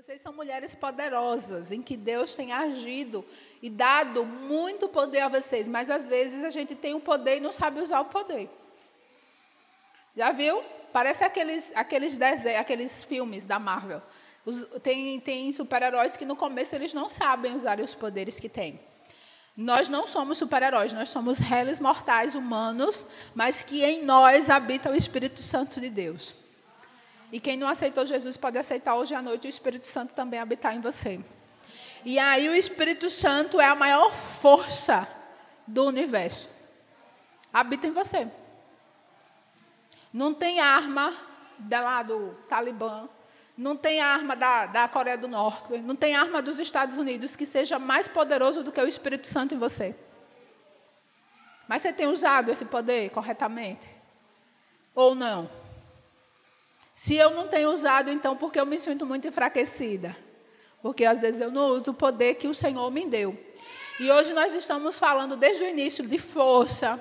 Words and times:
Vocês 0.00 0.20
são 0.20 0.32
mulheres 0.32 0.76
poderosas, 0.76 1.72
em 1.72 1.82
que 1.82 1.96
Deus 1.96 2.36
tem 2.36 2.52
agido 2.52 3.24
e 3.60 3.68
dado 3.68 4.24
muito 4.24 4.88
poder 4.88 5.22
a 5.22 5.28
vocês, 5.28 5.66
mas 5.66 5.90
às 5.90 6.08
vezes 6.08 6.44
a 6.44 6.50
gente 6.50 6.76
tem 6.76 6.94
o 6.94 7.00
poder 7.00 7.38
e 7.38 7.40
não 7.40 7.50
sabe 7.50 7.80
usar 7.80 7.98
o 8.02 8.04
poder. 8.04 8.48
Já 10.14 10.30
viu? 10.30 10.62
Parece 10.92 11.24
aqueles, 11.24 11.72
aqueles, 11.74 12.16
desenhos, 12.16 12.60
aqueles 12.60 13.02
filmes 13.02 13.44
da 13.44 13.58
Marvel. 13.58 14.00
Os, 14.46 14.68
tem 14.84 15.18
tem 15.18 15.52
super-heróis 15.52 16.16
que 16.16 16.24
no 16.24 16.36
começo 16.36 16.76
eles 16.76 16.94
não 16.94 17.08
sabem 17.08 17.56
usar 17.56 17.80
os 17.80 17.92
poderes 17.92 18.38
que 18.38 18.48
têm. 18.48 18.78
Nós 19.56 19.88
não 19.88 20.06
somos 20.06 20.38
super-heróis, 20.38 20.92
nós 20.92 21.08
somos 21.08 21.40
réis 21.40 21.80
mortais 21.80 22.36
humanos, 22.36 23.04
mas 23.34 23.62
que 23.62 23.82
em 23.82 24.04
nós 24.04 24.48
habita 24.48 24.92
o 24.92 24.94
Espírito 24.94 25.40
Santo 25.40 25.80
de 25.80 25.90
Deus. 25.90 26.36
E 27.30 27.38
quem 27.38 27.56
não 27.56 27.68
aceitou 27.68 28.06
Jesus 28.06 28.36
pode 28.36 28.58
aceitar 28.58 28.94
hoje 28.94 29.14
à 29.14 29.20
noite 29.20 29.46
o 29.46 29.50
Espírito 29.50 29.86
Santo 29.86 30.14
também 30.14 30.40
habitar 30.40 30.74
em 30.74 30.80
você. 30.80 31.20
E 32.04 32.18
aí 32.18 32.48
o 32.48 32.54
Espírito 32.54 33.10
Santo 33.10 33.60
é 33.60 33.66
a 33.66 33.74
maior 33.74 34.14
força 34.14 35.06
do 35.66 35.84
universo. 35.84 36.48
Habita 37.52 37.86
em 37.86 37.92
você. 37.92 38.28
Não 40.12 40.32
tem 40.32 40.60
arma 40.60 41.12
da 41.58 41.80
lá 41.80 42.02
do 42.02 42.34
Talibã, 42.48 43.08
não 43.56 43.76
tem 43.76 44.00
arma 44.00 44.36
da, 44.36 44.66
da 44.66 44.88
Coreia 44.88 45.18
do 45.18 45.28
Norte, 45.28 45.76
não 45.78 45.96
tem 45.96 46.14
arma 46.14 46.40
dos 46.40 46.58
Estados 46.58 46.96
Unidos 46.96 47.34
que 47.34 47.44
seja 47.44 47.78
mais 47.78 48.08
poderoso 48.08 48.62
do 48.62 48.72
que 48.72 48.80
o 48.80 48.86
Espírito 48.86 49.26
Santo 49.26 49.54
em 49.54 49.58
você. 49.58 49.94
Mas 51.66 51.82
você 51.82 51.92
tem 51.92 52.06
usado 52.06 52.50
esse 52.50 52.64
poder 52.64 53.10
corretamente? 53.10 53.86
Ou 54.94 55.14
não? 55.14 55.50
Se 56.98 57.14
eu 57.14 57.30
não 57.30 57.46
tenho 57.46 57.70
usado, 57.70 58.10
então, 58.10 58.36
porque 58.36 58.58
eu 58.58 58.66
me 58.66 58.76
sinto 58.76 59.06
muito 59.06 59.28
enfraquecida? 59.28 60.16
Porque 60.82 61.04
às 61.04 61.20
vezes 61.20 61.40
eu 61.40 61.48
não 61.48 61.68
uso 61.68 61.92
o 61.92 61.94
poder 61.94 62.34
que 62.34 62.48
o 62.48 62.52
Senhor 62.52 62.90
me 62.90 63.06
deu. 63.06 63.38
E 64.00 64.10
hoje 64.10 64.34
nós 64.34 64.52
estamos 64.52 64.98
falando 64.98 65.36
desde 65.36 65.62
o 65.62 65.68
início 65.68 66.04
de 66.04 66.18
força, 66.18 67.00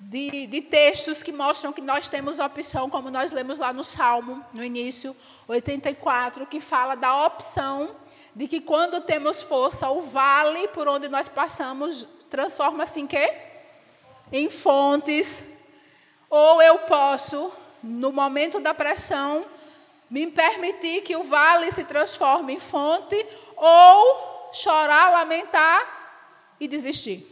de, 0.00 0.48
de, 0.48 0.60
textos 0.60 1.22
que 1.22 1.30
mostram 1.30 1.72
que 1.72 1.80
nós 1.80 2.08
temos 2.08 2.40
opção, 2.40 2.90
como 2.90 3.08
nós 3.08 3.30
lemos 3.30 3.60
lá 3.60 3.72
no 3.72 3.84
Salmo, 3.84 4.44
no 4.52 4.64
início, 4.64 5.14
84, 5.46 6.44
que 6.46 6.58
fala 6.58 6.96
da 6.96 7.24
opção 7.24 7.94
de 8.34 8.48
que 8.48 8.60
quando 8.60 9.00
temos 9.00 9.40
força, 9.40 9.88
o 9.90 10.02
vale 10.02 10.66
por 10.66 10.88
onde 10.88 11.08
nós 11.08 11.28
passamos 11.28 12.04
transforma-se 12.28 12.98
em 13.00 13.06
quê? 13.06 13.32
Em 14.32 14.50
fontes. 14.50 15.40
Ou 16.28 16.60
eu 16.60 16.80
posso 16.80 17.52
no 17.84 18.10
momento 18.10 18.58
da 18.58 18.72
pressão, 18.72 19.44
me 20.10 20.26
permitir 20.26 21.02
que 21.02 21.16
o 21.16 21.24
vale 21.24 21.70
se 21.70 21.84
transforme 21.84 22.54
em 22.54 22.60
fonte 22.60 23.24
ou 23.56 24.50
chorar, 24.52 25.10
lamentar 25.10 26.54
e 26.58 26.66
desistir. 26.66 27.30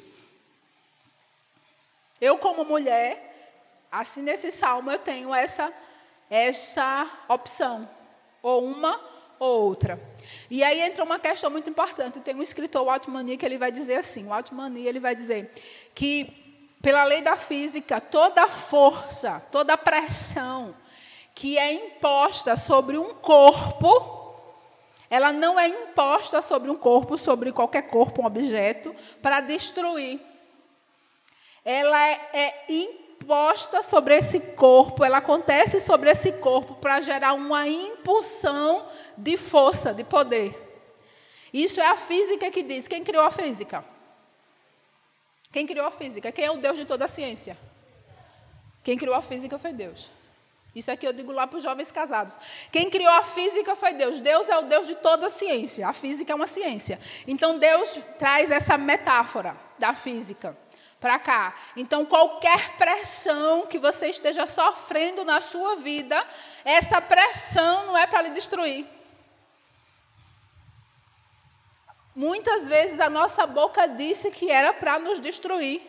Eu, 2.20 2.38
como 2.38 2.64
mulher, 2.64 3.50
assim 3.90 4.22
nesse 4.22 4.52
salmo, 4.52 4.90
eu 4.90 4.98
tenho 4.98 5.34
essa, 5.34 5.72
essa 6.30 7.10
opção, 7.28 7.88
ou 8.42 8.64
uma 8.64 9.00
ou 9.38 9.62
outra. 9.62 10.00
E 10.48 10.62
aí 10.62 10.80
entra 10.80 11.02
uma 11.02 11.18
questão 11.18 11.50
muito 11.50 11.68
importante. 11.68 12.20
Tem 12.20 12.34
um 12.34 12.42
escritor, 12.42 12.82
o 12.82 12.90
Altmani, 12.90 13.36
que 13.36 13.44
ele 13.44 13.58
vai 13.58 13.72
dizer 13.72 13.96
assim: 13.96 14.26
o 14.26 14.32
Altmani 14.32 14.86
ele 14.86 15.00
vai 15.00 15.16
dizer 15.16 15.52
que 15.94 16.41
pela 16.82 17.04
lei 17.04 17.22
da 17.22 17.36
física, 17.36 18.00
toda 18.00 18.48
força, 18.48 19.40
toda 19.52 19.78
pressão 19.78 20.74
que 21.34 21.56
é 21.56 21.72
imposta 21.72 22.56
sobre 22.56 22.98
um 22.98 23.14
corpo, 23.14 24.34
ela 25.08 25.32
não 25.32 25.58
é 25.58 25.68
imposta 25.68 26.42
sobre 26.42 26.70
um 26.70 26.76
corpo, 26.76 27.16
sobre 27.16 27.52
qualquer 27.52 27.82
corpo, 27.82 28.20
um 28.20 28.26
objeto, 28.26 28.94
para 29.22 29.40
destruir. 29.40 30.20
Ela 31.64 32.06
é, 32.06 32.20
é 32.32 32.64
imposta 32.68 33.82
sobre 33.82 34.16
esse 34.16 34.40
corpo, 34.40 35.04
ela 35.04 35.18
acontece 35.18 35.80
sobre 35.80 36.10
esse 36.10 36.32
corpo 36.32 36.74
para 36.74 37.00
gerar 37.00 37.34
uma 37.34 37.68
impulsão 37.68 38.84
de 39.16 39.36
força, 39.36 39.94
de 39.94 40.02
poder. 40.02 40.58
Isso 41.52 41.80
é 41.80 41.86
a 41.86 41.96
física 41.96 42.50
que 42.50 42.62
diz. 42.62 42.88
Quem 42.88 43.04
criou 43.04 43.24
a 43.24 43.30
física? 43.30 43.84
Quem 45.52 45.66
criou 45.66 45.86
a 45.86 45.90
física? 45.90 46.32
Quem 46.32 46.46
é 46.46 46.50
o 46.50 46.56
Deus 46.56 46.78
de 46.78 46.86
toda 46.86 47.04
a 47.04 47.08
ciência? 47.08 47.56
Quem 48.82 48.96
criou 48.96 49.14
a 49.14 49.22
física 49.22 49.58
foi 49.58 49.72
Deus. 49.72 50.10
Isso 50.74 50.90
aqui 50.90 51.06
eu 51.06 51.12
digo 51.12 51.30
lá 51.30 51.46
para 51.46 51.58
os 51.58 51.62
jovens 51.62 51.92
casados. 51.92 52.38
Quem 52.72 52.88
criou 52.88 53.12
a 53.12 53.22
física 53.22 53.76
foi 53.76 53.92
Deus. 53.92 54.20
Deus 54.20 54.48
é 54.48 54.56
o 54.56 54.62
Deus 54.62 54.86
de 54.86 54.94
toda 54.94 55.26
a 55.26 55.30
ciência. 55.30 55.86
A 55.86 55.92
física 55.92 56.32
é 56.32 56.34
uma 56.34 56.46
ciência. 56.46 56.98
Então 57.26 57.58
Deus 57.58 58.00
traz 58.18 58.50
essa 58.50 58.78
metáfora 58.78 59.54
da 59.78 59.94
física 59.94 60.56
para 60.98 61.18
cá. 61.18 61.54
Então 61.76 62.06
qualquer 62.06 62.76
pressão 62.78 63.66
que 63.66 63.78
você 63.78 64.06
esteja 64.06 64.46
sofrendo 64.46 65.24
na 65.24 65.42
sua 65.42 65.76
vida, 65.76 66.26
essa 66.64 67.02
pressão 67.02 67.86
não 67.86 67.98
é 67.98 68.06
para 68.06 68.22
lhe 68.22 68.30
destruir. 68.30 68.86
Muitas 72.14 72.68
vezes 72.68 73.00
a 73.00 73.08
nossa 73.08 73.46
boca 73.46 73.86
disse 73.86 74.30
que 74.30 74.50
era 74.50 74.72
para 74.72 74.98
nos 74.98 75.18
destruir. 75.18 75.80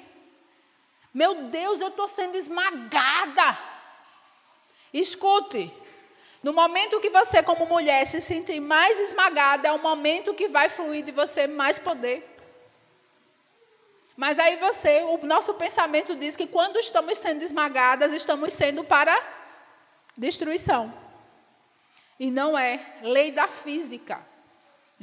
Meu 1.14 1.36
Deus, 1.44 1.82
eu 1.82 1.90
estou 1.90 2.08
sendo 2.08 2.38
esmagada. 2.38 3.58
Escute, 4.94 5.72
no 6.42 6.54
momento 6.54 7.00
que 7.02 7.10
você, 7.10 7.44
como 7.44 7.66
mulher, 7.66 8.06
se 8.08 8.22
sentir 8.22 8.60
mais 8.60 9.00
esmagada, 9.00 9.68
é 9.68 9.72
o 9.72 9.80
momento 9.80 10.34
que 10.34 10.48
vai 10.48 10.70
fluir 10.70 11.04
de 11.04 11.12
você 11.12 11.46
mais 11.46 11.78
poder. 11.78 12.30
Mas 14.16 14.40
aí 14.40 14.58
você, 14.58 15.02
o 15.04 15.26
nosso 15.26 15.54
pensamento 15.56 16.16
diz 16.16 16.38
que 16.38 16.48
quando 16.48 16.78
estamos 16.78 17.18
sendo 17.18 17.44
esmagadas, 17.44 18.14
estamos 18.14 18.54
sendo 18.54 18.84
para 18.84 19.20
destruição. 20.16 20.94
E 22.20 22.32
não 22.32 22.58
é 22.58 22.98
lei 23.02 23.32
da 23.32 23.48
física 23.48 24.33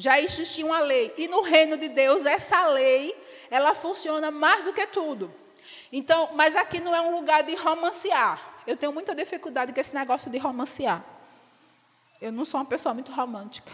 já 0.01 0.19
existia 0.19 0.65
uma 0.65 0.81
lei. 0.81 1.13
E 1.19 1.29
no 1.29 1.43
reino 1.43 1.77
de 1.77 1.87
Deus, 1.87 2.25
essa 2.25 2.67
lei, 2.69 3.15
ela 3.51 3.75
funciona 3.75 4.31
mais 4.31 4.65
do 4.65 4.73
que 4.73 4.87
tudo. 4.87 5.31
Então, 5.93 6.31
mas 6.35 6.57
aqui 6.57 6.81
não 6.81 6.95
é 6.95 7.03
um 7.03 7.15
lugar 7.15 7.43
de 7.43 7.55
romancear. 7.55 8.63
Eu 8.67 8.79
tenho 8.79 8.95
muita 8.95 9.15
dificuldade 9.15 9.75
com 9.75 9.81
esse 9.81 9.95
negócio 9.95 10.31
de 10.31 10.39
romancear. 10.39 11.05
Eu 12.19 12.33
não 12.33 12.47
sou 12.47 12.59
uma 12.59 12.67
pessoa 12.67 12.95
muito 12.95 13.13
romântica. 13.13 13.73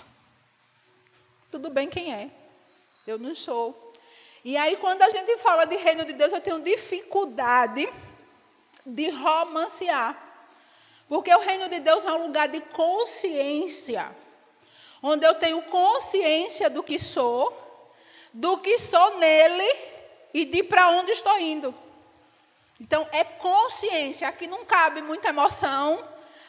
Tudo 1.49 1.71
bem 1.71 1.89
quem 1.89 2.13
é. 2.13 2.29
Eu 3.07 3.21
não 3.21 3.33
sou. 3.33 3.95
E 4.45 4.57
aí, 4.57 4.77
quando 4.79 5.03
a 5.03 5.11
gente 5.11 5.39
fala 5.39 5.65
de 5.65 5.77
reino 5.77 6.05
de 6.05 6.13
Deus, 6.13 6.33
eu 6.33 6.41
tenho 6.41 6.59
dificuldade 6.59 7.89
de 8.85 9.11
romancear. 9.11 10.21
Porque 11.09 11.33
o 11.33 11.39
reino 11.39 11.69
de 11.69 11.79
Deus 11.79 12.05
é 12.05 12.13
um 12.13 12.23
lugar 12.27 12.49
de 12.49 12.61
consciência 12.61 14.26
onde 15.07 15.25
eu 15.25 15.35
tenho 15.35 15.63
consciência 15.63 16.69
do 16.69 16.83
que 16.83 16.99
sou, 16.99 17.57
do 18.33 18.59
que 18.59 18.77
sou 18.79 19.19
nele 19.19 19.69
e 20.35 20.45
de 20.45 20.65
para 20.65 20.89
onde 20.91 21.13
estou 21.13 21.39
indo. 21.39 21.75
Então, 22.81 23.09
é 23.13 23.23
consciência. 23.25 24.29
Aqui 24.29 24.47
não 24.47 24.65
cabe 24.65 25.01
muita 25.01 25.29
emoção, 25.29 26.03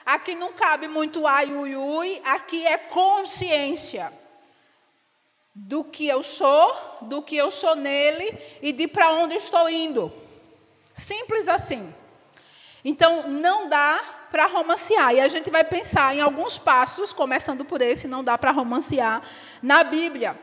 aqui 0.06 0.34
não 0.36 0.54
cabe 0.54 0.88
muito 0.88 1.26
ai, 1.26 1.54
ui, 1.54 1.76
ui, 1.76 2.22
aqui 2.26 2.66
é 2.66 2.78
consciência 2.78 4.12
do 5.54 5.84
que 5.84 6.08
eu 6.08 6.22
sou, 6.24 6.76
do 7.02 7.22
que 7.22 7.38
eu 7.38 7.50
sou 7.52 7.76
nele 7.76 8.38
e 8.62 8.72
de 8.72 8.88
para 8.88 9.12
onde 9.12 9.36
estou 9.36 9.70
indo. 9.70 10.12
Simples 10.94 11.48
assim. 11.48 11.94
Então, 12.84 13.28
não 13.28 13.70
dá 13.70 14.17
para 14.32 14.48
romancear. 14.48 15.14
E 15.14 15.22
a 15.22 15.28
gente 15.28 15.50
vai 15.50 15.64
pensar 15.64 16.16
em 16.16 16.22
alguns 16.22 16.58
passos, 16.58 17.14
começando 17.14 17.66
por 17.66 17.82
esse, 17.82 18.08
não 18.08 18.24
dá 18.24 18.38
para 18.38 18.52
romancear, 18.52 19.22
na 19.62 19.84
Bíblia. 19.84 20.38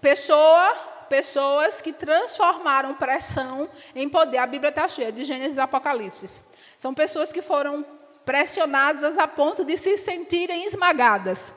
Pessoa, 0.00 0.74
pessoas 1.08 1.80
que 1.80 1.92
transformaram 1.92 2.94
pressão 2.94 3.68
em 3.94 4.08
poder. 4.08 4.38
A 4.38 4.46
Bíblia 4.46 4.70
está 4.70 4.88
cheia 4.88 5.12
de 5.12 5.24
Gênesis 5.24 5.56
e 5.56 5.60
Apocalipse. 5.60 6.40
São 6.78 6.92
pessoas 6.94 7.32
que 7.32 7.42
foram 7.42 7.84
pressionadas 8.24 9.16
a 9.18 9.28
ponto 9.28 9.64
de 9.64 9.76
se 9.76 9.96
sentirem 9.96 10.64
esmagadas. 10.64 11.54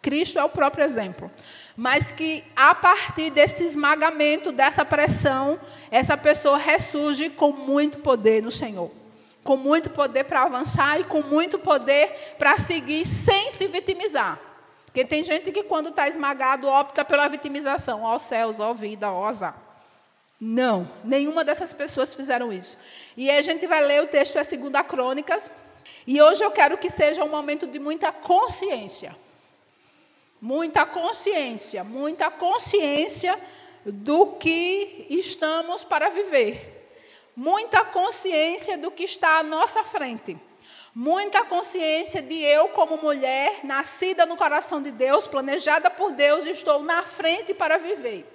Cristo 0.00 0.38
é 0.38 0.44
o 0.44 0.48
próprio 0.48 0.84
exemplo. 0.84 1.30
Mas 1.76 2.10
que 2.12 2.44
a 2.54 2.74
partir 2.74 3.30
desse 3.30 3.64
esmagamento, 3.64 4.52
dessa 4.52 4.84
pressão, 4.84 5.58
essa 5.90 6.16
pessoa 6.16 6.58
ressurge 6.58 7.30
com 7.30 7.52
muito 7.52 7.98
poder 7.98 8.42
no 8.42 8.50
Senhor 8.50 8.90
com 9.48 9.56
muito 9.56 9.88
poder 9.88 10.24
para 10.24 10.42
avançar 10.42 11.00
e 11.00 11.04
com 11.04 11.22
muito 11.22 11.58
poder 11.58 12.34
para 12.36 12.58
seguir 12.58 13.06
sem 13.06 13.50
se 13.50 13.66
vitimizar. 13.66 14.38
Porque 14.84 15.06
tem 15.06 15.24
gente 15.24 15.50
que, 15.50 15.62
quando 15.62 15.88
está 15.88 16.06
esmagado, 16.06 16.68
opta 16.68 17.02
pela 17.02 17.26
vitimização. 17.28 18.02
Ó 18.02 18.18
céus, 18.18 18.60
ó 18.60 18.74
vida, 18.74 19.10
ó 19.10 19.24
azar. 19.24 19.56
Não, 20.38 20.86
nenhuma 21.02 21.44
dessas 21.44 21.72
pessoas 21.72 22.14
fizeram 22.14 22.52
isso. 22.52 22.76
E 23.16 23.30
aí 23.30 23.38
a 23.38 23.42
gente 23.42 23.66
vai 23.66 23.82
ler 23.82 24.02
o 24.02 24.08
texto, 24.08 24.36
é 24.36 24.44
2 24.44 24.86
Crônicas. 24.86 25.50
E 26.06 26.20
hoje 26.20 26.44
eu 26.44 26.50
quero 26.50 26.76
que 26.76 26.90
seja 26.90 27.24
um 27.24 27.30
momento 27.30 27.66
de 27.66 27.78
muita 27.78 28.12
consciência. 28.12 29.16
Muita 30.42 30.84
consciência, 30.84 31.82
muita 31.82 32.30
consciência 32.30 33.34
do 33.86 34.26
que 34.26 35.06
estamos 35.08 35.84
para 35.84 36.10
viver. 36.10 36.77
Muita 37.38 37.84
consciência 37.84 38.76
do 38.76 38.90
que 38.90 39.04
está 39.04 39.38
à 39.38 39.44
nossa 39.44 39.84
frente. 39.84 40.36
Muita 40.92 41.44
consciência 41.44 42.20
de 42.20 42.34
eu, 42.34 42.70
como 42.70 42.96
mulher, 42.96 43.60
nascida 43.62 44.26
no 44.26 44.36
coração 44.36 44.82
de 44.82 44.90
Deus, 44.90 45.28
planejada 45.28 45.88
por 45.88 46.10
Deus, 46.10 46.46
estou 46.46 46.82
na 46.82 47.04
frente 47.04 47.54
para 47.54 47.78
viver. 47.78 48.26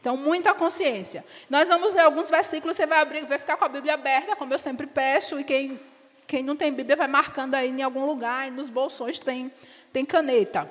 Então, 0.00 0.16
muita 0.16 0.54
consciência. 0.54 1.24
Nós 1.50 1.68
vamos 1.68 1.94
ler 1.94 2.02
alguns 2.02 2.30
versículos, 2.30 2.76
você 2.76 2.86
vai 2.86 3.00
abrir, 3.00 3.26
vai 3.26 3.40
ficar 3.40 3.56
com 3.56 3.64
a 3.64 3.68
Bíblia 3.68 3.94
aberta, 3.94 4.36
como 4.36 4.54
eu 4.54 4.58
sempre 4.60 4.86
peço, 4.86 5.40
e 5.40 5.42
quem, 5.42 5.80
quem 6.24 6.44
não 6.44 6.54
tem 6.54 6.72
Bíblia 6.72 6.94
vai 6.94 7.08
marcando 7.08 7.56
aí 7.56 7.68
em 7.68 7.82
algum 7.82 8.06
lugar, 8.06 8.46
e 8.46 8.52
nos 8.52 8.70
bolsões 8.70 9.18
tem, 9.18 9.52
tem 9.92 10.04
caneta. 10.04 10.70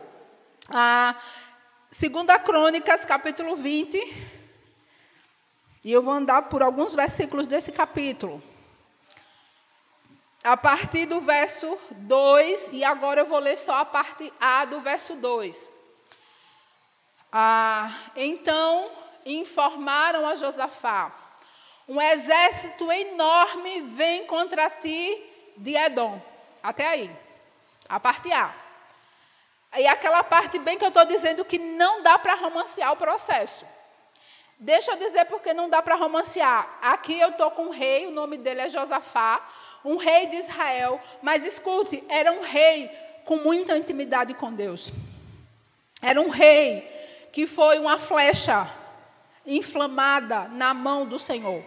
Ah, 0.70 1.18
segunda 1.92 2.40
Crônicas, 2.40 3.04
capítulo 3.04 3.58
20. 3.58 4.43
E 5.84 5.92
eu 5.92 6.02
vou 6.02 6.14
andar 6.14 6.44
por 6.44 6.64
alguns 6.64 6.96
versículos 6.96 7.46
desse 7.46 7.72
capítulo. 7.72 8.42
A 10.44 10.56
partir 10.56 11.06
do 11.06 11.22
verso 11.22 11.78
2, 11.92 12.70
e 12.72 12.84
agora 12.84 13.22
eu 13.22 13.26
vou 13.26 13.40
ler 13.40 13.58
só 13.58 13.78
a 13.78 13.86
parte 13.86 14.32
A 14.40 14.66
do 14.66 14.80
verso 14.82 15.16
2. 15.16 15.70
Ah, 17.32 17.92
então 18.16 18.92
informaram 19.26 20.28
a 20.28 20.36
Josafá: 20.36 21.12
um 21.88 22.02
exército 22.02 22.92
enorme 22.92 23.82
vem 23.82 24.26
contra 24.26 24.70
ti 24.70 25.22
de 25.58 25.76
Edom. 25.76 26.22
Até 26.62 26.88
aí. 26.88 27.12
A 27.90 28.00
parte 28.00 28.32
A. 28.32 28.54
E 29.78 29.88
aquela 29.88 30.24
parte 30.24 30.60
bem 30.60 30.78
que 30.78 30.86
eu 30.86 30.90
estou 30.90 31.04
dizendo 31.04 31.44
que 31.44 31.58
não 31.58 32.02
dá 32.04 32.18
para 32.18 32.36
romancear 32.36 32.92
o 32.94 32.98
processo. 32.98 33.66
Deixa 34.60 34.92
eu 34.92 34.98
dizer 34.98 35.26
porque 35.26 35.54
não 35.54 35.70
dá 35.70 35.82
para 35.82 35.96
romancear. 35.96 36.78
Aqui 36.82 37.20
eu 37.20 37.30
estou 37.30 37.52
com 37.52 37.64
um 37.66 37.72
rei, 37.72 38.08
o 38.08 38.12
nome 38.12 38.38
dele 38.38 38.62
é 38.62 38.70
Josafá, 38.70 39.42
um 39.84 39.98
rei 39.98 40.28
de 40.28 40.38
Israel. 40.38 41.02
Mas 41.22 41.46
escute, 41.46 42.04
era 42.08 42.32
um 42.32 42.42
rei 42.42 42.90
com 43.26 43.38
muita 43.38 43.78
intimidade 43.78 44.34
com 44.34 44.54
Deus. 44.54 44.92
Era 46.02 46.20
um 46.20 46.30
rei 46.30 46.88
que 47.32 47.48
foi 47.48 47.80
uma 47.80 47.98
flecha 47.98 48.70
inflamada 49.46 50.48
na 50.50 50.74
mão 50.74 51.06
do 51.06 51.18
Senhor. 51.18 51.64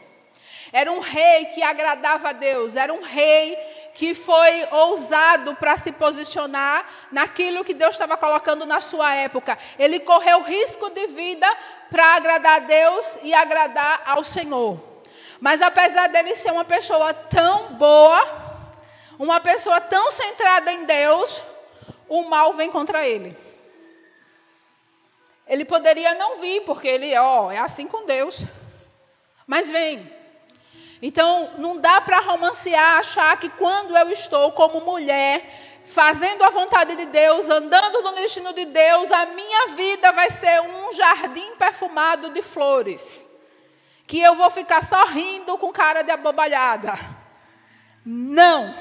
Era 0.72 0.90
um 0.90 1.00
rei 1.00 1.46
que 1.46 1.62
agradava 1.62 2.30
a 2.30 2.32
Deus, 2.32 2.76
era 2.76 2.92
um 2.92 3.02
rei 3.02 3.56
que 3.94 4.14
foi 4.14 4.66
ousado 4.70 5.54
para 5.56 5.76
se 5.76 5.90
posicionar 5.90 6.86
naquilo 7.10 7.64
que 7.64 7.72
Deus 7.72 7.92
estava 7.92 8.16
colocando 8.16 8.66
na 8.66 8.78
sua 8.78 9.14
época. 9.14 9.56
Ele 9.78 10.00
correu 10.00 10.42
risco 10.42 10.90
de 10.90 11.06
vida 11.06 11.48
para 11.90 12.16
agradar 12.16 12.56
a 12.56 12.64
Deus 12.66 13.18
e 13.22 13.34
agradar 13.34 14.02
ao 14.06 14.24
Senhor. 14.24 14.80
Mas 15.40 15.60
apesar 15.60 16.08
dele 16.08 16.34
ser 16.34 16.50
uma 16.52 16.64
pessoa 16.64 17.12
tão 17.12 17.74
boa, 17.74 18.46
uma 19.18 19.40
pessoa 19.40 19.80
tão 19.80 20.10
centrada 20.10 20.72
em 20.72 20.84
Deus, 20.84 21.42
o 22.08 22.24
mal 22.24 22.54
vem 22.54 22.70
contra 22.70 23.06
ele. 23.06 23.36
Ele 25.46 25.64
poderia 25.64 26.14
não 26.14 26.40
vir, 26.40 26.62
porque 26.62 26.88
ele, 26.88 27.16
ó, 27.16 27.50
é 27.50 27.58
assim 27.58 27.86
com 27.86 28.04
Deus. 28.04 28.44
Mas 29.46 29.70
vem. 29.70 30.12
Então, 31.00 31.52
não 31.58 31.78
dá 31.78 32.00
para 32.00 32.20
romancear, 32.20 32.98
achar 32.98 33.38
que 33.38 33.48
quando 33.50 33.96
eu 33.96 34.10
estou 34.10 34.50
como 34.52 34.80
mulher, 34.80 35.75
fazendo 35.86 36.42
a 36.42 36.50
vontade 36.50 36.96
de 36.96 37.06
Deus, 37.06 37.48
andando 37.48 38.02
no 38.02 38.12
destino 38.12 38.52
de 38.52 38.64
Deus, 38.64 39.10
a 39.10 39.26
minha 39.26 39.68
vida 39.68 40.12
vai 40.12 40.30
ser 40.30 40.60
um 40.60 40.92
jardim 40.92 41.54
perfumado 41.56 42.30
de 42.30 42.42
flores. 42.42 43.28
Que 44.06 44.20
eu 44.20 44.34
vou 44.34 44.50
ficar 44.50 44.84
sorrindo 44.84 45.56
com 45.58 45.72
cara 45.72 46.02
de 46.02 46.10
abobalhada. 46.10 46.92
Não. 48.04 48.74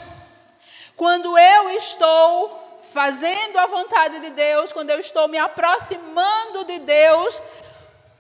Quando 0.96 1.38
eu 1.38 1.69
estou 1.72 2.81
fazendo 2.94 3.58
a 3.58 3.66
vontade 3.66 4.19
de 4.19 4.30
Deus, 4.30 4.72
quando 4.72 4.90
eu 4.90 5.00
estou 5.00 5.28
me 5.28 5.38
aproximando 5.38 6.63
de 6.66 6.80
Deus, 6.80 7.42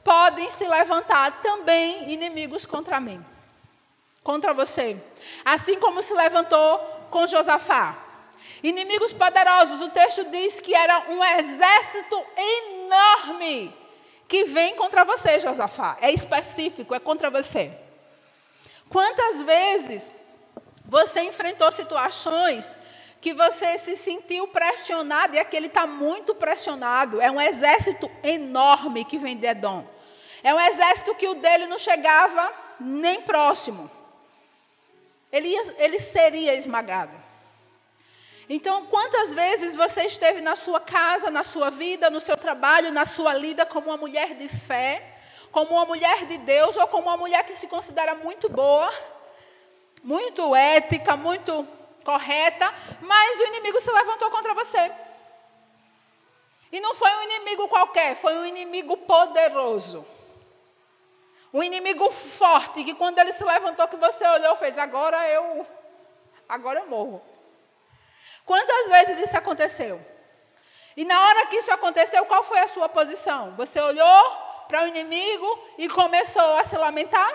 podem 0.03 0.49
se 0.51 0.67
levantar 0.67 1.41
também 1.41 2.11
inimigos 2.11 2.65
contra 2.65 2.99
mim 2.99 3.23
contra 4.25 4.55
você. 4.55 4.97
Assim 5.45 5.79
como 5.79 6.01
se 6.01 6.11
levantou 6.15 6.79
com 7.11 7.27
Josafá. 7.27 7.95
Inimigos 8.63 9.13
poderosos, 9.13 9.81
o 9.81 9.89
texto 9.89 10.25
diz 10.25 10.59
que 10.59 10.73
era 10.73 11.09
um 11.09 11.23
exército 11.23 12.25
enorme 12.37 13.75
que 14.27 14.45
vem 14.45 14.75
contra 14.75 15.05
você, 15.05 15.39
Josafá. 15.39 15.97
É 16.01 16.11
específico, 16.11 16.95
é 16.95 16.99
contra 16.99 17.29
você. 17.29 17.71
Quantas 18.89 19.41
vezes 19.41 20.11
você 20.85 21.21
enfrentou 21.21 21.71
situações 21.71 22.77
que 23.21 23.33
você 23.33 23.77
se 23.77 23.95
sentiu 23.95 24.47
pressionado 24.47 25.35
e 25.35 25.39
aquele 25.39 25.67
está 25.67 25.85
muito 25.85 26.33
pressionado? 26.35 27.21
É 27.21 27.29
um 27.29 27.41
exército 27.41 28.09
enorme 28.23 29.05
que 29.05 29.17
vem 29.17 29.37
de 29.37 29.47
Edom. 29.47 29.85
É 30.43 30.53
um 30.53 30.59
exército 30.59 31.15
que 31.15 31.27
o 31.27 31.35
dele 31.35 31.65
não 31.65 31.77
chegava 31.77 32.51
nem 32.79 33.21
próximo 33.21 33.91
ele, 35.35 35.49
ia, 35.49 35.75
ele 35.79 35.99
seria 35.99 36.55
esmagado. 36.55 37.11
Então, 38.47 38.85
quantas 38.85 39.33
vezes 39.33 39.75
você 39.75 40.03
esteve 40.03 40.39
na 40.39 40.55
sua 40.55 40.79
casa, 40.79 41.31
na 41.31 41.43
sua 41.43 41.71
vida, 41.71 42.09
no 42.09 42.21
seu 42.21 42.37
trabalho, 42.37 42.91
na 42.91 43.05
sua 43.05 43.33
lida 43.33 43.65
como 43.65 43.87
uma 43.87 43.97
mulher 43.97 44.35
de 44.35 44.47
fé, 44.47 45.17
como 45.51 45.71
uma 45.71 45.85
mulher 45.85 46.25
de 46.25 46.37
Deus 46.37 46.77
ou 46.77 46.87
como 46.87 47.07
uma 47.07 47.17
mulher 47.17 47.43
que 47.43 47.55
se 47.55 47.67
considera 47.67 48.13
muito 48.13 48.47
boa, 48.47 48.93
muito 50.03 50.55
ética, 50.55 51.17
muito 51.17 51.67
correta, 52.03 52.71
mas 53.01 53.39
o 53.39 53.43
inimigo 53.45 53.79
se 53.81 53.91
levantou 53.91 54.29
contra 54.29 54.53
você. 54.53 54.91
E 56.71 56.79
não 56.79 56.93
foi 56.93 57.09
um 57.15 57.23
inimigo 57.23 57.67
qualquer, 57.67 58.15
foi 58.15 58.35
um 58.35 58.45
inimigo 58.45 58.95
poderoso. 58.97 60.05
Um 61.51 61.63
inimigo 61.63 62.11
forte 62.11 62.83
que 62.83 62.93
quando 62.93 63.17
ele 63.17 63.31
se 63.31 63.43
levantou 63.43 63.87
que 63.87 63.95
você 63.95 64.27
olhou 64.27 64.55
fez 64.57 64.77
agora 64.77 65.27
eu 65.29 65.65
agora 66.47 66.81
eu 66.81 66.87
morro. 66.87 67.34
Quantas 68.45 68.89
vezes 68.89 69.27
isso 69.27 69.37
aconteceu? 69.37 69.99
E 70.95 71.03
na 71.03 71.19
hora 71.19 71.47
que 71.47 71.57
isso 71.57 71.71
aconteceu, 71.71 72.25
qual 72.25 72.43
foi 72.43 72.59
a 72.59 72.67
sua 72.67 72.87
posição? 72.87 73.55
Você 73.55 73.79
olhou 73.81 74.31
para 74.67 74.83
o 74.83 74.87
inimigo 74.87 75.59
e 75.77 75.89
começou 75.89 76.55
a 76.57 76.63
se 76.63 76.77
lamentar? 76.77 77.33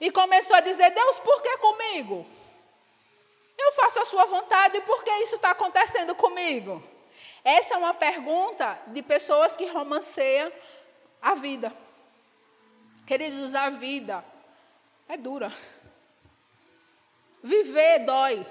E 0.00 0.10
começou 0.10 0.56
a 0.56 0.60
dizer: 0.60 0.90
Deus, 0.90 1.18
por 1.20 1.40
que 1.42 1.56
comigo? 1.58 2.26
Eu 3.56 3.72
faço 3.72 4.00
a 4.00 4.04
sua 4.04 4.24
vontade, 4.24 4.80
por 4.82 5.02
que 5.02 5.10
isso 5.22 5.36
está 5.36 5.50
acontecendo 5.50 6.14
comigo? 6.14 6.82
Essa 7.42 7.74
é 7.74 7.76
uma 7.76 7.94
pergunta 7.94 8.78
de 8.88 9.02
pessoas 9.02 9.56
que 9.56 9.66
romanceiam 9.66 10.52
a 11.20 11.34
vida. 11.34 11.72
Queridos, 13.06 13.54
a 13.54 13.70
vida 13.70 14.24
é 15.08 15.16
dura. 15.16 15.52
Viver 17.42 18.00
dói. 18.00 18.46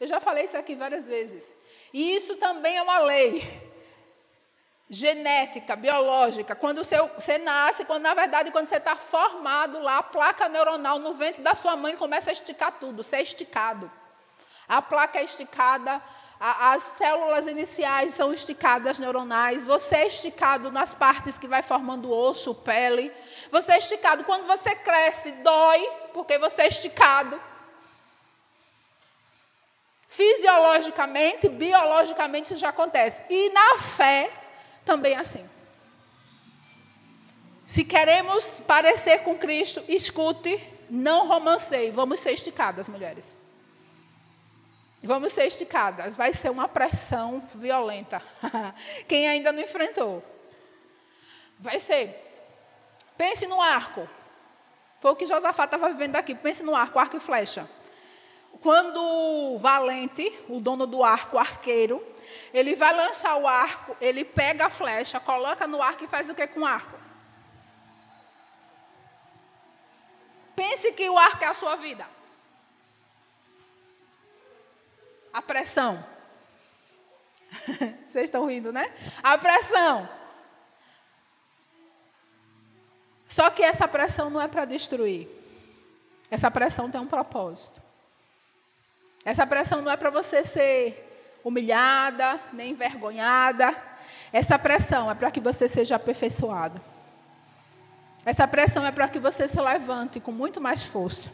Eu 0.00 0.06
já 0.06 0.20
falei 0.20 0.44
isso 0.44 0.56
aqui 0.56 0.74
várias 0.74 1.06
vezes. 1.06 1.52
E 1.92 2.16
isso 2.16 2.36
também 2.36 2.76
é 2.76 2.82
uma 2.82 2.98
lei 2.98 3.72
genética, 4.88 5.76
biológica. 5.76 6.54
Quando 6.54 6.84
você, 6.84 7.38
nasce, 7.38 7.84
quando 7.84 8.02
na 8.02 8.14
verdade, 8.14 8.50
quando 8.50 8.66
você 8.66 8.76
está 8.76 8.96
formado 8.96 9.80
lá, 9.80 9.98
a 9.98 10.02
placa 10.02 10.48
neuronal 10.48 10.98
no 10.98 11.14
ventre 11.14 11.42
da 11.42 11.54
sua 11.54 11.76
mãe 11.76 11.96
começa 11.96 12.30
a 12.30 12.32
esticar 12.32 12.72
tudo, 12.78 13.02
você 13.02 13.16
é 13.16 13.22
esticado. 13.22 13.90
A 14.68 14.82
placa 14.82 15.18
é 15.18 15.24
esticada, 15.24 16.02
as 16.40 16.82
células 16.98 17.46
iniciais 17.46 18.14
são 18.14 18.32
esticadas 18.32 18.98
neuronais, 18.98 19.66
você 19.66 19.96
é 19.96 20.06
esticado 20.06 20.70
nas 20.70 20.92
partes 20.92 21.38
que 21.38 21.46
vai 21.46 21.62
formando 21.62 22.10
osso, 22.10 22.54
pele. 22.54 23.12
Você 23.50 23.72
é 23.72 23.78
esticado. 23.78 24.24
Quando 24.24 24.46
você 24.46 24.74
cresce, 24.74 25.32
dói, 25.32 25.88
porque 26.12 26.38
você 26.38 26.62
é 26.62 26.68
esticado. 26.68 27.40
Fisiologicamente, 30.14 31.48
biologicamente, 31.48 32.44
isso 32.44 32.56
já 32.56 32.68
acontece. 32.68 33.20
E 33.28 33.50
na 33.50 33.78
fé, 33.78 34.30
também 34.84 35.14
é 35.14 35.18
assim. 35.18 35.44
Se 37.66 37.82
queremos 37.82 38.60
parecer 38.60 39.24
com 39.24 39.36
Cristo, 39.36 39.82
escute, 39.88 40.62
não 40.88 41.26
romanceie. 41.26 41.90
Vamos 41.90 42.20
ser 42.20 42.30
esticadas, 42.30 42.88
mulheres. 42.88 43.34
Vamos 45.02 45.32
ser 45.32 45.46
esticadas. 45.46 46.14
Vai 46.14 46.32
ser 46.32 46.48
uma 46.48 46.68
pressão 46.68 47.42
violenta. 47.52 48.22
Quem 49.08 49.26
ainda 49.26 49.50
não 49.50 49.62
enfrentou. 49.62 50.22
Vai 51.58 51.80
ser. 51.80 52.20
Pense 53.18 53.48
no 53.48 53.60
arco. 53.60 54.08
Foi 55.00 55.10
o 55.10 55.16
que 55.16 55.26
Josafá 55.26 55.64
estava 55.64 55.88
vivendo 55.88 56.14
aqui. 56.14 56.36
Pense 56.36 56.62
no 56.62 56.76
arco, 56.76 57.00
arco 57.00 57.16
e 57.16 57.20
flecha. 57.20 57.68
Quando 58.64 59.58
valente, 59.58 60.32
o 60.48 60.58
dono 60.58 60.86
do 60.86 61.04
arco, 61.04 61.36
arqueiro, 61.36 62.02
Ele 62.50 62.74
vai 62.74 62.96
lançar 62.96 63.36
o 63.36 63.46
arco, 63.46 63.94
ele 64.00 64.24
pega 64.24 64.64
a 64.64 64.70
flecha, 64.70 65.20
coloca 65.20 65.66
no 65.66 65.82
arco 65.82 66.02
e 66.02 66.08
faz 66.08 66.30
o 66.30 66.34
que 66.34 66.46
com 66.46 66.60
o 66.60 66.64
arco? 66.64 66.98
Pense 70.56 70.90
que 70.92 71.10
o 71.10 71.18
arco 71.18 71.44
é 71.44 71.46
a 71.46 71.52
sua 71.52 71.76
vida. 71.76 72.08
A 75.30 75.42
pressão. 75.42 76.02
Vocês 78.08 78.24
estão 78.24 78.46
rindo, 78.46 78.72
né? 78.72 78.90
A 79.22 79.36
pressão. 79.36 80.08
Só 83.28 83.50
que 83.50 83.62
essa 83.62 83.86
pressão 83.86 84.30
não 84.30 84.40
é 84.40 84.48
para 84.48 84.64
destruir. 84.64 85.28
Essa 86.30 86.50
pressão 86.50 86.90
tem 86.90 86.98
um 86.98 87.06
propósito. 87.06 87.83
Essa 89.24 89.46
pressão 89.46 89.80
não 89.80 89.90
é 89.90 89.96
para 89.96 90.10
você 90.10 90.44
ser 90.44 91.40
humilhada, 91.42 92.38
nem 92.52 92.72
envergonhada. 92.72 93.74
Essa 94.32 94.58
pressão 94.58 95.10
é 95.10 95.14
para 95.14 95.30
que 95.30 95.40
você 95.40 95.66
seja 95.66 95.96
aperfeiçoado. 95.96 96.80
Essa 98.24 98.46
pressão 98.46 98.84
é 98.84 98.90
para 98.90 99.08
que 99.08 99.18
você 99.18 99.48
se 99.48 99.60
levante 99.60 100.20
com 100.20 100.32
muito 100.32 100.60
mais 100.60 100.82
força. 100.82 101.30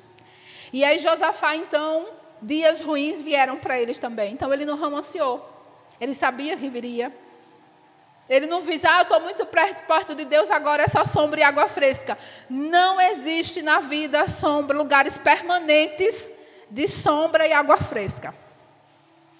E 0.72 0.84
aí 0.84 0.98
Josafá, 0.98 1.56
então, 1.56 2.08
dias 2.40 2.80
ruins 2.80 3.20
vieram 3.22 3.56
para 3.56 3.80
eles 3.80 3.98
também. 3.98 4.34
Então 4.34 4.52
ele 4.52 4.64
não 4.64 4.78
romanceou. 4.78 5.48
Ele 6.00 6.14
sabia 6.14 6.56
que 6.56 6.68
viria. 6.68 7.12
Ele 8.28 8.46
não 8.46 8.62
diz, 8.62 8.84
ah, 8.84 8.98
eu 8.98 9.02
estou 9.02 9.20
muito 9.20 9.44
perto 9.44 10.14
de 10.14 10.24
Deus, 10.24 10.52
agora 10.52 10.84
é 10.84 10.88
só 10.88 11.04
sombra 11.04 11.40
e 11.40 11.42
água 11.42 11.66
fresca. 11.66 12.16
Não 12.48 13.00
existe 13.00 13.60
na 13.60 13.80
vida 13.80 14.28
sombra, 14.28 14.78
lugares 14.78 15.18
permanentes 15.18 16.30
de 16.70 16.86
sombra 16.86 17.46
e 17.46 17.52
água 17.52 17.76
fresca. 17.76 18.34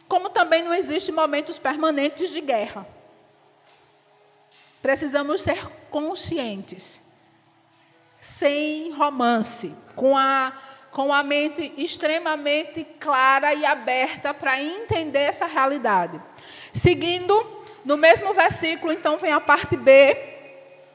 Como 0.09 0.29
também 0.31 0.63
não 0.63 0.75
existe 0.75 1.13
momentos 1.13 1.59
permanentes 1.59 2.31
de 2.31 2.41
guerra. 2.41 2.87
Precisamos 4.83 5.43
ser 5.43 5.67
conscientes, 5.91 7.03
sem 8.21 8.93
romance, 8.93 9.75
com 9.95 10.17
a, 10.17 10.53
com 10.91 11.13
a 11.13 11.23
mente 11.23 11.73
extremamente 11.77 12.85
clara 12.99 13.55
e 13.55 13.65
aberta 13.65 14.33
para 14.33 14.61
entender 14.61 15.21
essa 15.21 15.47
realidade. 15.47 16.21
Seguindo 16.73 17.61
no 17.85 17.97
mesmo 17.97 18.33
versículo, 18.35 18.93
então, 18.93 19.19
vem 19.19 19.33
a 19.33 19.41
parte 19.41 19.77
B. 19.77 20.17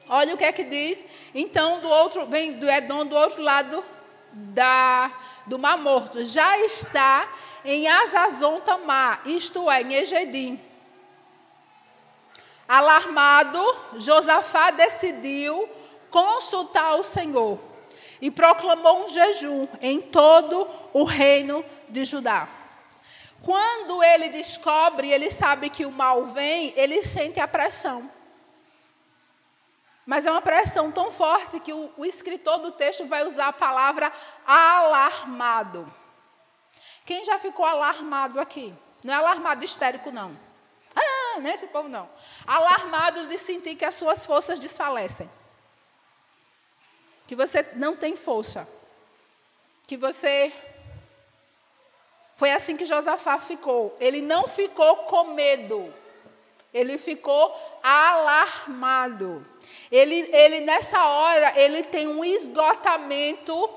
Olha 0.07 0.35
o 0.35 0.37
que 0.37 0.43
é 0.43 0.51
que 0.51 0.63
diz. 0.63 1.05
Então, 1.33 1.79
do 1.79 1.89
outro, 1.89 2.27
vem 2.27 2.53
do 2.53 2.69
Edom 2.69 3.05
do 3.05 3.15
outro 3.15 3.41
lado 3.41 3.83
da, 4.31 5.11
do 5.45 5.59
Mar 5.59 5.77
Morto. 5.77 6.25
Já 6.25 6.57
está 6.59 7.27
em 7.63 7.87
Azazon 7.87 8.59
Tamar, 8.59 9.21
isto 9.25 9.69
é, 9.69 9.81
em 9.81 9.93
Egedim. 9.93 10.59
Alarmado, 12.67 13.61
Josafá 13.97 14.71
decidiu 14.71 15.69
consultar 16.09 16.95
o 16.95 17.03
Senhor 17.03 17.59
e 18.21 18.31
proclamou 18.31 19.05
um 19.05 19.09
jejum 19.09 19.67
em 19.81 20.01
todo 20.01 20.67
o 20.93 21.03
reino 21.03 21.63
de 21.89 22.05
Judá. 22.05 22.47
Quando 23.43 24.01
ele 24.01 24.29
descobre, 24.29 25.11
ele 25.11 25.29
sabe 25.29 25.69
que 25.69 25.85
o 25.85 25.91
mal 25.91 26.25
vem, 26.25 26.73
ele 26.75 27.03
sente 27.03 27.39
a 27.39 27.47
pressão. 27.47 28.09
Mas 30.05 30.25
é 30.25 30.31
uma 30.31 30.41
pressão 30.41 30.91
tão 30.91 31.11
forte 31.11 31.59
que 31.59 31.73
o, 31.73 31.91
o 31.97 32.05
escritor 32.05 32.59
do 32.59 32.71
texto 32.71 33.05
vai 33.05 33.25
usar 33.25 33.47
a 33.47 33.53
palavra 33.53 34.13
alarmado. 34.45 35.91
Quem 37.05 37.23
já 37.23 37.39
ficou 37.39 37.65
alarmado 37.65 38.39
aqui? 38.39 38.73
Não 39.03 39.13
é 39.13 39.17
alarmado 39.17 39.63
histérico, 39.65 40.11
não. 40.11 40.37
Ah, 40.95 41.39
não 41.39 41.49
é 41.49 41.55
esse 41.55 41.67
povo, 41.67 41.89
não. 41.89 42.09
Alarmado 42.45 43.27
de 43.27 43.37
sentir 43.37 43.75
que 43.75 43.85
as 43.85 43.95
suas 43.95 44.25
forças 44.25 44.59
desfalecem. 44.59 45.29
Que 47.27 47.35
você 47.35 47.67
não 47.73 47.95
tem 47.95 48.15
força. 48.15 48.67
Que 49.87 49.97
você 49.97 50.53
foi 52.35 52.51
assim 52.51 52.77
que 52.77 52.85
Josafá 52.85 53.39
ficou. 53.39 53.95
Ele 53.99 54.21
não 54.21 54.47
ficou 54.47 54.97
com 55.05 55.33
medo. 55.33 55.93
Ele 56.75 56.97
ficou 56.97 57.55
alarmado. 57.81 59.45
Ele, 59.91 60.29
ele 60.31 60.59
nessa 60.59 61.03
hora, 61.07 61.53
ele 61.55 61.81
tem 61.83 62.07
um 62.07 62.23
esgotamento, 62.23 63.69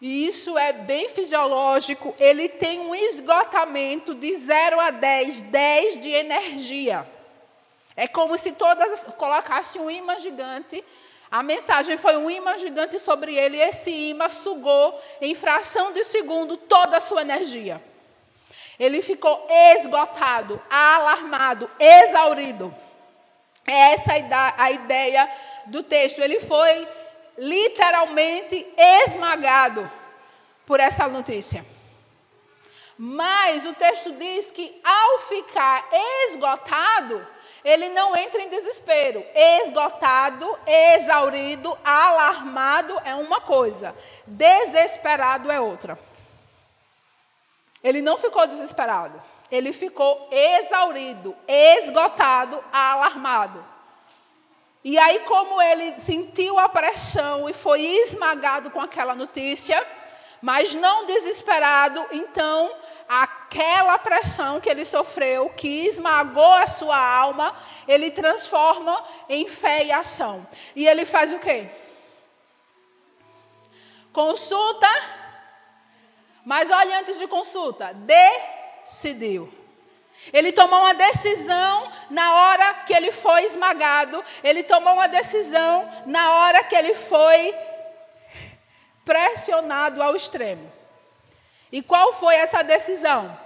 e 0.00 0.26
isso 0.26 0.58
é 0.58 0.72
bem 0.72 1.08
fisiológico. 1.08 2.14
Ele 2.18 2.48
tem 2.48 2.80
um 2.80 2.94
esgotamento 2.94 4.14
de 4.14 4.34
0 4.34 4.80
a 4.80 4.90
10, 4.90 5.42
10 5.42 6.00
de 6.00 6.10
energia. 6.10 7.06
É 7.96 8.08
como 8.08 8.36
se 8.36 8.52
todas 8.52 9.04
colocassem 9.16 9.80
um 9.80 9.90
imã 9.90 10.18
gigante 10.18 10.84
a 11.30 11.44
mensagem 11.44 11.96
foi 11.96 12.16
um 12.16 12.28
imã 12.28 12.58
gigante 12.58 12.98
sobre 12.98 13.36
ele, 13.36 13.56
e 13.56 13.60
esse 13.60 13.88
imã 13.88 14.28
sugou, 14.28 15.00
em 15.20 15.32
fração 15.36 15.92
de 15.92 16.02
segundo, 16.02 16.56
toda 16.56 16.96
a 16.96 17.00
sua 17.00 17.20
energia. 17.20 17.80
Ele 18.80 19.02
ficou 19.02 19.46
esgotado, 19.76 20.60
alarmado, 20.70 21.70
exaurido. 21.78 22.74
É 23.66 23.92
essa 23.92 24.12
a 24.56 24.70
ideia 24.70 25.30
do 25.66 25.82
texto. 25.82 26.22
Ele 26.22 26.40
foi 26.40 26.88
literalmente 27.36 28.66
esmagado 29.04 29.90
por 30.64 30.80
essa 30.80 31.06
notícia. 31.06 31.62
Mas 32.96 33.66
o 33.66 33.74
texto 33.74 34.12
diz 34.12 34.50
que 34.50 34.80
ao 34.82 35.18
ficar 35.20 35.86
esgotado, 36.26 37.26
ele 37.62 37.90
não 37.90 38.16
entra 38.16 38.40
em 38.40 38.48
desespero. 38.48 39.22
Esgotado, 39.34 40.58
exaurido, 40.66 41.78
alarmado 41.84 42.98
é 43.04 43.14
uma 43.14 43.42
coisa, 43.42 43.94
desesperado 44.26 45.50
é 45.50 45.60
outra. 45.60 45.98
Ele 47.82 48.02
não 48.02 48.18
ficou 48.18 48.46
desesperado, 48.46 49.20
ele 49.50 49.72
ficou 49.72 50.28
exaurido, 50.30 51.36
esgotado, 51.48 52.62
alarmado. 52.72 53.64
E 54.82 54.98
aí, 54.98 55.20
como 55.20 55.60
ele 55.60 55.98
sentiu 56.00 56.58
a 56.58 56.68
pressão 56.68 57.48
e 57.48 57.52
foi 57.52 57.82
esmagado 57.82 58.70
com 58.70 58.80
aquela 58.80 59.14
notícia, 59.14 59.86
mas 60.40 60.74
não 60.74 61.04
desesperado, 61.04 62.06
então 62.12 62.72
aquela 63.06 63.98
pressão 63.98 64.60
que 64.60 64.70
ele 64.70 64.84
sofreu, 64.84 65.50
que 65.50 65.86
esmagou 65.86 66.52
a 66.52 66.66
sua 66.66 66.96
alma, 66.96 67.54
ele 67.86 68.10
transforma 68.10 69.04
em 69.28 69.48
fé 69.48 69.84
e 69.84 69.92
ação. 69.92 70.46
E 70.76 70.86
ele 70.86 71.04
faz 71.04 71.32
o 71.32 71.38
quê? 71.38 71.68
Consulta, 74.12 74.88
mas 76.44 76.70
olha 76.70 77.00
antes 77.00 77.18
de 77.18 77.26
consulta, 77.26 77.92
decidiu. 77.94 79.52
Ele 80.32 80.52
tomou 80.52 80.80
uma 80.80 80.94
decisão 80.94 81.90
na 82.10 82.34
hora 82.34 82.74
que 82.86 82.92
ele 82.92 83.10
foi 83.10 83.44
esmagado, 83.44 84.22
ele 84.44 84.62
tomou 84.62 84.92
uma 84.94 85.08
decisão 85.08 85.90
na 86.06 86.32
hora 86.32 86.62
que 86.64 86.74
ele 86.74 86.94
foi 86.94 87.54
pressionado 89.04 90.02
ao 90.02 90.14
extremo. 90.14 90.70
E 91.72 91.82
qual 91.82 92.12
foi 92.12 92.34
essa 92.34 92.62
decisão? 92.62 93.38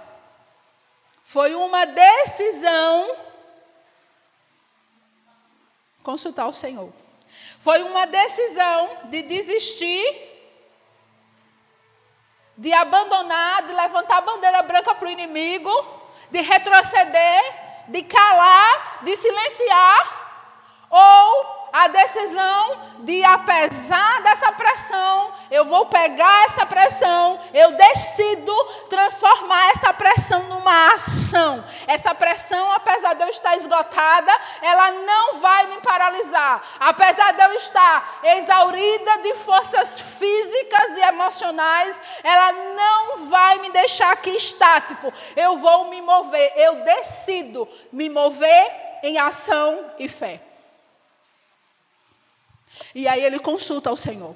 Foi 1.23 1.55
uma 1.55 1.85
decisão 1.85 3.15
consultar 6.03 6.47
o 6.47 6.53
Senhor. 6.53 6.93
Foi 7.59 7.81
uma 7.81 8.05
decisão 8.05 8.97
de 9.05 9.23
desistir, 9.23 10.34
de 12.57 12.73
abandonar, 12.73 13.63
de 13.63 13.73
levantar 13.73 14.17
a 14.17 14.21
bandeira 14.21 14.61
branca 14.61 14.95
para 14.95 15.07
o 15.07 15.11
inimigo, 15.11 15.71
de 16.31 16.41
retroceder, 16.41 17.41
de 17.87 18.03
calar, 18.03 18.99
de 19.03 19.15
silenciar, 19.15 20.24
ou 20.95 21.55
a 21.73 21.89
decisão 21.89 22.77
de, 22.99 23.21
apesar 23.25 24.21
dessa 24.21 24.49
pressão, 24.53 25.33
eu 25.51 25.65
vou 25.65 25.87
pegar 25.87 26.45
essa 26.45 26.65
pressão, 26.65 27.37
eu 27.53 27.71
decido 27.71 28.53
transformar 28.89 29.71
essa 29.71 29.93
pressão 29.93 30.43
numa 30.43 30.93
ação. 30.93 31.61
Essa 31.85 32.15
pressão, 32.15 32.71
apesar 32.71 33.13
de 33.15 33.23
eu 33.23 33.27
estar 33.27 33.57
esgotada, 33.57 34.31
ela 34.61 34.91
não 34.91 35.39
vai 35.39 35.67
me 35.67 35.81
paralisar. 35.81 36.63
Apesar 36.79 37.33
de 37.33 37.43
eu 37.43 37.51
estar 37.55 38.19
exaurida 38.23 39.17
de 39.17 39.35
forças 39.35 39.99
físicas 39.99 40.95
e 40.95 41.01
emocionais, 41.01 42.01
ela 42.23 42.53
não 42.53 43.25
vai 43.25 43.57
me 43.59 43.69
deixar 43.71 44.13
aqui 44.13 44.29
estático. 44.29 45.11
Eu 45.35 45.57
vou 45.57 45.89
me 45.89 46.01
mover, 46.01 46.53
eu 46.55 46.75
decido 46.85 47.67
me 47.91 48.09
mover 48.09 48.71
em 49.03 49.19
ação 49.19 49.91
e 49.99 50.07
fé. 50.07 50.44
E 52.93 53.07
aí 53.07 53.23
ele 53.23 53.39
consulta 53.39 53.91
o 53.91 53.97
Senhor. 53.97 54.35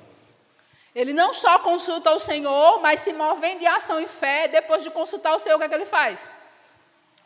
Ele 0.93 1.13
não 1.13 1.33
só 1.33 1.59
consulta 1.59 2.11
o 2.11 2.19
Senhor, 2.19 2.81
mas 2.81 3.01
se 3.01 3.13
movendo 3.13 3.61
em 3.61 3.67
ação 3.67 3.99
e 3.99 4.07
fé, 4.07 4.47
depois 4.47 4.83
de 4.83 4.89
consultar 4.89 5.35
o 5.35 5.39
Senhor, 5.39 5.55
o 5.55 5.59
que, 5.59 5.65
é 5.65 5.69
que 5.69 5.75
ele 5.75 5.85
faz? 5.85 6.29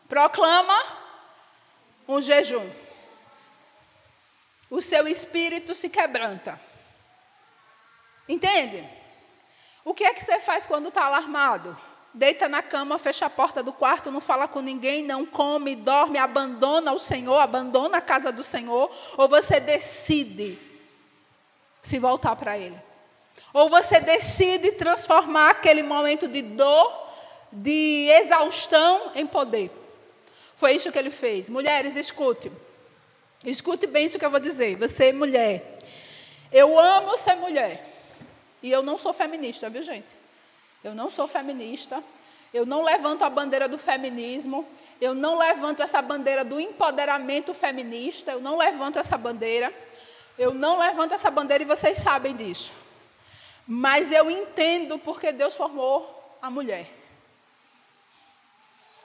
proclama 0.08 0.74
um 2.06 2.20
jejum. 2.20 2.70
O 4.70 4.80
seu 4.80 5.06
espírito 5.06 5.74
se 5.74 5.88
quebranta. 5.88 6.60
Entende? 8.28 8.88
O 9.84 9.92
que 9.92 10.04
é 10.04 10.14
que 10.14 10.24
você 10.24 10.40
faz 10.40 10.66
quando 10.66 10.88
está 10.88 11.04
alarmado? 11.04 11.76
Deita 12.12 12.48
na 12.48 12.62
cama, 12.62 12.98
fecha 12.98 13.26
a 13.26 13.30
porta 13.30 13.62
do 13.62 13.72
quarto, 13.72 14.10
não 14.10 14.20
fala 14.20 14.46
com 14.46 14.60
ninguém, 14.60 15.02
não 15.02 15.26
come, 15.26 15.74
dorme, 15.74 16.16
abandona 16.16 16.92
o 16.92 16.98
Senhor, 16.98 17.40
abandona 17.40 17.98
a 17.98 18.00
casa 18.00 18.30
do 18.30 18.42
Senhor, 18.42 18.90
ou 19.16 19.28
você 19.28 19.58
decide 19.58 20.58
se 21.84 21.98
voltar 21.98 22.34
para 22.34 22.58
Ele? 22.58 22.76
Ou 23.52 23.70
você 23.70 24.00
decide 24.00 24.72
transformar 24.72 25.50
aquele 25.50 25.82
momento 25.82 26.26
de 26.26 26.42
dor, 26.42 26.92
de 27.52 28.08
exaustão, 28.10 29.12
em 29.14 29.24
poder? 29.24 29.70
Foi 30.56 30.72
isso 30.72 30.90
que 30.90 30.98
ele 30.98 31.10
fez. 31.10 31.48
Mulheres, 31.48 31.94
escute. 31.94 32.50
Escute 33.44 33.86
bem 33.86 34.06
isso 34.06 34.18
que 34.18 34.24
eu 34.24 34.30
vou 34.30 34.40
dizer. 34.40 34.76
Você, 34.76 35.12
mulher. 35.12 35.78
Eu 36.50 36.76
amo 36.78 37.16
ser 37.16 37.36
mulher. 37.36 37.84
E 38.60 38.72
eu 38.72 38.82
não 38.82 38.96
sou 38.96 39.12
feminista, 39.12 39.70
viu, 39.70 39.82
gente? 39.82 40.08
Eu 40.82 40.94
não 40.94 41.08
sou 41.08 41.28
feminista. 41.28 42.02
Eu 42.52 42.64
não 42.66 42.82
levanto 42.82 43.22
a 43.22 43.30
bandeira 43.30 43.68
do 43.68 43.78
feminismo. 43.78 44.66
Eu 45.00 45.14
não 45.14 45.38
levanto 45.38 45.80
essa 45.80 46.00
bandeira 46.00 46.44
do 46.44 46.58
empoderamento 46.58 47.54
feminista. 47.54 48.32
Eu 48.32 48.40
não 48.40 48.56
levanto 48.56 48.98
essa 48.98 49.16
bandeira. 49.16 49.72
Eu 50.38 50.52
não 50.52 50.78
levanto 50.78 51.14
essa 51.14 51.30
bandeira 51.30 51.62
e 51.62 51.66
vocês 51.66 51.98
sabem 51.98 52.34
disso. 52.34 52.72
Mas 53.66 54.10
eu 54.12 54.30
entendo 54.30 54.98
porque 54.98 55.32
Deus 55.32 55.54
formou 55.54 56.36
a 56.42 56.50
mulher. 56.50 56.86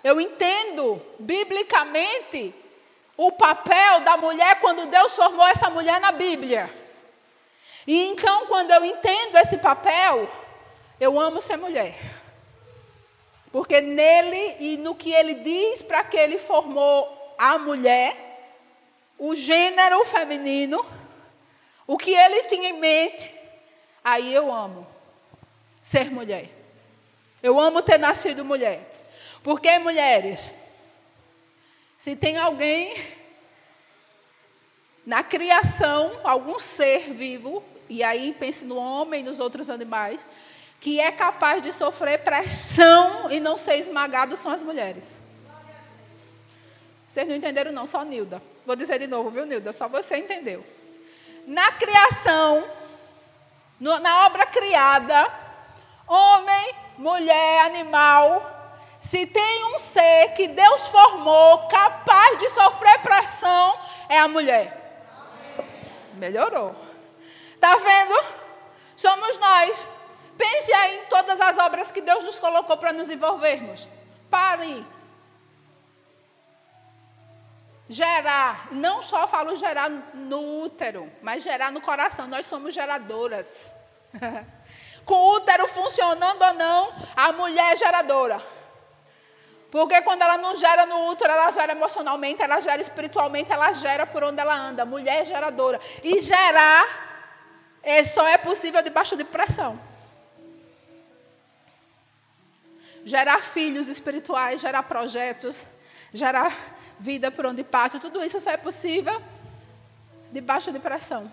Eu 0.04 0.20
entendo 0.20 1.02
biblicamente 1.20 2.54
o 3.16 3.32
papel 3.32 4.00
da 4.02 4.18
mulher 4.18 4.60
quando 4.60 4.86
Deus 4.86 5.16
formou 5.16 5.48
essa 5.48 5.70
mulher 5.70 6.00
na 6.00 6.12
Bíblia. 6.12 6.74
E 7.86 8.08
então, 8.08 8.46
quando 8.48 8.72
eu 8.72 8.86
entendo 8.86 9.38
esse 9.38 9.58
papel, 9.58 10.30
eu 11.00 11.20
amo 11.20 11.42
ser 11.42 11.58
mulher. 11.58 11.96
Porque 13.52 13.82
nele 13.82 14.58
e 14.60 14.78
no 14.78 14.96
que 14.96 15.12
ele 15.12 15.34
diz 15.36 15.82
para 15.82 16.04
que 16.04 16.16
ele 16.16 16.38
formou 16.38 17.36
a 17.38 17.58
mulher, 17.58 18.16
o 19.18 19.36
gênero 19.36 20.06
feminino, 20.06 20.86
o 21.90 21.98
que 21.98 22.14
ele 22.14 22.44
tinha 22.44 22.70
em 22.70 22.80
mente, 22.80 23.34
aí 24.04 24.32
eu 24.32 24.54
amo 24.54 24.86
ser 25.82 26.12
mulher. 26.12 26.48
Eu 27.42 27.60
amo 27.60 27.82
ter 27.82 27.98
nascido 27.98 28.46
mulher. 28.46 28.88
Porque, 29.42 29.76
mulheres, 29.80 30.54
se 31.98 32.16
tem 32.16 32.38
alguém 32.38 32.94
na 35.04 35.24
criação, 35.24 36.20
algum 36.24 36.60
ser 36.60 37.12
vivo, 37.12 37.64
e 37.90 38.04
aí 38.04 38.36
pense 38.40 38.64
no 38.64 38.76
homem 38.76 39.22
e 39.22 39.24
nos 39.24 39.40
outros 39.40 39.68
animais, 39.68 40.24
que 40.80 41.00
é 41.00 41.12
capaz 41.12 41.60
de 41.60 41.74
sofrer 41.74 42.20
pressão 42.20 43.32
e 43.32 43.40
não 43.40 43.58
ser 43.58 43.78
esmagado 43.78 44.38
são 44.38 44.52
as 44.52 44.62
mulheres. 44.62 45.18
Vocês 47.08 47.28
não 47.28 47.36
entenderam, 47.36 47.72
não, 47.72 47.88
só 47.88 48.04
Nilda. 48.06 48.40
Vou 48.64 48.76
dizer 48.76 49.00
de 49.00 49.08
novo, 49.08 49.32
viu, 49.32 49.48
Nilda? 49.48 49.74
Só 49.74 49.88
você 49.88 50.18
entendeu. 50.18 50.64
Na 51.48 51.72
criação, 51.74 52.64
no, 53.80 54.00
na 54.00 54.26
obra 54.26 54.46
criada, 54.46 55.32
homem, 56.08 56.76
mulher, 56.98 57.66
animal, 57.66 58.60
se 59.02 59.26
tem 59.26 59.66
um 59.74 59.80
ser 59.80 60.34
que 60.36 60.48
Deus 60.48 60.88
formou 60.88 61.68
capaz 61.68 62.38
de 62.38 62.50
sofrer 62.50 63.00
pressão, 63.02 63.78
é 64.10 64.20
a 64.20 64.28
mulher. 64.28 64.76
Melhorou. 66.14 66.76
Está 67.56 67.76
vendo? 67.76 68.24
Somos 68.96 69.38
nós. 69.38 69.88
Pense 70.38 70.74
aí 70.74 70.98
em 71.00 71.06
todas 71.06 71.40
as 71.40 71.58
obras 71.58 71.92
que 71.92 72.02
Deus 72.02 72.24
nos 72.24 72.40
colocou 72.40 72.78
para 72.78 72.94
nos 72.94 73.10
envolvermos. 73.10 73.88
Pare. 74.30 74.86
Gerar. 77.90 78.68
Não 78.72 79.02
só 79.02 79.28
falo 79.28 79.56
gerar 79.56 79.90
no 80.14 80.62
útero, 80.62 81.12
mas 81.24 81.42
gerar 81.42 81.72
no 81.72 81.82
coração. 81.82 82.28
Nós 82.28 82.46
somos 82.46 82.74
geradoras. 82.74 83.66
Com 85.04 85.16
o 85.16 85.36
útero 85.38 85.68
funcionando 85.68 86.40
ou 86.40 86.54
não, 86.54 86.94
a 87.16 87.32
mulher 87.32 87.74
é 87.74 87.76
geradora. 87.76 88.40
Porque 89.72 90.00
quando 90.04 90.22
ela 90.22 90.38
não 90.38 90.56
gera 90.56 90.86
no 90.86 91.10
útero, 91.10 91.32
ela 91.32 91.50
gera 91.52 91.72
emocionalmente, 91.72 92.44
ela 92.44 92.60
gera 92.60 92.80
espiritualmente, 92.80 93.52
ela 93.52 93.74
gera 93.74 94.06
por 94.06 94.24
onde 94.24 94.40
ela 94.40 94.56
anda. 94.56 94.86
Mulher 94.86 95.24
é 95.24 95.26
geradora. 95.26 95.82
E 96.04 96.22
gerar 96.22 97.10
é, 97.82 98.04
só 98.04 98.28
é 98.28 98.38
possível 98.38 98.84
debaixo 98.84 99.16
de 99.16 99.24
pressão. 99.24 99.80
Gerar 103.04 103.42
filhos 103.42 103.88
espirituais, 103.88 104.62
gerar 104.62 104.84
projetos, 104.84 105.66
gerar 106.14 106.79
vida 107.00 107.32
por 107.32 107.46
onde 107.46 107.64
passa, 107.64 108.00
tudo 108.00 108.24
isso 108.24 108.40
só 108.40 108.52
é 108.52 108.58
possível 108.58 109.22
debaixo 110.32 110.72
de 110.72 110.80
pressão. 110.80 111.32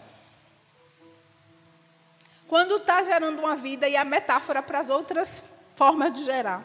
Quando 2.48 2.76
está 2.76 3.02
gerando 3.02 3.40
uma 3.40 3.56
vida, 3.56 3.88
e 3.88 3.96
a 3.96 4.04
metáfora 4.04 4.62
para 4.62 4.78
as 4.78 4.88
outras 4.88 5.42
formas 5.74 6.12
de 6.12 6.24
gerar. 6.24 6.62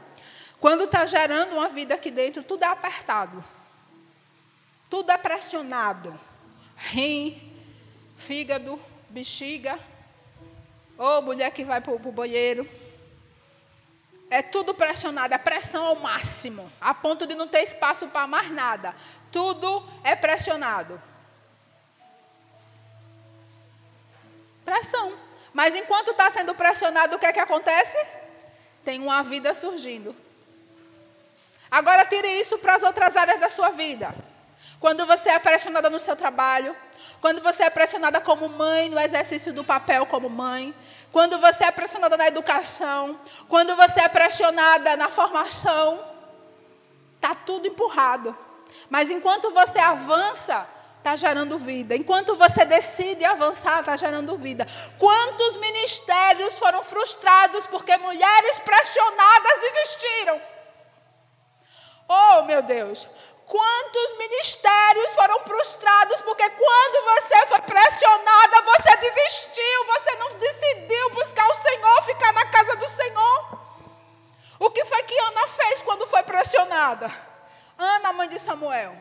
Quando 0.59 0.83
está 0.83 1.05
gerando 1.05 1.53
uma 1.53 1.69
vida 1.69 1.95
aqui 1.95 2.11
dentro, 2.11 2.43
tudo 2.43 2.63
é 2.63 2.67
apertado. 2.67 3.43
Tudo 4.89 5.11
é 5.11 5.17
pressionado. 5.17 6.19
Rim, 6.75 7.51
fígado, 8.15 8.79
bexiga. 9.09 9.79
Ou 10.97 11.21
mulher 11.23 11.51
que 11.51 11.63
vai 11.63 11.81
para 11.81 11.93
o 11.93 12.11
banheiro. 12.11 12.69
É 14.31 14.41
tudo 14.41 14.73
pressionado, 14.73 15.33
é 15.33 15.37
pressão 15.37 15.83
ao 15.83 15.97
máximo, 15.97 16.71
a 16.79 16.93
ponto 16.93 17.27
de 17.27 17.35
não 17.35 17.49
ter 17.49 17.63
espaço 17.63 18.07
para 18.07 18.25
mais 18.25 18.49
nada. 18.49 18.95
Tudo 19.29 19.85
é 20.05 20.15
pressionado. 20.15 21.01
Pressão. 24.63 25.17
Mas 25.53 25.75
enquanto 25.75 26.11
está 26.11 26.29
sendo 26.29 26.55
pressionado, 26.55 27.17
o 27.17 27.19
que 27.19 27.25
é 27.25 27.33
que 27.33 27.41
acontece? 27.41 27.97
Tem 28.85 29.01
uma 29.01 29.21
vida 29.21 29.53
surgindo. 29.53 30.15
Agora 31.69 32.05
tire 32.05 32.39
isso 32.39 32.57
para 32.57 32.75
as 32.75 32.83
outras 32.83 33.17
áreas 33.17 33.37
da 33.37 33.49
sua 33.49 33.71
vida. 33.71 34.15
Quando 34.79 35.05
você 35.05 35.29
é 35.29 35.39
pressionada 35.39 35.89
no 35.89 35.99
seu 35.99 36.15
trabalho, 36.15 36.73
quando 37.19 37.41
você 37.41 37.63
é 37.63 37.69
pressionada 37.69 38.21
como 38.21 38.47
mãe 38.47 38.89
no 38.89 38.97
exercício 38.97 39.51
do 39.51 39.63
papel 39.63 40.05
como 40.05 40.29
mãe, 40.29 40.73
quando 41.11 41.37
você 41.39 41.65
é 41.65 41.71
pressionada 41.71 42.15
na 42.15 42.27
educação, 42.27 43.19
quando 43.49 43.75
você 43.75 44.01
é 44.01 44.07
pressionada 44.07 44.95
na 44.95 45.09
formação, 45.09 46.03
está 47.15 47.35
tudo 47.35 47.67
empurrado. 47.67 48.35
Mas 48.89 49.09
enquanto 49.09 49.51
você 49.51 49.79
avança, 49.79 50.67
está 50.97 51.15
gerando 51.15 51.57
vida. 51.57 51.95
Enquanto 51.95 52.35
você 52.35 52.63
decide 52.63 53.25
avançar, 53.25 53.79
está 53.79 53.95
gerando 53.95 54.37
vida. 54.37 54.65
Quantos 54.97 55.57
ministérios 55.57 56.53
foram 56.57 56.83
frustrados 56.83 57.67
porque 57.67 57.97
mulheres 57.97 58.59
pressionadas 58.59 59.59
desistiram? 59.59 60.41
Oh, 62.07 62.43
meu 62.43 62.61
Deus! 62.61 63.07
Quantos 63.51 64.17
ministérios 64.17 65.11
foram 65.11 65.39
frustrados 65.39 66.21
porque 66.21 66.49
quando 66.51 67.05
você 67.05 67.47
foi 67.47 67.59
pressionada, 67.59 68.61
você 68.61 68.95
desistiu, 68.95 69.85
você 69.87 70.15
não 70.15 70.29
decidiu 70.29 71.09
buscar 71.09 71.49
o 71.49 71.55
Senhor, 71.55 72.03
ficar 72.03 72.31
na 72.31 72.45
casa 72.45 72.77
do 72.77 72.87
Senhor? 72.87 73.59
O 74.57 74.71
que 74.71 74.85
foi 74.85 75.03
que 75.03 75.19
Ana 75.19 75.49
fez 75.49 75.81
quando 75.81 76.07
foi 76.07 76.23
pressionada? 76.23 77.11
Ana, 77.77 78.13
mãe 78.13 78.29
de 78.29 78.39
Samuel. 78.39 78.95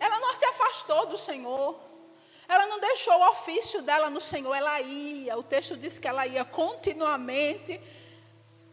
Ela 0.00 0.18
não 0.18 0.34
se 0.34 0.44
afastou 0.44 1.06
do 1.06 1.16
Senhor. 1.16 1.78
Ela 2.48 2.66
não 2.66 2.80
deixou 2.80 3.14
o 3.14 3.30
ofício 3.30 3.82
dela 3.82 4.10
no 4.10 4.20
Senhor, 4.20 4.52
ela 4.52 4.80
ia. 4.80 5.38
O 5.38 5.44
texto 5.44 5.76
diz 5.76 5.96
que 6.00 6.08
ela 6.08 6.26
ia 6.26 6.44
continuamente 6.44 7.80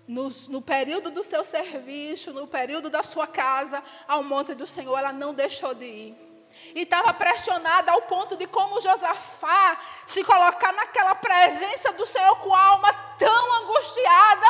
no, 0.08 0.30
no, 0.50 0.62
período 0.62 1.10
do 1.10 1.24
seu 1.24 1.44
serviço, 1.44 2.32
no 2.32 2.48
período 2.48 2.90
da 2.90 3.02
sua 3.02 3.26
casa, 3.26 3.84
ao 4.08 4.24
monte 4.24 4.54
do 4.54 4.68
Senhor, 4.68 4.98
ela 4.98 5.12
não 5.12 5.34
deixou 5.34 5.74
de 5.74 5.86
ir. 5.86 6.26
E 6.74 6.82
estava 6.82 7.14
pressionada 7.14 7.92
ao 7.92 8.04
ponto 8.04 8.38
de 8.38 8.48
como 8.48 8.80
Josafá 8.80 9.80
se 10.08 10.24
colocar 10.24 10.72
naquela 10.74 11.16
presença 11.16 11.92
do 11.92 12.06
Senhor 12.06 12.38
com 12.38 12.54
a 12.54 12.64
alma 12.64 12.94
tão 13.18 13.54
angustiada 13.64 14.48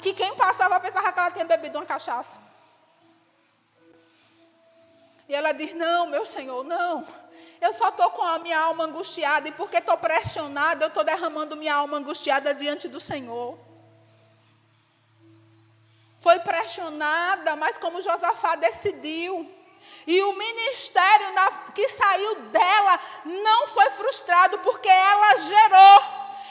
que 0.00 0.12
quem 0.12 0.34
passava 0.36 0.78
pensava 0.80 1.10
que 1.12 1.18
ela 1.18 1.30
tinha 1.30 1.44
bebido 1.44 1.78
uma 1.78 1.86
cachaça. 1.86 2.36
E 5.28 5.34
ela 5.34 5.52
diz: 5.52 5.74
Não, 5.74 6.06
meu 6.06 6.26
Senhor, 6.26 6.62
não. 6.62 7.06
Eu 7.60 7.72
só 7.72 7.88
estou 7.88 8.10
com 8.10 8.22
a 8.22 8.38
minha 8.38 8.58
alma 8.58 8.84
angustiada, 8.84 9.48
e 9.48 9.52
porque 9.52 9.78
estou 9.78 9.96
pressionada, 9.96 10.84
eu 10.84 10.88
estou 10.88 11.02
derramando 11.02 11.56
minha 11.56 11.74
alma 11.74 11.96
angustiada 11.96 12.54
diante 12.54 12.86
do 12.86 13.00
Senhor. 13.00 13.58
Foi 16.26 16.40
pressionada, 16.40 17.54
mas 17.54 17.78
como 17.78 18.02
Josafá 18.02 18.56
decidiu. 18.56 19.48
E 20.04 20.20
o 20.24 20.32
ministério 20.32 21.32
na, 21.32 21.52
que 21.72 21.88
saiu 21.88 22.34
dela 22.46 22.98
não 23.24 23.68
foi 23.68 23.88
frustrado, 23.90 24.58
porque 24.58 24.88
ela 24.88 25.36
gerou. 25.36 26.02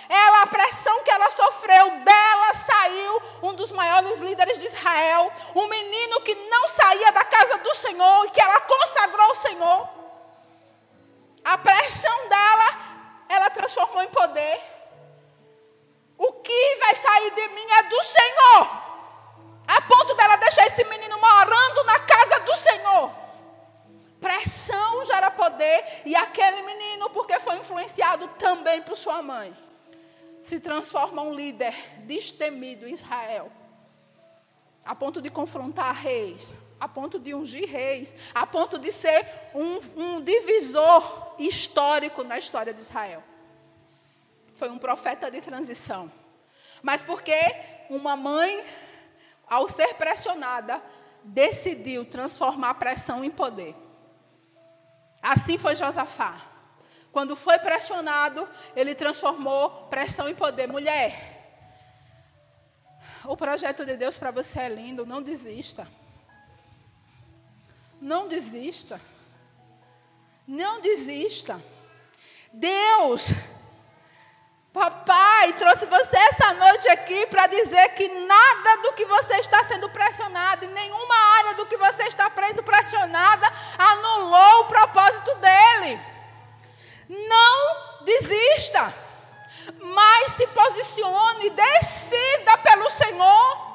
Ela, 0.07 0.43
a 0.43 0.47
pressão 0.47 1.03
que 1.03 1.11
ela 1.11 1.29
sofreu, 1.29 1.89
dela 2.05 2.53
saiu 2.53 3.21
um 3.43 3.53
dos 3.53 3.73
maiores 3.73 4.21
líderes 4.21 4.59
de 4.59 4.67
Israel. 4.67 5.29
Um 5.53 5.67
menino 5.67 6.21
que 6.21 6.35
não 6.35 6.69
saía 6.69 7.11
da 7.11 7.25
casa 7.25 7.57
do 7.57 7.75
Senhor 7.75 8.27
e 8.27 8.29
que 8.29 8.39
ela 8.39 8.61
consagrou 8.61 9.25
ao 9.25 9.35
Senhor. 9.35 9.89
A 11.43 11.57
pressão 11.57 12.29
dela, 12.29 12.79
ela 13.27 13.49
transformou 13.49 14.03
em 14.03 14.09
poder. 14.09 14.61
O 16.17 16.31
que 16.31 16.75
vai 16.79 16.95
sair 16.95 17.31
de 17.31 17.47
mim 17.49 17.71
é 17.71 17.83
do 17.83 18.03
Senhor. 18.03 18.85
A 19.67 19.82
ponto 19.82 20.13
dela 20.15 20.36
deixar 20.36 20.67
esse 20.67 20.84
menino 20.84 21.19
morando 21.19 21.84
na 21.84 21.99
casa 21.99 22.39
do 22.41 22.56
Senhor. 22.56 23.12
Pressão 24.19 25.06
gera 25.06 25.30
poder. 25.32 26.01
E 26.06 26.15
aquele 26.15 26.62
menino, 26.62 27.10
porque 27.10 27.39
foi 27.39 27.58
influenciado 27.58 28.28
também 28.39 28.82
por 28.82 28.95
sua 28.95 29.21
mãe, 29.21 29.56
se 30.43 30.60
transforma 30.60 31.21
um 31.21 31.34
líder 31.34 31.73
destemido 31.99 32.88
em 32.88 32.93
Israel. 32.93 33.51
A 34.84 34.93
ponto 34.93 35.21
de 35.21 35.30
confrontar 35.30 35.95
reis, 35.95 36.54
a 36.80 36.88
ponto 36.88 37.17
de 37.17 37.34
ungir 37.34 37.67
reis, 37.67 38.15
a 38.34 38.45
ponto 38.45 38.78
de 38.78 38.91
ser 38.91 39.28
um, 39.56 39.80
um 39.95 40.21
divisor 40.21 41.34
histórico 41.39 42.23
na 42.23 42.38
história 42.38 42.73
de 42.73 42.82
Israel. 42.82 43.23
Foi 44.54 44.69
um 44.69 44.78
profeta 44.78 45.30
de 45.30 45.41
transição. 45.41 46.12
Mas 46.82 47.01
porque 47.01 47.36
uma 47.89 48.15
mãe 48.15 48.63
ao 49.49 49.67
ser 49.67 49.95
pressionada, 49.95 50.81
decidiu 51.23 52.05
transformar 52.05 52.71
a 52.71 52.75
pressão 52.75 53.23
em 53.23 53.31
poder. 53.31 53.75
Assim 55.21 55.58
foi 55.58 55.75
Josafá. 55.75 56.39
Quando 57.12 57.36
foi 57.36 57.58
pressionado, 57.60 58.47
ele 58.75 58.93
transformou 58.93 59.88
pressão 59.88 60.27
em 60.27 60.36
poder. 60.36 60.67
Mulher, 60.67 61.36
o 63.23 63.36
projeto 63.36 63.86
de 63.86 63.95
Deus 63.95 64.17
para 64.17 64.31
você 64.31 64.60
é 64.60 64.69
lindo, 64.69 65.05
não 65.05 65.21
desista. 65.21 65.88
Não 67.99 68.27
desista. 68.27 68.99
Não 70.47 70.79
desista. 70.79 71.60
Deus 72.53 73.29
Papai 74.75 75.53
trouxe 75.53 75.85
você 75.85 76.17
essa 76.17 76.51
noite 76.53 76.89
aqui 76.89 77.27
para 77.27 77.47
dizer 77.47 77.88
que 77.93 78.09
nada 78.09 78.81
do 78.81 78.91
que 78.91 79.05
você 79.05 79.35
está 79.35 79.63
sendo 79.63 79.89
pressionado, 79.89 80.65
em 80.65 80.67
nenhuma 80.67 81.15
área 81.38 81.53
do 81.53 81.65
que 81.65 81.77
você 81.77 82.03
está 82.03 82.29
sendo 82.45 82.61
pressionada, 82.61 83.49
anulou 83.77 84.63
o 84.63 84.65
propósito 84.65 85.33
dele. 85.35 86.01
Não 87.07 88.03
desista, 88.03 88.93
mas 89.79 90.33
se 90.33 90.45
posicione, 90.47 91.51
decida 91.51 92.57
pelo 92.57 92.89
Senhor. 92.89 93.65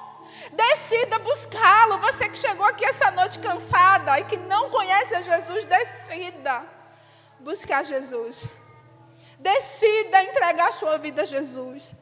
Decida 0.52 1.18
buscá-lo. 1.18 1.96
Você 2.00 2.28
que 2.28 2.36
chegou 2.36 2.66
aqui 2.66 2.84
essa 2.84 3.10
noite 3.10 3.38
cansada 3.38 4.20
e 4.20 4.24
que 4.24 4.36
não 4.36 4.68
conhece 4.68 5.14
a 5.14 5.22
Jesus, 5.22 5.64
decida 5.64 6.62
buscar 7.38 7.86
Jesus. 7.86 8.46
Decida 9.40 10.22
entregar 10.22 10.68
a 10.68 10.72
sua 10.72 10.98
vida 10.98 11.22
a 11.22 11.24
Jesus. 11.24 11.94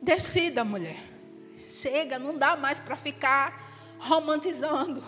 Decida, 0.00 0.64
mulher. 0.64 0.98
Chega, 1.68 2.18
não 2.18 2.38
dá 2.38 2.56
mais 2.56 2.80
para 2.80 2.96
ficar 2.96 3.70
romantizando. 3.98 5.04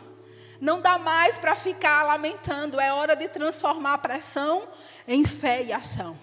Não 0.60 0.82
dá 0.82 0.98
mais 0.98 1.38
para 1.38 1.56
ficar 1.56 2.02
lamentando. 2.02 2.78
É 2.78 2.92
hora 2.92 3.16
de 3.16 3.26
transformar 3.26 3.94
a 3.94 3.98
pressão 3.98 4.68
em 5.08 5.24
fé 5.24 5.62
e 5.64 5.72
ação. 5.72 6.14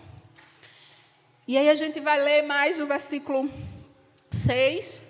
E 1.47 1.57
aí 1.57 1.67
a 1.67 1.75
gente 1.75 1.99
vai 1.99 2.21
ler 2.21 2.43
mais 2.43 2.79
o 2.79 2.85
versículo 2.85 3.49
6. 4.29 5.01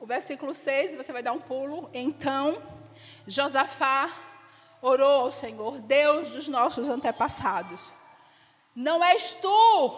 O 0.00 0.06
versículo 0.06 0.54
6, 0.54 0.94
você 0.94 1.12
vai 1.12 1.22
dar 1.22 1.32
um 1.32 1.40
pulo. 1.40 1.90
Então, 1.92 2.62
Josafá 3.26 4.10
orou 4.86 5.32
Senhor, 5.32 5.78
Deus 5.80 6.30
dos 6.30 6.46
nossos 6.46 6.88
antepassados. 6.88 7.92
Não 8.74 9.02
és 9.02 9.34
tu 9.34 9.94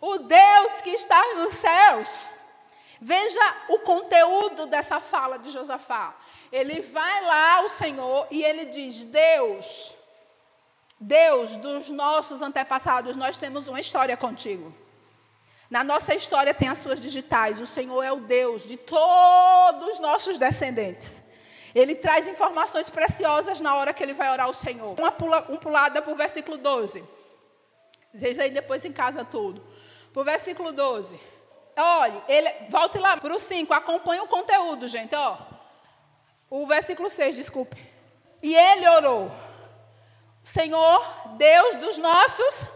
o 0.00 0.18
Deus 0.18 0.82
que 0.82 0.90
estás 0.90 1.36
nos 1.36 1.52
céus. 1.52 2.28
Veja 3.00 3.56
o 3.68 3.78
conteúdo 3.80 4.66
dessa 4.66 5.00
fala 5.00 5.38
de 5.38 5.50
Josafá. 5.50 6.14
Ele 6.52 6.80
vai 6.80 7.24
lá 7.24 7.56
ao 7.56 7.68
Senhor 7.68 8.26
e 8.30 8.44
ele 8.44 8.66
diz: 8.66 9.04
Deus, 9.04 9.94
Deus 11.00 11.56
dos 11.56 11.88
nossos 11.88 12.42
antepassados, 12.42 13.16
nós 13.16 13.38
temos 13.38 13.66
uma 13.66 13.80
história 13.80 14.16
contigo. 14.16 14.74
Na 15.70 15.84
nossa 15.84 16.14
história 16.14 16.52
tem 16.52 16.68
as 16.68 16.78
suas 16.78 17.00
digitais. 17.00 17.60
O 17.60 17.66
Senhor 17.66 18.02
é 18.02 18.12
o 18.12 18.20
Deus 18.20 18.66
de 18.66 18.76
todos 18.76 19.88
os 19.88 20.00
nossos 20.00 20.38
descendentes. 20.38 21.22
Ele 21.74 21.94
traz 21.94 22.26
informações 22.26 22.88
preciosas 22.88 23.60
na 23.60 23.74
hora 23.74 23.92
que 23.92 24.02
ele 24.02 24.14
vai 24.14 24.30
orar 24.30 24.46
ao 24.46 24.54
Senhor. 24.54 24.98
Uma 24.98 25.12
pula, 25.12 25.46
um 25.48 25.56
pulada 25.56 26.00
para 26.00 26.12
o 26.12 26.16
versículo 26.16 26.56
12. 26.56 27.04
Vocês 28.12 28.36
leem 28.36 28.52
depois 28.52 28.84
em 28.84 28.92
casa 28.92 29.24
tudo. 29.24 29.62
Para 30.12 30.22
o 30.22 30.24
versículo 30.24 30.72
12. 30.72 31.18
Olhe, 31.76 32.22
ele, 32.28 32.50
volte 32.70 32.98
lá 32.98 33.16
para 33.16 33.32
o 33.32 33.38
5, 33.38 33.72
acompanhe 33.72 34.20
o 34.20 34.26
conteúdo, 34.26 34.88
gente. 34.88 35.14
Ó. 35.14 35.36
O 36.50 36.66
versículo 36.66 37.08
6, 37.08 37.36
desculpe. 37.36 37.76
E 38.42 38.54
ele 38.54 38.88
orou: 38.88 39.30
Senhor, 40.42 41.04
Deus 41.36 41.74
dos 41.76 41.98
nossos 41.98 42.66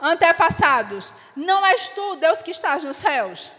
antepassados, 0.00 1.14
não 1.36 1.64
és 1.64 1.88
tu, 1.90 2.16
Deus 2.16 2.42
que 2.42 2.50
estás 2.50 2.82
nos 2.82 2.96
céus. 2.96 3.50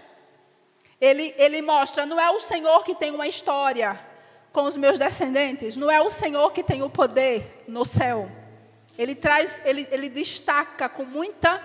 Ele, 0.99 1.33
ele 1.37 1.61
mostra, 1.61 2.05
não 2.05 2.19
é 2.19 2.29
o 2.29 2.39
Senhor 2.39 2.83
que 2.83 2.93
tem 2.93 3.11
uma 3.11 3.27
história 3.27 3.99
com 4.53 4.65
os 4.65 4.77
meus 4.77 4.99
descendentes, 4.99 5.75
não 5.75 5.89
é 5.89 5.99
o 5.99 6.11
Senhor 6.11 6.51
que 6.51 6.63
tem 6.63 6.83
o 6.83 6.89
poder 6.89 7.63
no 7.67 7.83
céu. 7.83 8.31
Ele 8.95 9.15
traz, 9.15 9.59
ele, 9.65 9.87
ele 9.91 10.07
destaca 10.07 10.87
com 10.87 11.03
muita, 11.03 11.59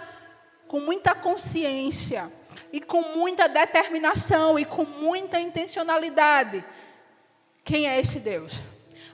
com 0.67 0.81
muita 0.81 1.15
consciência 1.15 2.33
e 2.73 2.81
com 2.81 3.03
muita 3.03 3.47
determinação 3.47 4.59
e 4.59 4.65
com 4.65 4.85
muita 4.85 5.39
intencionalidade 5.39 6.65
quem 7.63 7.87
é 7.87 8.01
esse 8.01 8.19
Deus. 8.19 8.55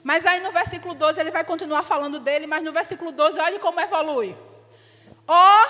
Mas 0.01 0.25
aí 0.25 0.39
no 0.39 0.51
versículo 0.51 0.95
12 0.95 1.19
ele 1.19 1.31
vai 1.31 1.43
continuar 1.43 1.83
falando 1.83 2.17
dele, 2.17 2.47
mas 2.47 2.63
no 2.63 2.71
versículo 2.71 3.11
12 3.11 3.37
olhe 3.41 3.59
como 3.59 3.81
evolui. 3.81 4.37
Ó 5.27 5.67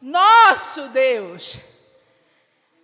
nosso 0.00 0.88
Deus 0.90 1.60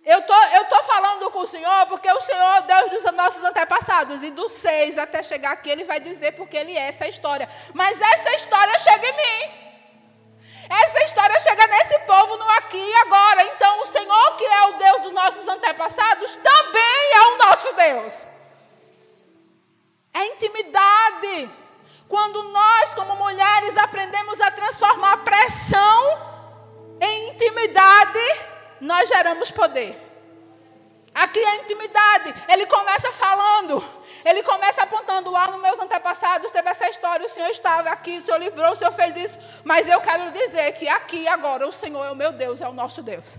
eu 0.09 0.21
tô, 0.23 0.33
estou 0.33 0.65
tô 0.65 0.83
falando 0.85 1.29
com 1.29 1.39
o 1.39 1.47
Senhor 1.47 1.85
porque 1.85 2.11
o 2.11 2.21
Senhor 2.21 2.61
Deus 2.63 3.03
dos 3.03 3.11
nossos 3.13 3.43
antepassados. 3.43 4.23
E 4.23 4.31
do 4.31 4.49
6 4.49 4.97
até 4.97 5.21
chegar 5.21 5.51
aqui, 5.51 5.69
Ele 5.69 5.83
vai 5.83 5.99
dizer 5.99 6.31
porque 6.31 6.57
Ele 6.57 6.75
é 6.75 6.87
essa 6.87 7.07
história. 7.07 7.47
Mas 7.73 8.01
essa 8.01 8.35
história 8.35 8.79
chega 8.79 9.07
em 9.07 9.15
mim. 9.15 9.69
Essa 10.67 11.03
história 11.03 11.39
chega 11.39 11.67
nesse 11.67 11.99
nós 29.29 29.49
geramos 29.49 29.51
poder. 29.51 30.05
Aqui 31.13 31.39
é 31.39 31.61
intimidade. 31.61 32.33
Ele 32.47 32.65
começa 32.65 33.11
falando. 33.11 33.83
Ele 34.23 34.43
começa 34.43 34.83
apontando 34.83 35.29
lá 35.29 35.47
nos 35.47 35.61
meus 35.61 35.79
antepassados, 35.79 36.51
teve 36.51 36.69
essa 36.69 36.89
história, 36.89 37.25
o 37.25 37.29
Senhor 37.29 37.49
estava 37.49 37.89
aqui, 37.89 38.17
o 38.17 38.25
Senhor 38.25 38.37
livrou, 38.37 38.71
o 38.71 38.75
Senhor 38.75 38.91
fez 38.91 39.15
isso. 39.15 39.39
Mas 39.63 39.87
eu 39.87 40.01
quero 40.01 40.31
dizer 40.31 40.73
que 40.73 40.87
aqui 40.87 41.27
agora 41.27 41.67
o 41.67 41.71
Senhor 41.71 42.03
é 42.05 42.11
o 42.11 42.15
meu 42.15 42.31
Deus, 42.31 42.61
é 42.61 42.67
o 42.67 42.73
nosso 42.73 43.01
Deus. 43.01 43.37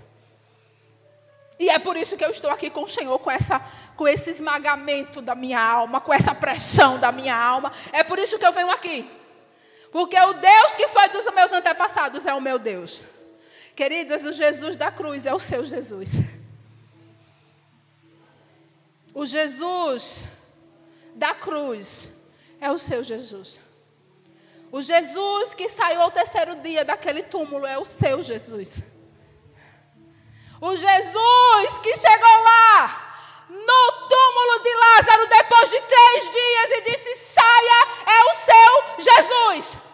E 1.58 1.68
é 1.68 1.78
por 1.78 1.96
isso 1.96 2.16
que 2.16 2.24
eu 2.24 2.30
estou 2.30 2.50
aqui 2.50 2.70
com 2.70 2.84
o 2.84 2.88
Senhor, 2.88 3.18
com, 3.18 3.30
essa, 3.30 3.60
com 3.94 4.08
esse 4.08 4.30
esmagamento 4.30 5.20
da 5.20 5.34
minha 5.34 5.60
alma, 5.62 6.00
com 6.00 6.12
essa 6.12 6.34
pressão 6.34 6.98
da 6.98 7.12
minha 7.12 7.36
alma. 7.36 7.70
É 7.92 8.02
por 8.02 8.18
isso 8.18 8.38
que 8.38 8.46
eu 8.46 8.52
venho 8.52 8.70
aqui. 8.70 9.08
Porque 9.92 10.18
o 10.18 10.32
Deus 10.32 10.74
que 10.76 10.88
foi 10.88 11.08
dos 11.10 11.26
meus 11.34 11.52
antepassados 11.52 12.24
é 12.24 12.32
o 12.32 12.40
meu 12.40 12.58
Deus. 12.58 13.02
Queridas, 13.80 14.26
o 14.26 14.32
Jesus 14.34 14.76
da 14.76 14.92
cruz 14.92 15.24
é 15.24 15.32
o 15.32 15.40
seu 15.40 15.64
Jesus. 15.64 16.10
O 19.14 19.24
Jesus 19.24 20.22
da 21.14 21.32
cruz 21.32 22.10
é 22.60 22.70
o 22.70 22.76
seu 22.76 23.02
Jesus. 23.02 23.58
O 24.70 24.82
Jesus 24.82 25.54
que 25.54 25.66
saiu 25.70 26.02
ao 26.02 26.10
terceiro 26.10 26.56
dia 26.56 26.84
daquele 26.84 27.22
túmulo 27.22 27.64
é 27.64 27.78
o 27.78 27.86
seu 27.86 28.22
Jesus. 28.22 28.82
O 30.60 30.76
Jesus 30.76 31.78
que 31.82 31.96
chegou 31.96 32.42
lá 32.42 33.48
no 33.48 34.08
túmulo 34.10 34.62
de 34.62 34.74
Lázaro 34.74 35.26
depois 35.26 35.70
de 35.70 35.80
três 35.80 36.24
dias 36.24 36.70
e 36.70 36.82
disse: 36.82 37.16
saia, 37.32 37.80
é 38.06 38.24
o 38.24 38.34
seu 38.44 39.04
Jesus. 39.04 39.89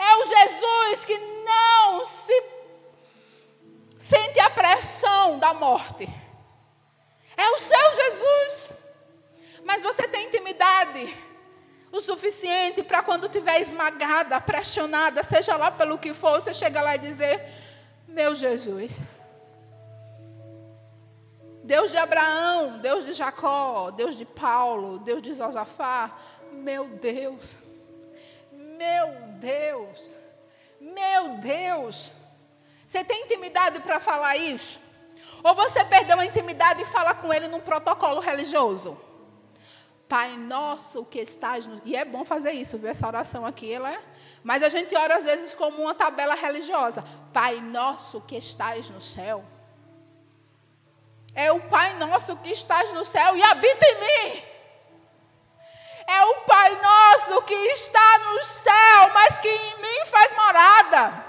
É 0.00 0.16
o 0.16 0.24
Jesus 0.24 1.04
que 1.04 1.18
não 1.18 2.04
se 2.06 2.42
sente 3.98 4.40
a 4.40 4.48
pressão 4.48 5.38
da 5.38 5.52
morte. 5.52 6.08
É 7.36 7.50
o 7.50 7.58
seu 7.58 7.96
Jesus. 7.96 8.72
Mas 9.62 9.82
você 9.82 10.08
tem 10.08 10.26
intimidade 10.28 11.14
o 11.92 12.00
suficiente 12.00 12.82
para 12.82 13.02
quando 13.02 13.26
estiver 13.26 13.60
esmagada, 13.60 14.40
pressionada, 14.40 15.22
seja 15.22 15.56
lá 15.56 15.70
pelo 15.70 15.98
que 15.98 16.14
for, 16.14 16.40
você 16.40 16.54
chega 16.54 16.80
lá 16.80 16.94
e 16.94 16.98
dizer: 16.98 17.44
Meu 18.08 18.34
Jesus. 18.34 18.98
Deus 21.62 21.90
de 21.90 21.98
Abraão, 21.98 22.78
Deus 22.78 23.04
de 23.04 23.12
Jacó, 23.12 23.90
Deus 23.90 24.16
de 24.16 24.24
Paulo, 24.24 24.98
Deus 24.98 25.22
de 25.22 25.34
Josafá, 25.34 26.16
meu 26.52 26.88
Deus, 26.88 27.54
Deus, 29.40 30.16
meu 30.80 31.38
Deus. 31.38 32.12
Você 32.86 33.02
tem 33.04 33.24
intimidade 33.24 33.80
para 33.80 33.98
falar 34.00 34.36
isso? 34.36 34.80
Ou 35.42 35.54
você 35.54 35.84
perdeu 35.84 36.18
a 36.18 36.26
intimidade 36.26 36.82
e 36.82 36.86
fala 36.86 37.14
com 37.14 37.32
ele 37.32 37.48
num 37.48 37.60
protocolo 37.60 38.20
religioso? 38.20 38.98
Pai 40.08 40.36
nosso 40.36 41.04
que 41.04 41.20
estás 41.20 41.66
no... 41.66 41.80
E 41.84 41.94
é 41.94 42.04
bom 42.04 42.24
fazer 42.24 42.50
isso, 42.50 42.76
viu? 42.76 42.90
Essa 42.90 43.06
oração 43.06 43.46
aqui, 43.46 43.72
ela 43.72 43.92
é... 43.92 44.00
Mas 44.42 44.62
a 44.62 44.68
gente 44.68 44.94
ora 44.96 45.16
às 45.16 45.24
vezes 45.24 45.54
como 45.54 45.82
uma 45.82 45.94
tabela 45.94 46.34
religiosa. 46.34 47.04
Pai 47.32 47.60
nosso 47.60 48.20
que 48.22 48.36
estás 48.36 48.90
no 48.90 49.00
céu. 49.00 49.44
É 51.32 51.52
o 51.52 51.60
Pai 51.60 51.96
nosso 51.96 52.36
que 52.38 52.50
estás 52.50 52.92
no 52.92 53.04
céu 53.04 53.36
e 53.36 53.42
habita 53.42 53.86
em 53.86 54.00
mim. 54.00 54.49
É 56.10 56.24
o 56.24 56.34
Pai 56.40 56.76
nosso 56.82 57.40
que 57.42 57.54
está 57.54 58.18
no 58.18 58.42
céu, 58.42 59.10
mas 59.14 59.38
que 59.38 59.48
em 59.48 59.76
mim 59.80 60.06
faz 60.06 60.34
morada. 60.34 61.24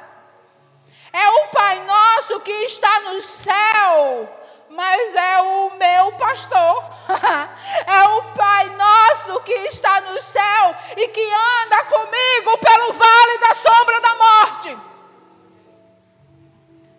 É 1.14 1.30
o 1.30 1.48
Pai 1.50 1.80
nosso 1.82 2.40
que 2.40 2.52
está 2.52 3.00
no 3.02 3.22
céu, 3.22 4.28
mas 4.72 5.14
é 5.14 5.40
o 5.40 5.72
meu 5.78 6.14
pastor. 6.14 6.84
é 7.86 8.04
o 8.10 8.24
Pai 8.34 8.70
nosso 8.70 9.40
que 9.42 9.54
está 9.54 10.02
no 10.02 10.20
céu 10.20 10.76
e 10.98 11.08
que 11.10 11.32
anda 11.32 11.84
comigo 11.84 12.58
pelo 12.58 12.94
vale 12.94 13.38
da 13.38 13.54
sombra 13.54 14.02
da 14.02 14.16
morte. 14.16 14.78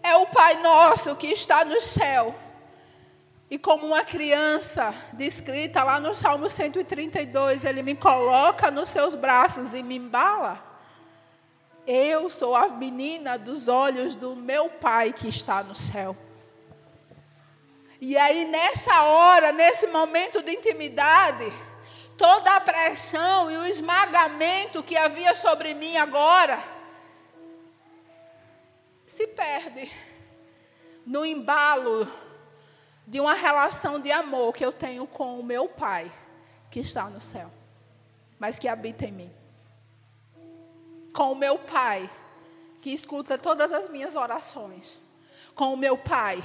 É 0.05 0.17
o 0.19 0.27
Pai 0.27 0.55
nosso 0.59 1.17
que 1.17 1.33
está 1.33 1.65
no 1.65 1.81
céu. 1.81 2.33
E 3.53 3.59
como 3.59 3.89
uma 3.89 4.03
criança 4.03 4.95
descrita 5.13 5.85
lá 5.85 6.01
no 6.01 6.17
Salmo 6.17 6.49
132, 6.49 7.67
ele 7.67 7.83
me 7.83 7.95
coloca 7.95 8.71
nos 8.71 8.89
seus 8.89 9.15
braços 9.15 9.75
e 9.75 9.83
me 9.83 9.97
embala. 9.97 10.59
Eu 11.87 12.31
sou 12.31 12.57
a 12.57 12.69
menina 12.69 13.37
dos 13.37 13.69
olhos 13.69 14.17
do 14.17 14.35
meu 14.35 14.71
Pai 14.71 15.13
que 15.13 15.29
está 15.29 15.63
no 15.63 15.75
céu. 15.75 16.17
E 18.01 18.17
aí, 18.17 18.47
nessa 18.47 19.03
hora, 19.03 19.53
nesse 19.53 19.87
momento 19.87 20.41
de 20.41 20.53
intimidade, 20.53 21.53
toda 22.17 22.57
a 22.57 22.61
pressão 22.61 23.51
e 23.51 23.57
o 23.59 23.67
esmagamento 23.67 24.83
que 24.83 24.97
havia 24.97 25.35
sobre 25.35 25.75
mim 25.75 25.99
agora 25.99 26.59
se 29.07 29.27
perde 29.27 29.93
no 31.05 31.23
embalo 31.23 32.11
de 33.13 33.21
uma 33.21 33.35
relação 33.35 34.01
de 34.01 34.11
amor 34.11 34.55
que 34.55 34.65
eu 34.65 34.73
tenho 34.73 35.07
com 35.07 35.39
o 35.39 35.45
meu 35.45 35.69
Pai, 35.69 36.11
que 36.71 36.81
está 36.81 37.11
no 37.11 37.21
céu, 37.21 37.51
mas 38.39 38.59
que 38.59 38.67
habita 38.67 39.05
em 39.05 39.13
mim. 39.13 39.31
Com 41.13 41.33
o 41.33 41.35
meu 41.35 41.59
pai, 41.59 42.11
que 42.81 42.89
escuta 42.89 43.37
todas 43.37 43.71
as 43.71 43.87
minhas 43.91 44.17
orações, 44.17 44.99
com 45.55 45.75
o 45.75 45.77
meu 45.77 45.99
pai, 45.99 46.43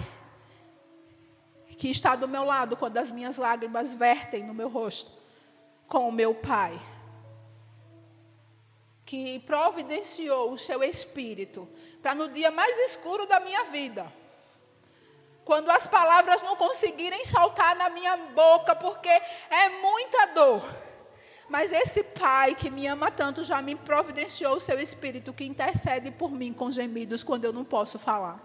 que 1.78 1.90
está 1.90 2.18
do 2.18 2.28
meu 2.28 2.44
lado 2.44 2.76
quando 2.76 2.98
as 2.98 3.14
minhas 3.14 3.38
lágrimas 3.38 3.94
vertem 3.94 4.44
no 4.44 4.54
meu 4.54 4.68
rosto, 4.68 5.10
com 5.88 6.10
o 6.10 6.12
meu 6.12 6.36
pai, 6.36 6.78
que 9.06 9.40
providenciou 9.40 10.52
o 10.52 10.60
seu 10.60 10.84
espírito 10.84 11.66
para 12.02 12.14
no 12.14 12.28
dia 12.28 12.52
mais 12.52 12.78
escuro 12.80 13.26
da 13.26 13.40
minha 13.40 13.64
vida, 13.64 14.12
quando 15.48 15.72
as 15.72 15.88
palavras 15.88 16.44
não 16.44 16.56
conseguirem 16.56 17.26
saltar 17.26 17.76
na 17.76 17.90
minha 17.90 18.16
boca, 18.18 18.76
porque 18.76 19.10
é 19.50 19.70
muita 19.82 20.28
dor 20.28 20.62
mas 21.50 21.72
esse 21.72 22.04
Pai 22.04 22.56
que 22.56 22.70
me 22.70 22.88
ama 22.88 23.10
tanto 23.10 23.44
já 23.44 23.62
me 23.62 23.76
providenciou 23.76 24.58
o 24.58 24.60
seu 24.60 24.80
Espírito 24.80 25.34
que 25.34 25.46
intercede 25.46 26.12
por 26.12 26.30
mim 26.30 26.52
com 26.52 26.70
gemidos 26.70 27.24
quando 27.24 27.46
eu 27.46 27.54
não 27.54 27.64
posso 27.64 27.98
falar. 27.98 28.40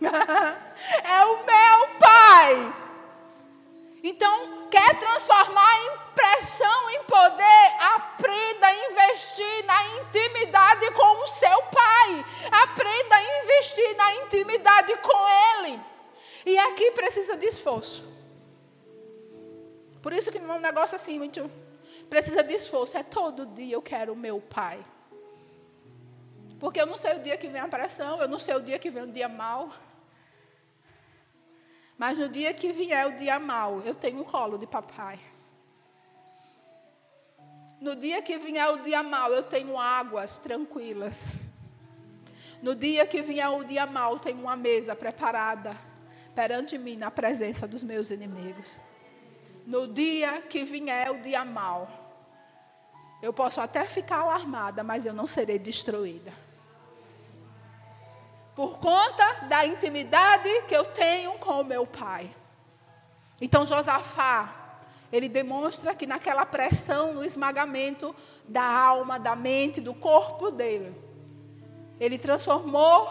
é 0.00 1.24
o 1.24 1.36
meu 1.44 1.98
Pai. 1.98 2.74
Então, 4.04 4.68
quer 4.70 4.96
transformar 5.00 5.74
em 5.82 5.90
pressão 6.14 6.90
em 6.90 7.02
poder? 7.02 7.76
Aprenda 7.96 8.68
a 8.68 8.74
investir 8.74 9.64
na 9.66 9.86
intimidade 10.00 10.90
com 10.92 11.22
o 11.22 11.26
seu 11.26 11.62
Pai. 11.62 12.24
Aprenda 12.62 13.16
a 13.16 13.42
investir 13.44 13.96
na 13.96 14.14
intimidade 14.14 14.96
com 14.98 15.28
Ele. 15.56 15.80
E 16.48 16.56
aqui 16.56 16.90
precisa 16.92 17.36
de 17.36 17.44
esforço. 17.44 18.02
Por 20.00 20.14
isso 20.14 20.32
que 20.32 20.38
não 20.38 20.54
é 20.54 20.56
um 20.56 20.60
negócio 20.60 20.96
assim 20.96 21.18
muito 21.18 21.50
Precisa 22.08 22.42
de 22.42 22.54
esforço. 22.54 22.96
É 22.96 23.02
todo 23.02 23.44
dia 23.44 23.74
eu 23.74 23.82
quero 23.82 24.14
o 24.14 24.16
meu 24.16 24.40
pai. 24.40 24.82
Porque 26.58 26.80
eu 26.80 26.86
não 26.86 26.96
sei 26.96 27.16
o 27.16 27.22
dia 27.22 27.36
que 27.36 27.48
vem 27.48 27.60
a 27.60 27.68
pressão, 27.68 28.18
eu 28.22 28.26
não 28.26 28.38
sei 28.38 28.54
o 28.54 28.62
dia 28.62 28.78
que 28.78 28.90
vem 28.90 29.02
o 29.02 29.12
dia 29.12 29.28
mal. 29.28 29.70
Mas 31.98 32.16
no 32.16 32.30
dia 32.30 32.54
que 32.54 32.72
vier 32.72 33.06
o 33.06 33.12
dia 33.12 33.38
mal, 33.38 33.80
eu 33.80 33.94
tenho 33.94 34.20
um 34.20 34.24
colo 34.24 34.56
de 34.56 34.66
papai. 34.66 35.20
No 37.78 37.94
dia 37.94 38.22
que 38.22 38.38
vier 38.38 38.70
o 38.70 38.78
dia 38.78 39.02
mal, 39.02 39.30
eu 39.32 39.42
tenho 39.42 39.78
águas 39.78 40.38
tranquilas. 40.38 41.28
No 42.62 42.74
dia 42.74 43.06
que 43.06 43.20
vier 43.20 43.50
o 43.50 43.64
dia 43.64 43.84
mal, 43.84 44.18
tenho 44.18 44.40
uma 44.40 44.56
mesa 44.56 44.96
preparada 44.96 45.87
perante 46.38 46.78
mim 46.78 46.96
na 46.96 47.10
presença 47.10 47.66
dos 47.66 47.82
meus 47.82 48.12
inimigos 48.12 48.78
no 49.66 49.88
dia 49.88 50.40
que 50.40 50.64
vier 50.64 51.10
o 51.10 51.20
dia 51.20 51.44
mal, 51.44 51.90
eu 53.20 53.32
posso 53.32 53.60
até 53.60 53.84
ficar 53.86 54.20
alarmada, 54.20 54.84
mas 54.84 55.04
eu 55.04 55.12
não 55.12 55.26
serei 55.26 55.58
destruída. 55.58 56.32
Por 58.54 58.78
conta 58.78 59.46
da 59.48 59.66
intimidade 59.66 60.48
que 60.68 60.76
eu 60.76 60.84
tenho 60.84 61.32
com 61.38 61.60
o 61.60 61.64
meu 61.64 61.84
pai. 61.84 62.30
Então, 63.40 63.66
Josafá, 63.66 64.78
ele 65.12 65.28
demonstra 65.28 65.92
que 65.92 66.06
naquela 66.06 66.46
pressão, 66.46 67.12
no 67.12 67.24
esmagamento 67.24 68.14
da 68.48 68.64
alma, 68.64 69.18
da 69.18 69.34
mente, 69.34 69.80
do 69.80 69.92
corpo 69.92 70.52
dele, 70.52 70.94
ele 71.98 72.16
transformou 72.16 73.10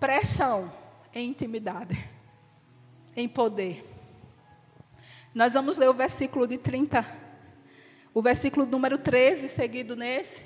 pressão 0.00 0.70
em 1.14 1.28
intimidade, 1.28 1.98
em 3.16 3.28
poder. 3.28 3.84
Nós 5.34 5.52
vamos 5.52 5.76
ler 5.76 5.88
o 5.88 5.94
versículo 5.94 6.46
de 6.46 6.58
30, 6.58 7.06
o 8.14 8.22
versículo 8.22 8.66
número 8.66 8.98
13, 8.98 9.48
seguido 9.48 9.94
nesse. 9.94 10.44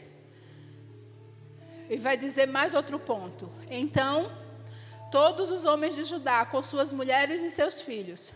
E 1.89 1.97
vai 1.97 2.17
dizer 2.17 2.47
mais 2.47 2.75
outro 2.75 2.99
ponto. 2.99 3.51
Então, 3.71 4.31
todos 5.11 5.51
os 5.51 5.65
homens 5.65 5.95
de 5.95 6.05
Judá, 6.05 6.45
com 6.45 6.63
suas 6.63 6.93
mulheres 6.93 7.43
e 7.43 7.51
seus 7.51 7.81
filhos, 7.81 8.33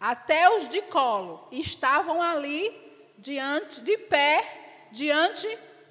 até 0.00 0.48
os 0.56 0.68
de 0.68 0.82
colo, 0.82 1.48
estavam 1.50 2.22
ali 2.22 2.72
diante, 3.18 3.80
de 3.82 3.98
pé, 3.98 4.88
diante 4.92 5.48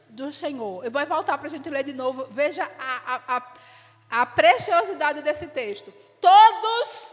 do 0.10 0.32
Senhor. 0.32 0.86
Eu 0.86 0.92
vou 0.92 1.06
voltar 1.06 1.38
para 1.38 1.48
a 1.48 1.50
gente 1.50 1.70
ler 1.70 1.84
de 1.84 1.94
novo. 1.94 2.26
Veja 2.32 2.64
a, 2.80 3.16
a, 3.16 3.38
a, 3.38 3.54
a 4.10 4.26
preciosidade 4.26 5.22
desse 5.22 5.48
texto. 5.48 5.94
Todos 6.20 7.08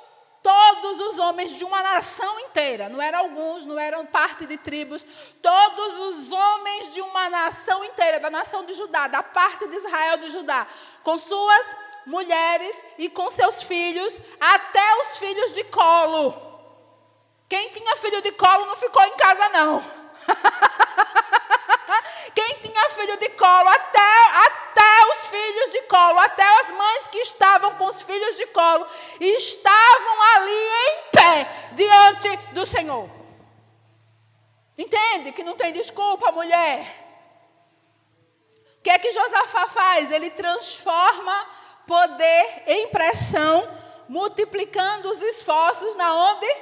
todos 0.44 1.00
os 1.00 1.18
homens 1.18 1.52
de 1.52 1.64
uma 1.64 1.82
nação 1.82 2.38
inteira, 2.38 2.90
não 2.90 3.00
eram 3.00 3.20
alguns, 3.20 3.64
não 3.64 3.78
eram 3.78 4.04
parte 4.04 4.44
de 4.44 4.58
tribos, 4.58 5.06
todos 5.40 5.98
os 6.00 6.30
homens 6.30 6.92
de 6.92 7.00
uma 7.00 7.30
nação 7.30 7.82
inteira, 7.82 8.20
da 8.20 8.28
nação 8.28 8.66
de 8.66 8.74
Judá, 8.74 9.08
da 9.08 9.22
parte 9.22 9.66
de 9.66 9.74
Israel 9.74 10.18
de 10.18 10.28
Judá, 10.28 10.66
com 11.02 11.16
suas 11.16 11.76
mulheres 12.04 12.78
e 12.98 13.08
com 13.08 13.30
seus 13.30 13.62
filhos, 13.62 14.20
até 14.38 15.00
os 15.00 15.16
filhos 15.16 15.54
de 15.54 15.64
colo. 15.64 16.34
Quem 17.48 17.70
tinha 17.70 17.96
filho 17.96 18.20
de 18.20 18.32
colo 18.32 18.66
não 18.66 18.76
ficou 18.76 19.02
em 19.02 19.16
casa, 19.16 19.48
não. 19.48 19.82
Quem 22.34 22.56
tinha 22.56 22.90
filho 22.90 23.16
de 23.16 23.30
colo, 23.30 23.70
até, 23.70 24.26
até 24.44 24.63
os 25.12 25.26
filhos 25.26 25.70
de 25.70 25.82
colo, 25.82 26.18
até 26.18 26.42
as 26.60 26.70
mães 26.70 27.06
que 27.08 27.18
estavam 27.18 27.74
com 27.76 27.86
os 27.86 28.02
filhos 28.02 28.36
de 28.36 28.46
colo, 28.46 28.86
estavam 29.20 30.22
ali 30.36 30.50
em 30.50 31.10
pé 31.10 31.68
diante 31.72 32.36
do 32.52 32.64
Senhor. 32.64 33.08
Entende 34.76 35.32
que 35.32 35.44
não 35.44 35.56
tem 35.56 35.72
desculpa, 35.72 36.32
mulher? 36.32 37.02
O 38.78 38.82
que 38.82 38.90
é 38.90 38.98
que 38.98 39.12
Josafá 39.12 39.68
faz? 39.68 40.10
Ele 40.10 40.30
transforma 40.30 41.46
poder 41.86 42.64
em 42.66 42.88
pressão, 42.88 43.68
multiplicando 44.08 45.10
os 45.10 45.22
esforços 45.22 45.96
na 45.96 46.12
onde? 46.14 46.56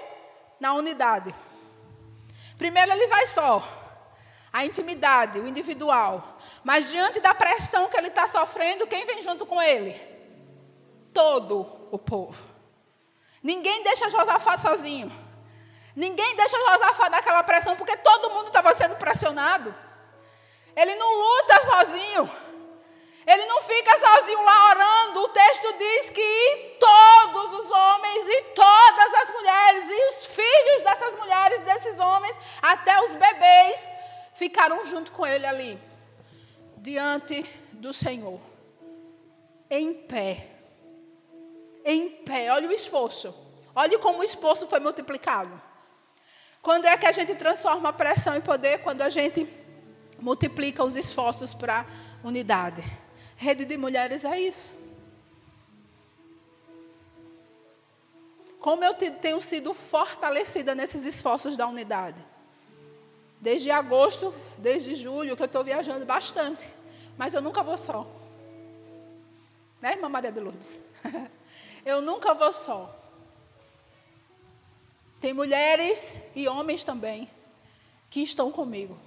Na 0.61 0.75
unidade. 0.75 1.35
Primeiro 2.59 2.93
ele 2.93 3.09
vai 3.09 3.27
só, 3.27 3.63
a 4.53 4.65
intimidade, 4.65 5.41
o 5.41 5.49
individual. 5.49 6.32
Mas 6.65 6.91
diante 6.91 7.21
da 7.21 7.35
pressão 7.35 7.89
que 7.89 7.97
ele 7.97 8.09
está 8.09 8.27
sofrendo, 8.27 8.87
quem 8.87 9.05
vem 9.05 9.21
junto 9.21 9.45
com 9.45 9.61
ele? 9.61 10.01
Todo 11.13 11.89
o 11.91 11.99
povo. 11.99 12.47
Ninguém 13.43 13.83
deixa 13.83 14.09
Josafá 14.09 14.57
sozinho. 14.57 15.11
Ninguém 15.95 16.37
deixa 16.37 16.57
Josafá 16.57 17.09
daquela 17.09 17.43
pressão, 17.43 17.77
porque 17.77 17.97
todo 17.97 18.31
mundo 18.31 18.47
estava 18.47 18.75
sendo 18.75 18.97
pressionado. 18.97 19.75
Ele 20.75 20.95
não 20.95 21.13
luta 21.13 21.61
sozinho. 21.63 22.31
Ele 23.27 23.47
não 23.47 23.63
fica 23.63 23.99
sozinho 23.99 24.43
lá 24.43 24.71
orando. 24.71 25.21
O 25.21 25.29
texto 25.29 25.73
diz 25.77 26.11
que 26.11 26.77
todos 26.81 27.61
os 27.61 27.71
homens 27.71 28.29
e 28.29 28.43
todas 28.55 29.15
as 29.15 29.31
mulheres 29.31 29.85
e 29.89 30.09
os 30.09 30.27
filhos 30.27 30.83
dessas 30.83 31.17
mulheres, 31.17 31.61
desses 31.61 31.99
homens, 31.99 32.37
até 32.61 33.01
os 33.03 33.15
bebês, 33.15 33.91
ficaram 34.35 34.83
junto 34.85 35.13
com 35.13 35.27
ele 35.27 35.47
ali, 35.47 35.81
diante 36.83 37.47
do 37.73 37.93
Senhor, 37.93 38.41
em 39.71 39.95
pé. 39.95 40.49
Em 41.85 42.11
pé. 42.11 42.51
Olha 42.51 42.69
o 42.69 42.73
esforço. 42.73 43.33
Olha 43.73 43.99
como 44.01 44.19
o 44.19 44.25
esforço 44.25 44.67
foi 44.67 44.81
multiplicado. 44.81 45.63
Quando 46.61 46.87
é 46.87 46.97
que 46.97 47.07
a 47.07 47.13
gente 47.13 47.37
transforma 47.37 47.89
a 47.89 47.93
pressão 47.93 48.35
em 48.35 48.41
poder? 48.41 48.83
Quando 48.83 49.01
a 49.01 49.09
gente 49.09 49.49
multiplica 50.19 50.83
os 50.83 50.97
esforços 50.97 51.55
para 51.55 51.87
unidade. 52.25 52.83
Rede 53.37 53.65
de 53.65 53.77
mulheres 53.77 54.25
é 54.25 54.41
isso. 54.41 54.73
Como 58.59 58.85
eu 58.85 58.95
tenho 58.95 59.41
sido 59.41 59.73
fortalecida 59.73 60.75
nesses 60.75 61.07
esforços 61.07 61.57
da 61.57 61.67
unidade. 61.67 62.32
Desde 63.43 63.71
agosto, 63.71 64.33
desde 64.57 64.95
julho, 64.95 65.37
que 65.37 65.43
eu 65.43 65.47
estou 65.47 65.63
viajando 65.63 66.07
bastante. 66.07 66.67
Mas 67.19 67.35
eu 67.35 67.43
nunca 67.43 67.63
vou 67.63 67.77
só. 67.77 68.07
Né, 69.83 69.93
irmã 69.93 70.09
Maria 70.09 70.33
de 70.33 70.41
Lourdes? 70.41 70.79
eu 71.85 72.01
nunca 72.01 72.33
vou 72.33 72.53
só. 72.55 72.99
Tem 75.21 75.35
mulheres 75.35 76.19
e 76.35 76.49
homens 76.49 76.85
também 76.85 77.29
que 78.09 78.23
estão 78.23 78.51
comigo. 78.51 78.99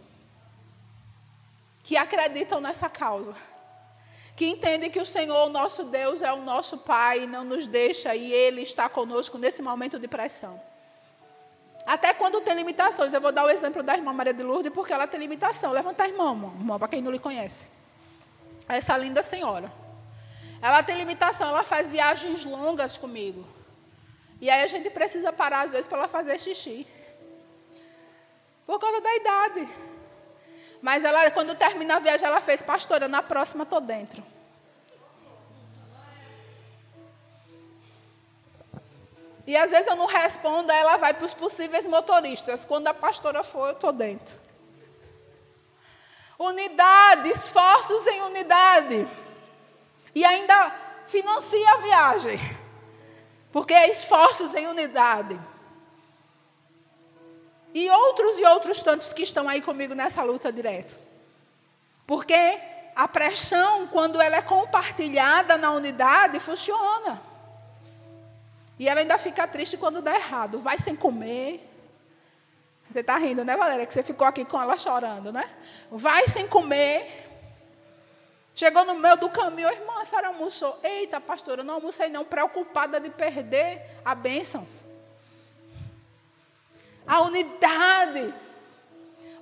Que 1.83 1.97
acreditam 1.97 2.61
nessa 2.61 2.87
causa 2.87 3.33
que 4.35 4.45
entendem 4.45 4.91
que 4.91 4.99
o 4.99 5.05
Senhor, 5.05 5.49
nosso 5.49 5.85
Deus, 5.85 6.21
é 6.21 6.31
o 6.31 6.41
nosso 6.41 6.77
Pai 6.77 7.23
e 7.23 7.27
não 7.27 7.43
nos 7.43 7.67
deixa 7.67 8.13
e 8.13 8.33
Ele 8.33 8.61
está 8.61 8.89
conosco 8.89 9.37
nesse 9.37 9.61
momento 9.61 9.97
de 9.97 10.07
pressão. 10.07 10.61
Até 11.85 12.13
quando 12.13 12.41
tem 12.41 12.55
limitações. 12.55 13.13
Eu 13.13 13.21
vou 13.21 13.31
dar 13.31 13.45
o 13.45 13.49
exemplo 13.49 13.83
da 13.83 13.95
irmã 13.95 14.11
Maria 14.11 14.33
de 14.33 14.41
Lourdes, 14.41 14.73
porque 14.73 14.91
ela 14.91 15.05
tem 15.05 15.19
limitação. 15.19 15.71
Levanta 15.71 16.03
a 16.03 16.07
irmã, 16.07 16.31
irmã, 16.31 16.79
para 16.79 16.87
quem 16.87 17.01
não 17.01 17.11
lhe 17.11 17.19
conhece. 17.19 17.67
Essa 18.67 18.97
linda 18.97 19.21
senhora. 19.21 19.71
Ela 20.61 20.81
tem 20.81 20.97
limitação, 20.97 21.49
ela 21.49 21.63
faz 21.63 21.91
viagens 21.91 22.43
longas 22.43 22.97
comigo. 22.97 23.45
E 24.41 24.49
aí 24.49 24.63
a 24.63 24.67
gente 24.67 24.89
precisa 24.89 25.31
parar, 25.31 25.61
às 25.61 25.71
vezes, 25.71 25.87
para 25.87 25.99
ela 25.99 26.07
fazer 26.07 26.39
xixi. 26.39 26.87
Por 28.65 28.79
causa 28.79 28.99
da 28.99 29.15
idade. 29.15 29.67
Mas 30.81 31.03
ela, 31.03 31.29
quando 31.31 31.53
termina 31.55 31.97
a 31.97 31.99
viagem, 31.99 32.25
ela 32.25 32.41
fez, 32.41 32.63
pastora, 32.63 33.07
na 33.07 33.21
próxima 33.21 33.63
estou 33.63 33.79
dentro. 33.79 34.23
E 39.47 39.55
às 39.55 39.69
vezes 39.71 39.87
eu 39.87 39.95
não 39.95 40.07
respondo, 40.07 40.71
aí 40.71 40.79
ela 40.79 40.97
vai 40.97 41.13
para 41.13 41.25
os 41.25 41.33
possíveis 41.33 41.85
motoristas. 41.85 42.65
Quando 42.65 42.87
a 42.87 42.93
pastora 42.93 43.43
for, 43.43 43.67
eu 43.67 43.73
estou 43.73 43.91
dentro. 43.91 44.35
Unidade, 46.37 47.29
esforços 47.29 48.07
em 48.07 48.21
unidade. 48.21 49.07
E 50.13 50.25
ainda 50.25 50.73
financia 51.07 51.71
a 51.71 51.77
viagem. 51.77 52.39
Porque 53.51 53.73
é 53.73 53.89
esforços 53.89 54.55
em 54.55 54.67
unidade. 54.67 55.39
E 57.73 57.89
outros 57.89 58.39
e 58.39 58.45
outros 58.45 58.81
tantos 58.81 59.13
que 59.13 59.23
estão 59.23 59.47
aí 59.47 59.61
comigo 59.61 59.93
nessa 59.93 60.23
luta 60.23 60.51
direto. 60.51 60.97
Porque 62.07 62.59
a 62.95 63.07
pressão, 63.07 63.87
quando 63.87 64.21
ela 64.21 64.37
é 64.37 64.41
compartilhada 64.41 65.57
na 65.57 65.71
unidade, 65.71 66.39
funciona. 66.39 67.21
E 68.77 68.89
ela 68.89 68.99
ainda 68.99 69.17
fica 69.17 69.47
triste 69.47 69.77
quando 69.77 70.01
dá 70.01 70.15
errado. 70.15 70.59
Vai 70.59 70.77
sem 70.77 70.95
comer. 70.95 71.69
Você 72.91 72.99
está 72.99 73.17
rindo, 73.17 73.43
né, 73.43 73.55
Valéria? 73.57 73.85
Que 73.85 73.93
você 73.93 74.03
ficou 74.03 74.27
aqui 74.27 74.45
com 74.45 74.61
ela 74.61 74.77
chorando, 74.77 75.31
né? 75.31 75.49
Vai 75.89 76.27
sem 76.27 76.47
comer. 76.47 77.23
Chegou 78.53 78.85
no 78.85 78.95
meio 78.95 79.17
do 79.17 79.29
caminho, 79.29 79.69
irmã, 79.69 80.01
a 80.01 80.05
senhora 80.05 80.27
almoçou. 80.27 80.79
Eita, 80.83 81.19
pastora, 81.19 81.63
não 81.63 81.75
almocei 81.75 82.09
não, 82.09 82.23
preocupada 82.23 82.99
de 82.99 83.09
perder 83.09 83.81
a 84.03 84.15
bênção 84.15 84.65
a 87.07 87.21
unidade. 87.21 88.33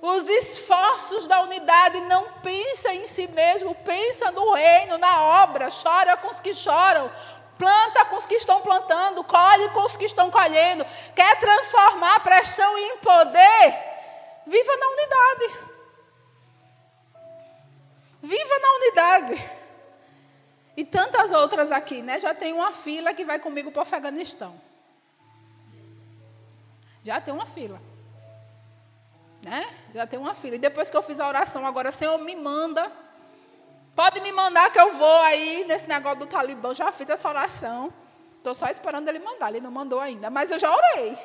Os 0.00 0.28
esforços 0.28 1.26
da 1.26 1.40
unidade 1.40 2.00
não 2.02 2.30
pensa 2.42 2.92
em 2.92 3.06
si 3.06 3.26
mesmo, 3.26 3.74
pensa 3.74 4.30
no 4.30 4.52
reino, 4.52 4.98
na 4.98 5.42
obra, 5.42 5.68
chora 5.70 6.16
com 6.16 6.28
os 6.28 6.40
que 6.40 6.52
choram, 6.52 7.10
planta 7.58 8.04
com 8.06 8.16
os 8.16 8.26
que 8.26 8.34
estão 8.34 8.60
plantando, 8.60 9.24
colhe 9.24 9.68
com 9.70 9.84
os 9.84 9.96
que 9.96 10.04
estão 10.04 10.30
colhendo. 10.30 10.84
Quer 11.14 11.38
transformar 11.38 12.16
a 12.16 12.20
pressão 12.20 12.76
em 12.78 12.98
poder? 12.98 13.94
Viva 14.46 14.76
na 14.76 14.88
unidade. 14.88 15.74
Viva 18.22 18.58
na 18.58 18.70
unidade. 18.72 19.50
E 20.76 20.84
tantas 20.84 21.30
outras 21.30 21.70
aqui, 21.70 22.02
né? 22.02 22.18
Já 22.18 22.34
tem 22.34 22.52
uma 22.52 22.72
fila 22.72 23.14
que 23.14 23.24
vai 23.24 23.38
comigo 23.38 23.70
para 23.70 23.80
o 23.80 23.82
Afeganistão. 23.82 24.60
Já 27.04 27.20
tem 27.20 27.32
uma 27.32 27.46
fila. 27.46 27.80
Né? 29.42 29.68
Já 29.94 30.06
tem 30.06 30.18
uma 30.18 30.34
fila. 30.34 30.56
E 30.56 30.58
depois 30.58 30.90
que 30.90 30.96
eu 30.96 31.02
fiz 31.02 31.20
a 31.20 31.28
oração, 31.28 31.66
agora, 31.66 31.92
Senhor, 31.92 32.18
me 32.18 32.34
manda. 32.34 32.90
Pode 33.94 34.20
me 34.20 34.32
mandar 34.32 34.70
que 34.70 34.80
eu 34.80 34.94
vou 34.94 35.20
aí 35.20 35.64
nesse 35.66 35.88
negócio 35.88 36.18
do 36.20 36.26
Talibã. 36.26 36.74
Já 36.74 36.90
fiz 36.90 37.08
essa 37.08 37.28
oração. 37.28 37.92
Estou 38.38 38.54
só 38.54 38.66
esperando 38.66 39.08
ele 39.08 39.20
mandar. 39.20 39.50
Ele 39.50 39.60
não 39.60 39.70
mandou 39.70 40.00
ainda. 40.00 40.28
Mas 40.30 40.50
eu 40.50 40.58
já 40.58 40.74
orei. 40.74 41.16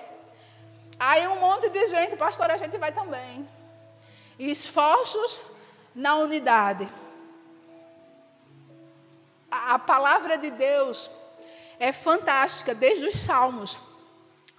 Aí 0.99 1.27
um 1.27 1.39
monte 1.39 1.69
de 1.69 1.88
gente, 1.88 2.15
pastor, 2.15 2.51
a 2.51 2.58
gente 2.58 2.77
vai 2.77 2.91
também. 2.91 3.47
Esforços 4.38 5.41
na 5.95 6.15
unidade. 6.15 6.88
A, 9.49 9.75
a 9.75 9.79
palavra 9.79 10.38
de 10.38 10.51
Deus 10.51 11.10
é 11.79 11.91
fantástica, 11.91 12.75
desde 12.75 13.08
os 13.08 13.19
Salmos. 13.19 13.77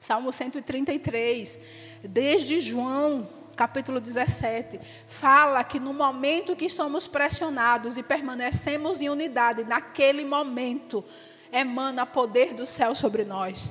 Salmo 0.01 0.33
133, 0.33 1.59
desde 2.03 2.59
João, 2.59 3.29
capítulo 3.61 4.01
17, 4.01 4.81
fala 5.07 5.63
que 5.63 5.79
no 5.79 5.93
momento 5.93 6.57
que 6.57 6.71
somos 6.71 7.07
pressionados 7.07 7.99
e 7.99 8.03
permanecemos 8.03 9.03
em 9.03 9.11
unidade, 9.11 9.65
naquele 9.65 10.25
momento 10.25 11.05
emana 11.53 12.07
poder 12.07 12.55
do 12.55 12.65
céu 12.65 12.95
sobre 12.95 13.23
nós. 13.23 13.71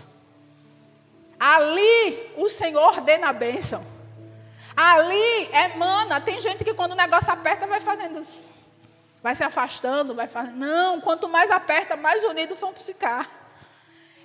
Ali 1.40 2.32
o 2.38 2.48
Senhor 2.50 2.84
ordena 2.84 3.30
a 3.30 3.34
bênção. 3.34 3.84
Ali 4.78 5.50
emana. 5.52 6.22
Tem 6.22 6.40
gente 6.40 6.64
que 6.64 6.76
quando 6.76 6.92
o 6.92 6.96
negócio 6.96 7.32
aperta 7.32 7.66
vai 7.66 7.80
fazendo. 7.80 8.24
Vai 9.24 9.34
se 9.34 9.44
afastando, 9.44 10.14
vai 10.14 10.28
fazendo. 10.28 10.56
Não, 10.56 11.02
quanto 11.02 11.28
mais 11.28 11.50
aperta, 11.50 11.98
mais 11.98 12.24
unidos 12.24 12.60
vão 12.60 12.76
ficar. 12.76 13.28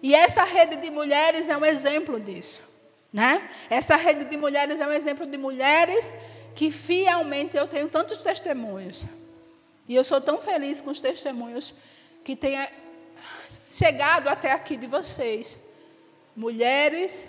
E 0.02 0.14
essa 0.14 0.44
rede 0.44 0.76
de 0.76 0.90
mulheres 0.90 1.48
é 1.48 1.56
um 1.56 1.64
exemplo 1.64 2.20
disso. 2.20 2.73
Né? 3.14 3.48
Essa 3.70 3.94
rede 3.94 4.24
de 4.24 4.36
mulheres 4.36 4.80
é 4.80 4.86
um 4.88 4.90
exemplo 4.90 5.24
de 5.24 5.38
mulheres 5.38 6.16
que 6.52 6.72
fielmente 6.72 7.56
eu 7.56 7.68
tenho 7.68 7.88
tantos 7.88 8.24
testemunhos. 8.24 9.06
E 9.86 9.94
eu 9.94 10.02
sou 10.02 10.20
tão 10.20 10.42
feliz 10.42 10.82
com 10.82 10.90
os 10.90 11.00
testemunhos 11.00 11.72
que 12.24 12.34
tenha 12.34 12.68
chegado 13.48 14.26
até 14.26 14.50
aqui 14.50 14.76
de 14.76 14.88
vocês. 14.88 15.56
Mulheres 16.34 17.24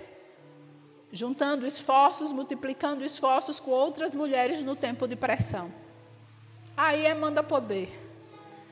juntando 1.12 1.68
esforços, 1.68 2.32
multiplicando 2.32 3.06
esforços 3.06 3.60
com 3.60 3.70
outras 3.70 4.16
mulheres 4.16 4.64
no 4.64 4.76
tempo 4.76 5.08
de 5.08 5.16
pressão. 5.16 5.72
Aí 6.76 7.06
é 7.06 7.14
manda 7.14 7.44
poder. 7.44 7.94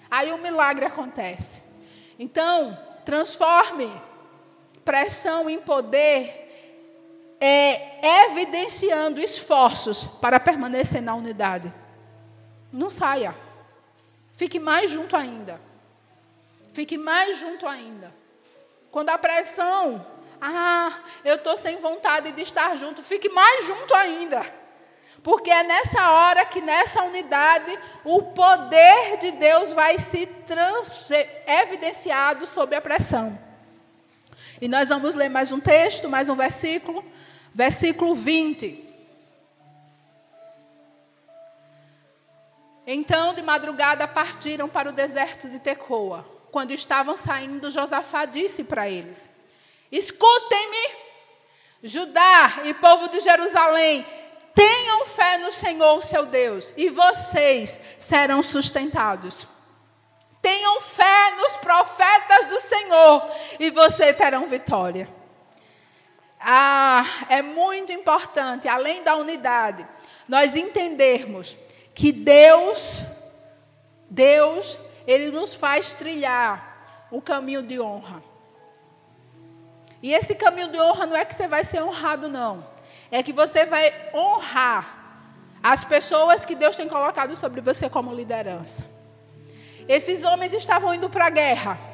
aí 0.09 0.32
o 0.32 0.39
milagre 0.39 0.86
acontece. 0.86 1.61
Então, 2.18 2.76
transforme 3.05 3.88
pressão 4.84 5.47
em 5.47 5.59
poder 5.59 6.43
é, 7.46 8.30
evidenciando 8.30 9.20
esforços 9.20 10.06
para 10.22 10.39
permanecer 10.39 11.02
na 11.02 11.14
unidade. 11.14 11.74
Não 12.72 12.89
saia. 12.89 13.36
Fique 14.32 14.62
mais 14.62 14.89
junto 14.89 15.14
ainda. 15.18 15.60
Fique 16.72 16.98
mais 16.98 17.38
junto 17.38 17.68
ainda. 17.68 18.16
Quando 18.89 19.10
a 19.10 19.18
pressão, 19.18 20.08
ah, 20.39 21.02
eu 21.26 21.36
estou 21.36 21.58
sem 21.58 21.76
vontade 21.80 22.32
de 22.32 22.41
estar 22.44 22.78
junto, 22.78 23.04
fique 23.04 23.28
mais 23.28 23.68
junto 23.68 23.94
ainda. 23.94 24.46
Porque 25.22 25.52
é 25.52 25.64
nessa 25.64 26.12
hora 26.12 26.46
que 26.46 26.62
nessa 26.62 27.04
unidade 27.04 27.78
o 28.06 28.22
poder 28.22 29.18
de 29.18 29.32
Deus 29.32 29.70
vai 29.74 30.00
se 30.00 30.30
evidenciado 31.46 32.48
sobre 32.48 32.78
a 32.78 32.82
pressão. 32.82 33.38
E 34.62 34.68
nós 34.70 34.88
vamos 34.88 35.14
ler 35.14 35.28
mais 35.28 35.52
um 35.52 35.60
texto, 35.60 36.08
mais 36.08 36.30
um 36.30 36.36
versículo, 36.36 37.04
versículo 37.54 38.16
20. 38.16 38.84
Então, 42.86 43.34
de 43.34 43.41
madrugada, 43.41 44.08
partiram 44.08 44.68
para 44.68 44.89
o 44.89 44.93
deserto 44.93 45.47
de 45.47 45.60
Tecoa. 45.60 46.26
Quando 46.51 46.72
estavam 46.72 47.16
saindo, 47.16 47.72
Josafá 47.72 48.26
disse 48.26 48.64
para 48.64 48.89
eles: 48.89 49.30
Escutem-me, 49.91 51.04
Judá 51.84 52.62
e 52.66 52.74
povo 52.74 53.08
de 53.10 53.20
Jerusalém, 53.20 54.06
tenham 54.54 55.06
fé 55.06 55.38
no 55.38 55.51
Senhor, 55.51 56.01
seu 56.01 56.26
Deus, 56.26 56.74
e 56.76 56.89
vocês 56.89 57.80
serão 57.99 58.43
sustentados. 58.43 59.47
Tenham 60.41 60.82
fé 60.82 61.32
nos 61.38 61.56
profetas 61.58 62.47
do 62.47 62.60
Senhor, 62.60 63.32
e 63.60 63.72
vocês 63.72 64.16
terão 64.18 64.45
vitória. 64.45 65.23
Ah, 66.46 67.06
é 67.30 67.41
muito 67.41 67.94
importante, 67.94 68.68
além 68.68 69.02
da 69.02 69.16
unidade, 69.16 69.88
nós 70.28 70.56
entendermos 70.56 71.56
que 71.94 72.12
Deus, 72.12 73.06
Deus 74.10 74.78
ele 75.08 75.32
nos 75.32 75.54
faz 75.54 75.94
trilhar 75.94 77.08
o 77.10 77.22
caminho 77.22 77.64
de 77.64 77.80
honra. 77.80 78.22
E 80.02 80.14
esse 80.14 80.36
caminho 80.36 80.70
de 80.70 80.80
honra 80.80 81.06
não 81.06 81.16
é 81.16 81.24
que 81.24 81.34
você 81.34 81.48
vai 81.48 81.64
ser 81.64 81.82
honrado, 81.82 82.28
não. 82.28 82.66
É 83.10 83.24
que 83.24 83.32
você 83.32 83.66
vai 83.66 83.94
honrar 84.14 85.02
as 85.62 85.86
pessoas 85.86 86.44
que 86.44 86.56
Deus 86.56 86.76
tem 86.76 86.89
colocado 86.89 87.36
sobre 87.38 87.62
você 87.62 87.89
como 87.89 88.14
liderança. 88.14 88.84
Esses 89.88 90.24
homens 90.24 90.52
estavam 90.52 90.94
indo 90.94 91.10
para 91.10 91.28
a 91.28 91.30
guerra. 91.30 91.93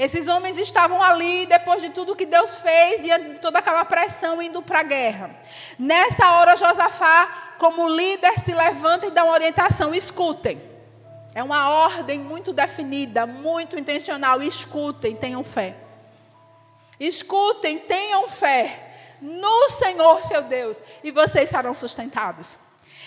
Esses 0.00 0.26
homens 0.26 0.56
estavam 0.56 1.02
ali, 1.02 1.44
depois 1.44 1.82
de 1.82 1.90
tudo 1.90 2.16
que 2.16 2.24
Deus 2.24 2.54
fez, 2.54 3.02
diante 3.02 3.34
de 3.34 3.38
toda 3.38 3.58
aquela 3.58 3.84
pressão, 3.84 4.40
indo 4.40 4.62
para 4.62 4.80
a 4.80 4.82
guerra. 4.82 5.36
Nessa 5.78 6.36
hora, 6.36 6.56
Josafá, 6.56 7.56
como 7.58 7.86
líder, 7.86 8.38
se 8.38 8.54
levanta 8.54 9.04
e 9.04 9.10
dá 9.10 9.24
uma 9.24 9.34
orientação: 9.34 9.94
escutem. 9.94 10.58
É 11.34 11.42
uma 11.42 11.68
ordem 11.68 12.18
muito 12.18 12.50
definida, 12.50 13.26
muito 13.26 13.78
intencional. 13.78 14.40
Escutem, 14.40 15.14
tenham 15.14 15.44
fé. 15.44 15.76
Escutem, 16.98 17.76
tenham 17.80 18.26
fé 18.26 19.18
no 19.20 19.68
Senhor 19.68 20.24
seu 20.24 20.40
Deus, 20.44 20.82
e 21.04 21.10
vocês 21.10 21.50
serão 21.50 21.74
sustentados. 21.74 22.58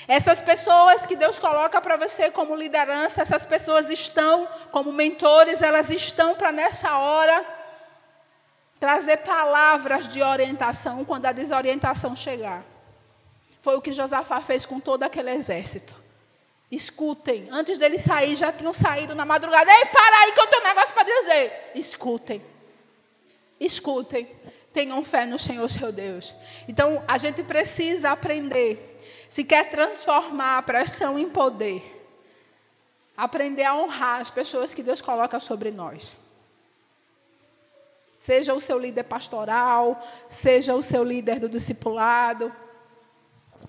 Essas 0.08 0.42
pessoas 0.42 1.06
que 1.06 1.16
Deus 1.16 1.40
coloca 1.40 1.80
para 1.82 1.98
você 1.98 2.30
como 2.30 2.56
liderança, 2.56 3.22
essas 3.22 3.46
pessoas 3.46 3.90
estão 3.90 4.48
como 4.72 4.92
mentores, 4.92 5.62
elas 5.62 5.90
estão 5.90 6.36
para 6.36 6.52
nessa 6.52 6.98
hora 6.98 7.46
trazer 8.80 9.18
palavras 9.18 10.10
de 10.10 10.22
orientação 10.22 11.06
quando 11.06 11.26
a 11.26 11.32
desorientação 11.32 12.16
chegar. 12.16 12.66
Foi 13.62 13.78
o 13.78 13.82
que 13.82 13.94
Josafá 13.94 14.42
fez 14.42 14.66
com 14.66 14.78
todo 14.78 15.04
aquele 15.04 15.32
exército. 15.32 15.96
Escutem. 16.70 17.48
Antes 17.50 17.80
dele 17.80 17.98
sair, 17.98 18.36
já 18.36 18.52
tinham 18.52 18.74
saído 18.74 19.16
na 19.16 19.24
madrugada. 19.24 19.72
Ei, 19.72 19.86
para 19.86 20.20
aí 20.24 20.32
que 20.34 20.40
eu 20.42 20.48
tenho 20.48 20.64
um 20.64 20.68
negócio 20.68 20.94
para 20.94 21.04
dizer. 21.04 21.72
Escutem. 21.76 22.44
Escutem. 23.58 24.28
Tenham 24.74 25.02
fé 25.04 25.26
no 25.26 25.40
Senhor 25.40 25.70
seu 25.70 25.92
Deus. 25.92 26.36
Então, 26.68 27.02
a 27.08 27.18
gente 27.18 27.42
precisa 27.44 28.12
aprender. 28.12 28.93
Se 29.34 29.44
quer 29.44 29.72
transformar 29.72 30.60
a 30.60 30.62
pressão 30.62 31.18
em 31.18 31.28
poder, 31.28 32.06
aprender 33.18 33.64
a 33.64 33.76
honrar 33.76 34.22
as 34.22 34.30
pessoas 34.30 34.76
que 34.76 34.84
Deus 34.84 35.02
coloca 35.02 35.40
sobre 35.40 35.72
nós. 35.72 36.16
Seja 38.20 38.54
o 38.54 38.60
seu 38.60 38.78
líder 38.78 39.06
pastoral, 39.06 40.00
seja 40.30 40.76
o 40.76 40.84
seu 40.84 41.04
líder 41.04 41.40
do 41.40 41.50
discipulado, 41.50 42.54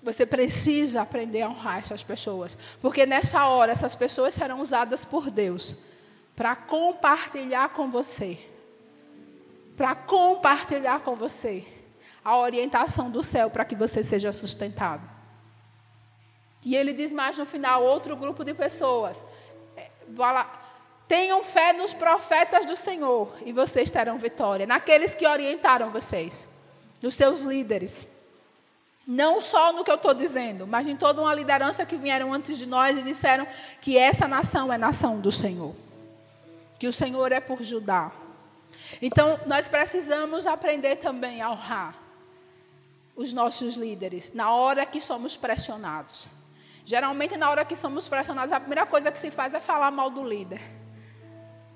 você 0.03 0.23
precisa 0.23 1.01
aprender 1.01 1.41
a 1.41 1.49
honrar 1.49 1.79
essas 1.79 2.03
pessoas. 2.03 2.55
Porque 2.79 3.07
nessa 3.07 3.47
hora, 3.47 3.71
essas 3.71 3.95
pessoas 3.95 4.35
serão 4.35 4.61
usadas 4.61 5.03
por 5.03 5.31
Deus 5.31 5.75
para 6.35 6.55
compartilhar 6.55 7.69
com 7.69 7.89
você. 7.89 8.37
Para 9.75 9.95
compartilhar 9.95 10.99
com 10.99 11.15
você 11.15 11.65
a 12.23 12.37
orientação 12.37 13.09
do 13.09 13.23
céu 13.23 13.49
para 13.49 13.65
que 13.65 13.75
você 13.75 14.03
seja 14.03 14.31
sustentado. 14.31 15.14
E 16.65 16.75
ele 16.75 16.91
diz 16.91 17.13
mais 17.13 17.37
no 17.37 17.45
final: 17.45 17.83
outro 17.83 18.17
grupo 18.17 18.43
de 18.43 18.53
pessoas. 18.53 19.23
É, 19.77 19.89
tenham 21.07 21.43
fé 21.43 21.71
nos 21.71 21.93
profetas 21.93 22.65
do 22.65 22.75
Senhor 22.75 23.31
e 23.45 23.53
vocês 23.53 23.91
terão 23.91 24.17
vitória. 24.17 24.65
Naqueles 24.65 25.13
que 25.13 25.27
orientaram 25.27 25.91
vocês, 25.91 26.47
nos 27.01 27.13
seus 27.13 27.41
líderes. 27.41 28.07
Não 29.07 29.39
só 29.39 29.71
no 29.71 29.83
que 29.83 29.91
eu 29.91 29.95
estou 29.95 30.15
dizendo, 30.15 30.65
mas 30.65 30.87
em 30.87 30.95
toda 30.95 31.21
uma 31.21 31.33
liderança 31.33 31.85
que 31.85 31.95
vieram 31.95 32.33
antes 32.33 32.57
de 32.57 32.65
nós 32.65 32.97
e 32.97 33.03
disseram 33.03 33.45
que 33.79 33.99
essa 33.99 34.27
nação 34.27 34.73
é 34.73 34.79
nação 34.79 35.19
do 35.19 35.31
Senhor. 35.31 35.75
Que 36.79 36.87
o 36.87 36.93
Senhor 36.93 37.31
é 37.31 37.39
por 37.39 37.61
Judá. 37.61 38.11
Então, 38.99 39.39
nós 39.45 39.67
precisamos 39.67 40.47
aprender 40.47 40.95
também 40.95 41.39
a 41.39 41.51
honrar 41.51 41.95
os 43.15 43.31
nossos 43.31 43.75
líderes 43.75 44.31
na 44.33 44.51
hora 44.51 44.87
que 44.87 44.99
somos 44.99 45.37
pressionados. 45.37 46.27
Geralmente, 46.85 47.35
na 47.35 47.49
hora 47.49 47.65
que 47.65 47.75
somos 47.75 48.07
pressionados, 48.07 48.53
a 48.53 48.59
primeira 48.59 48.85
coisa 48.85 49.11
que 49.11 49.17
se 49.17 49.31
faz 49.31 49.55
é 49.55 49.59
falar 49.59 49.89
mal 49.89 50.11
do 50.11 50.23
líder. 50.23 50.61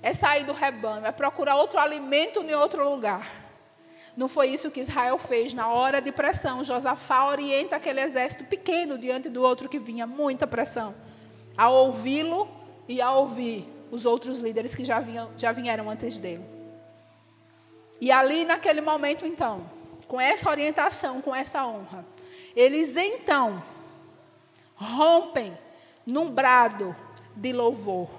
É 0.04 0.14
sair 0.14 0.44
do 0.44 0.54
rebanho, 0.54 1.04
é 1.04 1.12
procurar 1.12 1.56
outro 1.56 1.80
alimento 1.80 2.44
em 2.44 2.54
outro 2.54 2.88
lugar. 2.88 3.28
Não 4.16 4.28
foi 4.28 4.50
isso 4.50 4.70
que 4.70 4.80
Israel 4.80 5.18
fez. 5.18 5.56
Na 5.56 5.68
hora 5.68 6.00
de 6.00 6.12
pressão, 6.12 6.64
Josafá 6.64 7.26
orienta 7.26 7.76
aquele 7.76 8.02
exército 8.02 8.44
pequeno 8.44 9.00
diante 9.00 9.30
do 9.30 9.42
outro 9.42 9.68
que 9.68 9.80
vinha, 9.80 10.06
muita 10.06 10.46
pressão, 10.46 10.94
a 11.58 11.70
ouvi-lo 11.72 12.48
e 12.88 13.02
a 13.02 13.12
ouvir 13.12 13.68
os 13.90 14.06
outros 14.06 14.38
líderes 14.38 14.76
que 14.76 14.86
já, 14.86 15.00
vinham, 15.00 15.32
já 15.36 15.52
vieram 15.52 15.90
antes 15.90 16.20
dele. 16.20 16.46
E 18.00 18.12
ali, 18.12 18.46
naquele 18.46 18.80
momento, 18.80 19.26
então, 19.26 19.70
com 20.08 20.22
essa 20.22 20.50
orientação, 20.50 21.20
com 21.20 21.36
essa 21.36 21.66
honra, 21.66 22.06
eles 22.56 22.96
então 22.96 23.62
rompem 24.80 25.58
num 26.06 26.32
brado 26.32 26.96
de 27.36 27.52
louvor, 27.52 28.10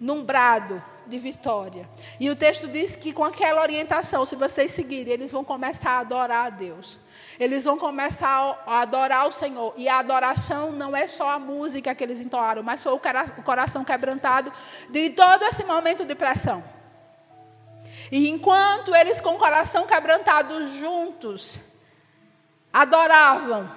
num 0.00 0.24
brado 0.24 0.82
de 1.06 1.18
vitória. 1.18 1.88
E 2.18 2.30
o 2.30 2.36
texto 2.36 2.66
diz 2.68 2.96
que 2.96 3.12
com 3.12 3.24
aquela 3.24 3.60
orientação, 3.60 4.24
se 4.24 4.34
vocês 4.34 4.70
seguirem, 4.70 5.12
eles 5.12 5.30
vão 5.30 5.44
começar 5.44 5.90
a 5.90 5.98
adorar 5.98 6.46
a 6.46 6.50
Deus. 6.50 6.98
Eles 7.38 7.64
vão 7.64 7.76
começar 7.76 8.62
a 8.66 8.80
adorar 8.80 9.28
o 9.28 9.32
Senhor. 9.32 9.74
E 9.76 9.88
a 9.88 9.98
adoração 9.98 10.72
não 10.72 10.96
é 10.96 11.06
só 11.06 11.28
a 11.30 11.38
música 11.38 11.94
que 11.94 12.02
eles 12.02 12.20
entoaram, 12.20 12.62
mas 12.62 12.82
foi 12.82 12.92
o 12.92 13.00
coração 13.42 13.84
quebrantado 13.84 14.52
de 14.88 15.10
todo 15.10 15.44
esse 15.44 15.64
momento 15.64 16.04
de 16.04 16.14
pressão. 16.14 16.62
E 18.10 18.28
enquanto 18.28 18.94
eles 18.94 19.20
com 19.20 19.34
o 19.34 19.38
coração 19.38 19.86
quebrantado 19.86 20.66
juntos 20.78 21.60
adoravam, 22.72 23.68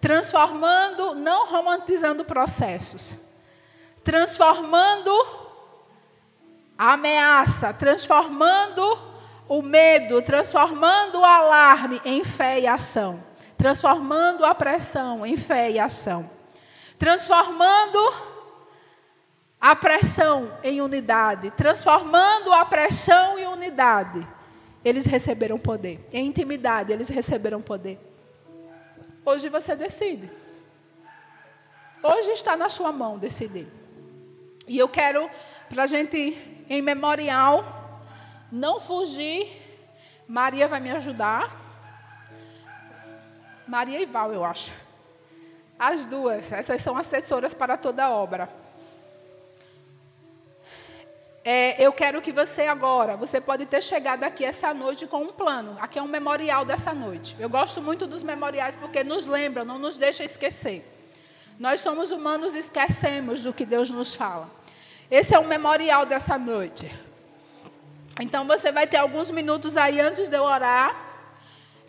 transformando, 0.00 1.14
não 1.14 1.46
romantizando 1.46 2.24
processos, 2.24 3.16
transformando 4.04 5.10
a 6.76 6.92
ameaça, 6.92 7.72
transformando 7.72 8.82
o 9.48 9.62
medo, 9.62 10.22
transformando 10.22 11.18
o 11.18 11.24
alarme 11.24 12.00
em 12.04 12.22
fé 12.22 12.60
e 12.60 12.66
ação, 12.66 13.22
transformando 13.56 14.44
a 14.44 14.54
pressão 14.54 15.26
em 15.26 15.36
fé 15.36 15.70
e 15.70 15.78
ação, 15.78 16.30
transformando 16.98 17.98
a 19.60 19.74
pressão 19.74 20.52
em 20.62 20.80
unidade, 20.80 21.50
transformando 21.50 22.52
a 22.52 22.64
pressão 22.64 23.38
em 23.38 23.46
unidade. 23.46 24.26
Eles 24.84 25.04
receberam 25.04 25.58
poder. 25.58 26.06
Em 26.12 26.26
intimidade, 26.26 26.92
eles 26.92 27.08
receberam 27.08 27.60
poder. 27.60 28.07
Hoje 29.28 29.50
você 29.50 29.76
decide. 29.76 30.30
Hoje 32.02 32.30
está 32.30 32.56
na 32.56 32.70
sua 32.70 32.90
mão 32.90 33.18
decidir. 33.18 33.68
E 34.66 34.78
eu 34.78 34.88
quero, 34.88 35.30
para 35.68 35.82
a 35.82 35.86
gente, 35.86 36.18
em 36.66 36.80
memorial, 36.80 37.62
não 38.50 38.80
fugir. 38.80 39.42
Maria 40.26 40.66
vai 40.66 40.80
me 40.80 40.90
ajudar. 40.92 41.54
Maria 43.66 44.00
e 44.00 44.06
Val, 44.06 44.32
eu 44.32 44.42
acho. 44.42 44.72
As 45.78 46.06
duas, 46.06 46.50
essas 46.50 46.80
são 46.80 46.96
assessoras 46.96 47.52
para 47.52 47.76
toda 47.76 48.06
a 48.06 48.10
obra. 48.10 48.48
É, 51.50 51.82
eu 51.82 51.94
quero 51.94 52.20
que 52.20 52.30
você 52.30 52.66
agora, 52.66 53.16
você 53.16 53.40
pode 53.40 53.64
ter 53.64 53.82
chegado 53.82 54.22
aqui 54.22 54.44
essa 54.44 54.74
noite 54.74 55.06
com 55.06 55.22
um 55.22 55.32
plano. 55.32 55.78
Aqui 55.80 55.98
é 55.98 56.02
um 56.02 56.06
memorial 56.06 56.62
dessa 56.62 56.92
noite. 56.92 57.34
Eu 57.40 57.48
gosto 57.48 57.80
muito 57.80 58.06
dos 58.06 58.22
memoriais 58.22 58.76
porque 58.76 59.02
nos 59.02 59.24
lembram, 59.24 59.64
não 59.64 59.78
nos 59.78 59.96
deixa 59.96 60.22
esquecer. 60.22 60.86
Nós 61.58 61.80
somos 61.80 62.10
humanos 62.10 62.54
e 62.54 62.58
esquecemos 62.58 63.44
do 63.44 63.54
que 63.54 63.64
Deus 63.64 63.88
nos 63.88 64.14
fala. 64.14 64.50
Esse 65.10 65.34
é 65.34 65.38
um 65.38 65.46
memorial 65.46 66.04
dessa 66.04 66.36
noite. 66.36 66.94
Então 68.20 68.46
você 68.46 68.70
vai 68.70 68.86
ter 68.86 68.98
alguns 68.98 69.30
minutos 69.30 69.78
aí 69.78 69.98
antes 70.02 70.28
de 70.28 70.36
eu 70.36 70.42
orar, 70.42 70.94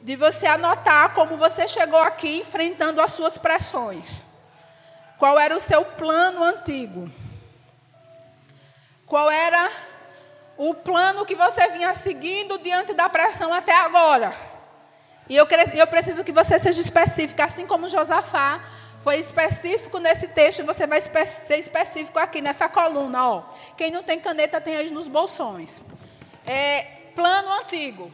de 0.01 0.15
você 0.15 0.47
anotar 0.47 1.13
como 1.13 1.35
você 1.35 1.67
chegou 1.67 1.99
aqui 1.99 2.37
enfrentando 2.37 3.01
as 3.01 3.11
suas 3.11 3.37
pressões. 3.37 4.21
Qual 5.17 5.37
era 5.37 5.53
o 5.53 5.59
seu 5.59 5.83
plano 5.83 6.45
antigo? 6.45 7.11
Qual 9.09 9.29
era 9.31 9.71
o 10.55 10.73
plano 10.75 11.25
que 11.25 11.33
você 11.33 11.67
vinha 11.69 11.95
seguindo 11.95 12.59
diante 12.59 12.93
da 12.93 13.09
pressão 13.09 13.51
até 13.51 13.73
agora? 13.73 14.31
E 15.27 15.35
eu, 15.35 15.47
eu 15.73 15.87
preciso 15.87 16.23
que 16.23 16.31
você 16.31 16.59
seja 16.59 16.79
específico, 16.79 17.41
assim 17.41 17.65
como 17.65 17.89
Josafá 17.89 18.61
foi 19.03 19.17
específico 19.17 19.97
nesse 19.97 20.27
texto, 20.27 20.63
você 20.63 20.85
vai 20.85 21.01
ser 21.01 21.57
específico 21.57 22.19
aqui 22.19 22.39
nessa 22.39 22.69
coluna. 22.69 23.29
Ó. 23.29 23.43
Quem 23.75 23.89
não 23.89 24.03
tem 24.03 24.19
caneta 24.19 24.61
tem 24.61 24.75
aí 24.77 24.91
nos 24.91 25.07
bolsões. 25.07 25.81
É, 26.45 26.83
plano 27.15 27.51
antigo. 27.53 28.11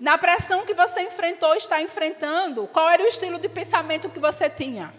Na 0.00 0.18
pressão 0.18 0.66
que 0.66 0.74
você 0.74 1.02
enfrentou, 1.02 1.54
está 1.54 1.80
enfrentando, 1.80 2.66
qual 2.72 2.88
era 2.90 3.02
o 3.02 3.06
estilo 3.06 3.38
de 3.38 3.48
pensamento 3.48 4.08
que 4.08 4.18
você 4.18 4.50
tinha? 4.50 4.92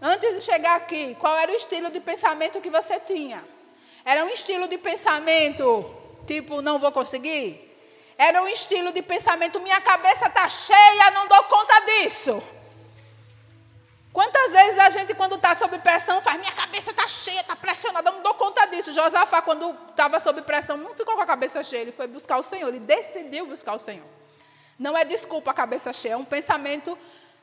Antes 0.00 0.34
de 0.34 0.40
chegar 0.40 0.76
aqui, 0.76 1.16
qual 1.18 1.36
era 1.36 1.50
o 1.50 1.56
estilo 1.56 1.90
de 1.90 2.00
pensamento 2.00 2.60
que 2.60 2.70
você 2.70 3.00
tinha? 3.00 3.44
Era 4.04 4.24
um 4.24 4.28
estilo 4.28 4.68
de 4.68 4.78
pensamento 4.78 5.94
tipo, 6.28 6.60
não 6.60 6.78
vou 6.78 6.92
conseguir? 6.92 7.64
Era 8.18 8.42
um 8.42 8.48
estilo 8.48 8.92
de 8.92 9.00
pensamento, 9.00 9.60
minha 9.60 9.80
cabeça 9.80 10.26
está 10.26 10.48
cheia, 10.48 11.10
não 11.12 11.26
dou 11.26 11.42
conta 11.44 11.80
disso. 11.80 12.42
Quantas 14.12 14.52
vezes 14.52 14.78
a 14.78 14.90
gente, 14.90 15.14
quando 15.14 15.36
está 15.36 15.54
sob 15.54 15.78
pressão, 15.78 16.20
faz, 16.20 16.38
minha 16.38 16.52
cabeça 16.52 16.90
está 16.90 17.06
cheia, 17.06 17.40
está 17.40 17.54
pressionada, 17.54 18.10
não 18.10 18.22
dou 18.22 18.34
conta 18.34 18.66
disso. 18.66 18.92
Josafá, 18.92 19.40
quando 19.40 19.74
estava 19.88 20.18
sob 20.20 20.42
pressão, 20.42 20.76
não 20.76 20.94
ficou 20.94 21.14
com 21.14 21.22
a 21.22 21.26
cabeça 21.26 21.62
cheia, 21.62 21.82
ele 21.82 21.92
foi 21.92 22.06
buscar 22.06 22.36
o 22.38 22.42
Senhor, 22.42 22.68
ele 22.68 22.80
decidiu 22.80 23.46
buscar 23.46 23.74
o 23.74 23.78
Senhor. 23.78 24.06
Não 24.78 24.96
é 24.96 25.04
desculpa 25.04 25.50
a 25.50 25.54
cabeça 25.54 25.92
cheia, 25.92 26.14
é 26.14 26.16
um 26.16 26.24
pensamento 26.24 26.98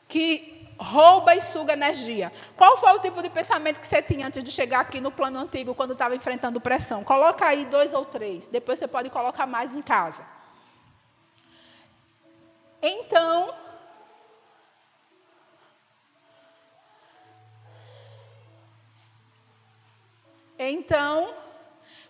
que 0.08 0.65
rouba 0.78 1.36
e 1.36 1.42
suga 1.42 1.74
energia. 1.74 2.32
Qual 2.56 2.78
foi 2.78 2.94
o 2.94 3.00
tipo 3.00 3.22
de 3.22 3.30
pensamento 3.30 3.80
que 3.80 3.88
você 3.88 4.02
tinha 4.02 4.28
antes 4.28 4.44
de 4.44 4.52
chegar 4.52 4.82
aqui 4.82 5.00
no 5.00 5.12
plano 5.12 5.40
antigo, 5.40 5.74
quando 5.74 5.94
estava 5.94 6.16
enfrentando 6.16 6.60
pressão? 6.60 7.04
Coloca 7.04 7.46
aí 7.46 7.66
dois 7.66 7.94
ou 7.94 8.06
três. 8.06 8.48
Depois 8.48 8.80
você 8.80 8.88
pode 8.88 9.10
colocar 9.10 9.46
mais 9.46 9.76
em 9.76 9.82
casa. 9.82 10.26
Então, 12.82 13.54
então, 20.60 21.34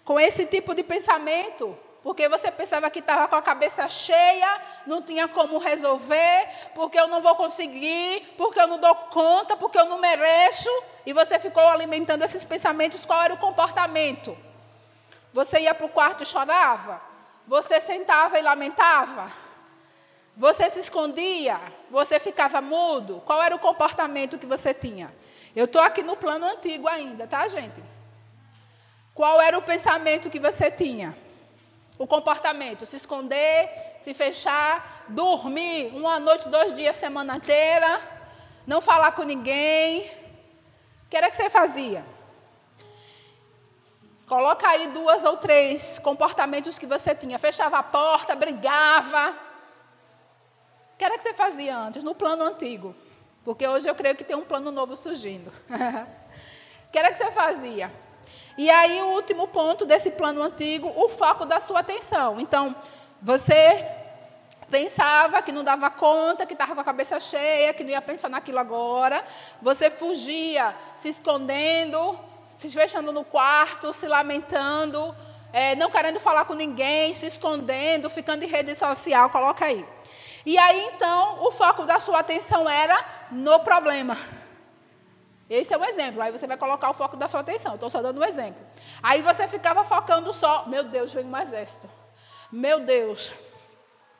com 0.03 0.19
esse 0.19 0.45
tipo 0.45 0.75
de 0.75 0.83
pensamento, 0.83 1.77
porque 2.05 2.29
você 2.29 2.51
pensava 2.51 2.87
que 2.91 2.99
estava 2.99 3.27
com 3.27 3.35
a 3.35 3.41
cabeça 3.41 3.89
cheia, 3.89 4.61
não 4.85 5.01
tinha 5.01 5.27
como 5.27 5.57
resolver, 5.57 6.47
porque 6.75 6.99
eu 6.99 7.07
não 7.07 7.19
vou 7.19 7.33
conseguir, 7.33 8.31
porque 8.37 8.59
eu 8.59 8.67
não 8.67 8.77
dou 8.77 8.93
conta, 8.93 9.57
porque 9.57 9.79
eu 9.79 9.85
não 9.85 9.97
mereço, 9.97 10.69
e 11.03 11.11
você 11.11 11.39
ficou 11.39 11.67
alimentando 11.67 12.21
esses 12.21 12.43
pensamentos. 12.43 13.07
Qual 13.07 13.19
era 13.19 13.33
o 13.33 13.39
comportamento? 13.39 14.37
Você 15.33 15.61
ia 15.61 15.73
para 15.73 15.87
o 15.87 15.89
quarto 15.89 16.21
e 16.21 16.27
chorava? 16.27 17.01
Você 17.47 17.81
sentava 17.81 18.37
e 18.37 18.43
lamentava? 18.43 19.31
Você 20.37 20.69
se 20.69 20.81
escondia? 20.81 21.59
Você 21.89 22.19
ficava 22.19 22.61
mudo? 22.61 23.23
Qual 23.25 23.41
era 23.41 23.55
o 23.55 23.59
comportamento 23.59 24.37
que 24.37 24.45
você 24.45 24.75
tinha? 24.75 25.11
Eu 25.55 25.65
estou 25.65 25.81
aqui 25.81 26.03
no 26.03 26.15
plano 26.15 26.45
antigo 26.45 26.87
ainda, 26.87 27.25
tá, 27.25 27.47
gente? 27.47 27.83
Qual 29.15 29.41
era 29.41 29.57
o 29.57 29.61
pensamento 29.63 30.29
que 30.29 30.39
você 30.39 30.69
tinha? 30.69 31.24
O 31.97 32.05
comportamento, 32.05 32.85
se 32.85 32.97
esconder, 32.97 33.97
se 34.01 34.13
fechar, 34.13 35.05
dormir 35.07 35.95
uma 35.95 36.19
noite, 36.19 36.49
dois 36.49 36.73
dias, 36.73 36.97
semana 36.97 37.37
inteira, 37.37 38.01
não 38.67 38.81
falar 38.81 39.13
com 39.13 39.23
ninguém. 39.23 40.01
O 41.05 41.09
que 41.09 41.15
era 41.15 41.29
que 41.29 41.35
você 41.35 41.49
fazia? 41.49 42.05
Coloca 44.27 44.67
aí 44.67 44.87
duas 44.87 45.23
ou 45.23 45.37
três 45.37 45.99
comportamentos 45.99 46.79
que 46.79 46.87
você 46.87 47.13
tinha. 47.13 47.37
Fechava 47.37 47.77
a 47.77 47.83
porta, 47.83 48.35
brigava. 48.35 49.31
O 50.93 50.97
que 50.97 51.05
era 51.05 51.15
que 51.15 51.23
você 51.23 51.33
fazia 51.33 51.77
antes, 51.77 52.03
no 52.03 52.15
plano 52.15 52.43
antigo? 52.43 52.95
Porque 53.43 53.67
hoje 53.67 53.87
eu 53.87 53.93
creio 53.93 54.15
que 54.15 54.23
tem 54.23 54.35
um 54.35 54.43
plano 54.43 54.71
novo 54.71 54.95
surgindo. 54.95 55.51
o 55.69 56.91
que 56.91 56.97
era 56.97 57.11
que 57.11 57.17
você 57.17 57.31
fazia? 57.31 57.91
E 58.57 58.69
aí, 58.69 59.01
o 59.01 59.07
último 59.07 59.47
ponto 59.47 59.85
desse 59.85 60.09
plano 60.11 60.41
antigo, 60.41 60.91
o 60.95 61.09
foco 61.09 61.45
da 61.45 61.59
sua 61.59 61.81
atenção. 61.81 62.39
Então, 62.39 62.73
você 63.21 63.85
pensava 64.69 65.41
que 65.41 65.51
não 65.51 65.63
dava 65.63 65.89
conta, 65.89 66.45
que 66.45 66.53
estava 66.53 66.73
com 66.73 66.81
a 66.81 66.83
cabeça 66.83 67.19
cheia, 67.19 67.73
que 67.73 67.83
não 67.83 67.91
ia 67.91 68.01
pensar 68.01 68.29
naquilo 68.29 68.59
agora. 68.59 69.25
Você 69.61 69.91
fugia, 69.91 70.73
se 70.95 71.09
escondendo, 71.09 72.17
se 72.57 72.69
fechando 72.69 73.11
no 73.11 73.25
quarto, 73.25 73.93
se 73.93 74.07
lamentando, 74.07 75.15
é, 75.51 75.75
não 75.75 75.91
querendo 75.91 76.19
falar 76.19 76.45
com 76.45 76.53
ninguém, 76.53 77.13
se 77.13 77.27
escondendo, 77.27 78.09
ficando 78.09 78.43
em 78.43 78.47
rede 78.47 78.73
social. 78.73 79.29
Coloca 79.29 79.65
aí. 79.65 79.85
E 80.45 80.57
aí, 80.57 80.91
então, 80.93 81.39
o 81.45 81.51
foco 81.51 81.85
da 81.85 81.99
sua 81.99 82.19
atenção 82.19 82.69
era 82.69 83.03
no 83.31 83.59
problema. 83.59 84.17
Esse 85.49 85.73
é 85.73 85.77
um 85.77 85.85
exemplo. 85.85 86.21
Aí 86.21 86.31
você 86.31 86.47
vai 86.47 86.57
colocar 86.57 86.89
o 86.89 86.93
foco 86.93 87.15
da 87.15 87.27
sua 87.27 87.41
atenção. 87.41 87.75
Estou 87.75 87.89
só 87.89 88.01
dando 88.01 88.19
um 88.19 88.23
exemplo. 88.23 88.61
Aí 89.01 89.21
você 89.21 89.47
ficava 89.47 89.83
focando 89.83 90.33
só, 90.33 90.65
meu 90.67 90.83
Deus, 90.83 91.13
vem 91.13 91.25
mais 91.25 91.49
exército. 91.49 91.89
Meu 92.51 92.79
Deus, 92.79 93.31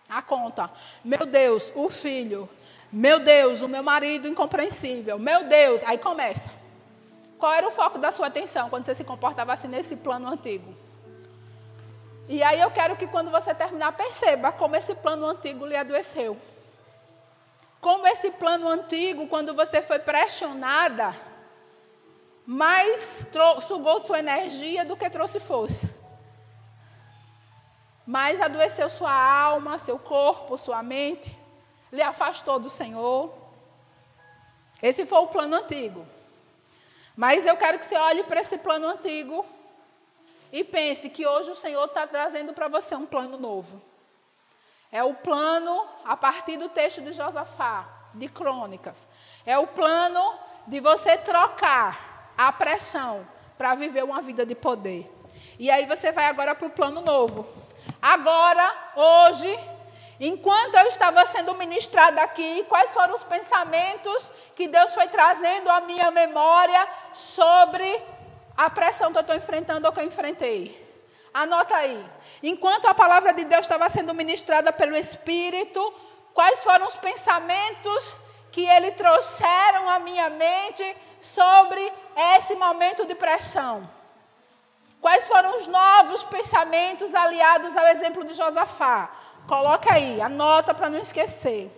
a 0.07 0.21
conta. 0.21 0.69
Meu 1.03 1.26
Deus, 1.26 1.71
o 1.76 1.89
filho. 1.89 2.47
Meu 2.91 3.19
Deus, 3.19 3.61
o 3.61 3.67
meu 3.67 3.82
marido 3.82 4.28
incompreensível. 4.28 5.17
Meu 5.17 5.45
Deus, 5.45 5.84
aí 5.84 5.97
começa. 5.97 6.49
Qual 7.38 7.51
era 7.51 7.67
o 7.67 7.71
foco 7.71 7.97
da 7.97 8.11
sua 8.11 8.28
atenção 8.28 8.69
quando 8.69 8.86
você 8.86 8.95
se 8.95 9.03
comportava 9.03 9.51
assim 9.51 9.67
nesse 9.67 9.95
plano 9.95 10.28
antigo? 10.28 10.73
E 12.28 12.41
aí 12.41 12.59
eu 12.59 12.71
quero 12.71 12.95
que 12.95 13.05
quando 13.07 13.30
você 13.30 13.53
terminar, 13.53 13.91
perceba 13.91 14.51
como 14.51 14.76
esse 14.76 14.95
plano 14.95 15.26
antigo 15.26 15.65
lhe 15.65 15.76
adoeceu 15.76 16.38
como 17.86 18.08
esse 18.08 18.32
plano 18.32 18.68
antigo, 18.68 19.28
quando 19.28 19.54
você 19.54 19.80
foi 19.80 20.00
pressionada, 20.00 21.16
mais 22.44 23.28
sugou 23.62 24.00
sua 24.00 24.18
energia 24.18 24.84
do 24.84 24.98
que 24.98 25.08
trouxe 25.08 25.40
força. 25.40 25.88
Mais 28.04 28.42
adoeceu 28.42 28.90
sua 28.90 29.14
alma, 29.14 29.78
seu 29.78 30.00
corpo, 30.00 30.58
sua 30.58 30.82
mente, 30.82 31.38
lhe 31.92 32.02
afastou 32.02 32.58
do 32.58 32.72
Senhor. 32.72 33.32
Esse 34.82 35.06
foi 35.06 35.20
o 35.20 35.28
plano 35.28 35.56
antigo. 35.56 36.08
Mas 37.16 37.46
eu 37.46 37.56
quero 37.56 37.78
que 37.78 37.86
você 37.86 37.98
olhe 37.98 38.24
para 38.24 38.40
esse 38.40 38.58
plano 38.58 38.88
antigo 38.88 39.46
e 40.52 40.64
pense 40.64 41.08
que 41.08 41.24
hoje 41.28 41.52
o 41.52 41.56
Senhor 41.56 41.86
está 41.86 42.08
trazendo 42.08 42.52
para 42.52 42.68
você 42.68 42.96
um 42.96 43.06
plano 43.06 43.38
novo. 43.38 43.80
É 44.96 45.04
o 45.04 45.14
plano 45.14 45.86
a 46.06 46.16
partir 46.16 46.56
do 46.56 46.70
texto 46.70 47.02
de 47.02 47.12
Josafá, 47.12 47.86
de 48.14 48.30
Crônicas. 48.30 49.06
É 49.46 49.58
o 49.58 49.68
plano 49.68 50.39
de 50.66 50.80
você 50.80 51.18
trocar 51.18 52.32
a 52.38 52.50
pressão 52.54 53.28
para 53.58 53.76
viver 53.76 54.06
uma 54.06 54.22
vida 54.22 54.46
de 54.46 54.56
poder. 54.56 55.14
E 55.60 55.70
aí 55.70 55.86
você 55.86 56.14
vai 56.14 56.28
agora 56.28 56.56
para 56.56 56.68
o 56.68 56.70
plano 56.70 57.02
novo. 57.02 57.46
Agora, 58.02 58.74
hoje, 58.96 59.60
enquanto 60.18 60.76
eu 60.76 60.88
estava 60.88 61.26
sendo 61.26 61.54
ministrada 61.56 62.22
aqui, 62.22 62.64
quais 62.70 62.89
foram 62.91 63.16
os 63.16 63.24
pensamentos 63.26 64.32
que 64.56 64.66
Deus 64.66 64.93
foi 64.93 65.10
trazendo 65.10 65.70
à 65.70 65.82
minha 65.82 66.10
memória 66.10 66.88
sobre 67.12 68.02
a 68.56 68.70
pressão 68.70 69.12
que 69.12 69.18
eu 69.18 69.24
estou 69.24 69.36
enfrentando 69.36 69.88
ou 69.88 69.91
que 69.91 70.00
eu 70.00 70.06
enfrentei? 70.06 70.85
Anota 71.36 71.76
aí. 71.76 72.02
Enquanto 72.42 72.88
a 72.88 72.94
palavra 72.94 73.34
de 73.34 73.44
Deus 73.44 73.66
estava 73.66 73.90
sendo 73.90 74.14
ministrada 74.14 74.72
pelo 74.72 74.96
Espírito, 74.96 75.94
quais 76.34 76.64
foram 76.64 76.88
os 76.88 76.96
pensamentos 76.96 78.16
que 78.54 78.66
ele 78.66 78.92
trouxeram 78.92 79.90
à 79.90 80.00
minha 80.00 80.30
mente 80.30 80.96
sobre 81.20 81.92
esse 82.38 82.56
momento 82.56 83.06
de 83.06 83.14
pressão? 83.16 83.86
Quais 85.02 85.28
foram 85.28 85.58
os 85.58 85.68
novos 85.68 86.24
pensamentos 86.24 87.14
aliados 87.14 87.76
ao 87.76 87.86
exemplo 87.88 88.24
de 88.24 88.34
Josafá? 88.34 89.12
Coloca 89.46 89.94
aí, 89.94 90.22
anota 90.22 90.74
para 90.74 90.90
não 90.90 91.00
esquecer. 91.00 91.70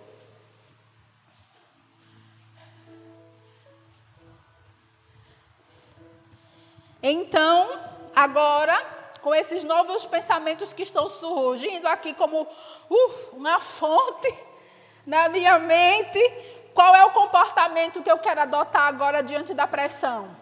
Então, 7.01 7.79
agora, 8.15 8.96
com 9.27 9.35
esses 9.35 9.61
novos 9.61 10.05
pensamentos 10.05 10.71
que 10.71 10.83
estão 10.83 11.09
surgindo 11.09 11.85
aqui 11.85 12.13
como 12.13 12.43
uh, 12.43 13.13
uma 13.33 13.59
fonte 13.59 14.33
na 15.05 15.27
minha 15.27 15.59
mente, 15.59 16.17
qual 16.73 16.95
é 16.95 17.03
o 17.03 17.11
comportamento 17.11 18.01
que 18.01 18.09
eu 18.09 18.17
quero 18.19 18.39
adotar 18.39 18.83
agora 18.83 19.21
diante 19.21 19.53
da 19.53 19.67
pressão? 19.67 20.33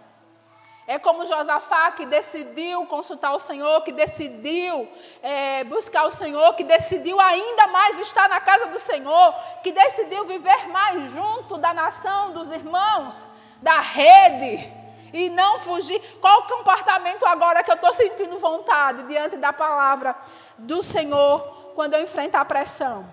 É 0.86 0.99
como 0.99 1.25
Josafá 1.25 1.93
que 1.93 2.05
decidiu 2.05 2.86
consultar 2.86 3.33
o 3.33 3.39
Senhor, 3.39 3.81
que 3.81 3.91
decidiu 3.91 4.88
é, 5.23 5.63
buscar 5.63 6.05
o 6.05 6.11
Senhor, 6.11 6.53
que 6.53 6.63
decidiu 6.63 7.19
ainda 7.19 7.65
mais 7.65 7.99
estar 7.99 8.29
na 8.29 8.39
casa 8.39 8.67
do 8.67 8.77
Senhor, 8.77 9.33
que 9.63 9.71
decidiu 9.71 10.25
viver 10.25 10.67
mais 10.67 11.11
junto 11.11 11.57
da 11.57 11.73
nação, 11.73 12.33
dos 12.33 12.51
irmãos, 12.51 13.27
da 13.63 13.79
rede 13.79 14.84
e 15.16 15.30
não 15.30 15.59
fugir. 15.59 15.99
Qual 16.20 16.41
o 16.41 16.47
comportamento 16.47 17.26
agora 17.26 17.63
que 17.63 17.72
eu 17.72 17.76
estou 17.76 17.93
sentindo 17.93 18.38
vontade 18.38 19.03
diante 19.03 19.38
da 19.38 19.53
palavra 19.53 20.16
do 20.57 20.82
Senhor 20.82 21.72
quando 21.74 21.93
eu 21.93 22.01
enfrentar 22.01 22.41
a 22.41 22.45
pressão? 22.45 23.07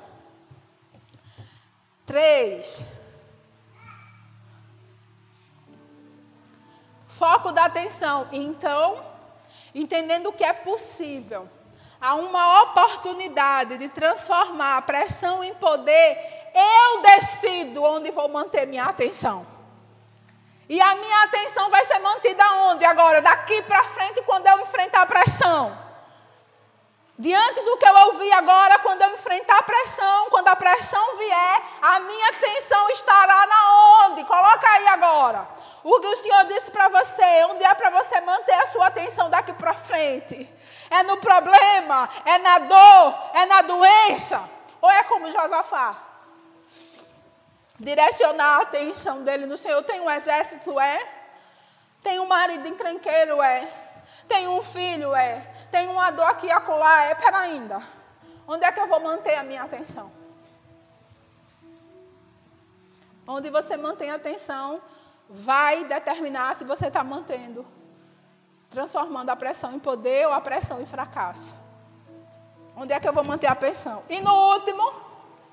Três. 2.05 2.85
foco 7.23 7.53
da 7.53 7.67
atenção. 7.67 8.27
Então, 8.33 9.01
entendendo 9.73 10.33
que 10.33 10.43
é 10.43 10.53
possível, 10.53 11.49
há 12.01 12.17
uma 12.17 12.63
oportunidade 12.63 13.79
de 13.79 13.89
transformar 13.89 14.79
a 14.79 14.83
pressão 14.83 15.45
em 15.45 15.55
poder, 15.55 16.19
eu 16.53 17.01
decido 17.03 17.81
onde 17.85 18.11
vou 18.11 18.29
manter 18.29 18.67
minha 18.67 18.87
atenção. 18.87 19.52
E 20.69 20.81
a 20.81 20.95
minha 20.95 21.23
atenção 21.25 21.71
vai 21.71 21.85
ser 21.85 21.99
mantida 21.99 22.45
onde 22.71 22.85
agora? 22.85 23.21
Daqui 23.21 23.63
para 23.63 23.83
frente, 23.85 24.23
quando 24.23 24.47
eu 24.47 24.61
enfrentar 24.61 25.03
a 25.03 25.07
pressão. 25.07 25.77
Diante 27.19 27.61
do 27.61 27.77
que 27.77 27.87
eu 27.87 27.95
ouvi 28.07 28.33
agora, 28.33 28.79
quando 28.79 29.03
eu 29.03 29.15
enfrentar 29.15 29.59
a 29.59 29.63
pressão, 29.63 30.31
quando 30.31 30.49
a 30.49 30.57
pressão 30.57 31.17
vier, 31.19 31.63
a 31.81 32.01
minha 32.01 32.29
atenção 32.31 32.89
estará 32.91 33.47
na 33.47 34.07
onde? 34.07 34.25
Coloca 34.25 34.69
aí 34.69 34.89
agora. 34.89 35.47
O 35.85 36.01
que 36.01 36.07
o 36.07 36.17
Senhor 36.17 36.45
disse 36.47 36.71
para 36.71 36.89
você, 36.89 37.45
onde 37.51 37.65
é 37.65 37.75
para 37.75 37.91
você 37.91 38.21
manter 38.23 38.55
a 38.55 38.67
sua 38.67 38.87
atenção 38.87 39.29
daqui 39.29 39.53
para 39.53 39.75
frente? 39.75 40.49
É 40.91 41.03
no 41.03 41.17
problema? 41.19 42.09
É 42.25 42.39
na 42.39 42.59
dor? 42.59 43.15
É 43.35 43.47
na 43.47 43.63
doença? 43.63 44.43
Ou 44.81 44.91
é 44.91 45.03
como 45.05 45.31
Josafá? 45.31 46.12
Direcionar 47.83 48.59
a 48.59 48.63
atenção 48.63 49.25
dele 49.25 49.45
no 49.45 49.59
Senhor. 49.59 49.83
Tem 49.83 50.01
um 50.01 50.09
exército? 50.09 50.79
É. 50.79 51.05
Tem 52.01 52.21
um 52.21 52.27
marido 52.27 52.69
encrenqueiro? 52.69 53.43
É. 53.43 53.69
Tem 54.29 54.47
um 54.47 54.63
filho? 54.63 55.13
É. 55.17 55.41
Tem 55.69 55.89
uma 55.89 56.13
dor 56.13 56.27
aqui 56.27 56.47
e 56.47 56.53
acolá? 56.53 57.03
É. 57.07 57.15
Pera 57.17 57.39
ainda. 57.39 57.83
Onde 58.47 58.65
é 58.65 58.71
que 58.71 58.79
eu 58.79 58.87
vou 58.87 59.01
manter 59.01 59.35
a 59.35 59.43
minha 59.43 59.65
atenção? 59.65 60.13
Onde 63.27 63.51
você 63.51 63.77
mantém 63.77 64.11
a 64.13 64.15
atenção, 64.15 64.81
vai 65.29 65.85
determinar 65.85 66.55
se 66.55 66.63
você 66.63 66.87
está 66.87 67.03
mantendo, 67.03 67.67
transformando 68.71 69.31
a 69.31 69.37
pressão 69.37 69.75
em 69.75 69.79
poder 69.81 70.27
ou 70.29 70.33
a 70.33 70.41
pressão 70.41 70.81
em 70.81 70.87
fracasso. 70.87 71.53
Onde 72.77 72.93
é 72.93 73.01
que 73.01 73.09
eu 73.09 73.13
vou 73.13 73.25
manter 73.25 73.49
a 73.49 73.57
pressão? 73.57 74.05
E 74.09 74.21
no 74.21 74.33
último, 74.53 74.93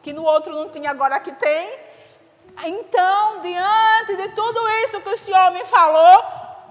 que 0.03 0.13
no 0.13 0.23
outro 0.23 0.53
não 0.53 0.69
tinha, 0.69 0.91
agora 0.91 1.15
aqui 1.15 1.31
tem. 1.31 1.88
Então, 2.63 3.41
diante 3.41 4.15
de 4.15 4.29
tudo 4.29 4.59
isso 4.83 5.01
que 5.01 5.09
o 5.09 5.17
Senhor 5.17 5.51
me 5.51 5.63
falou, 5.65 6.23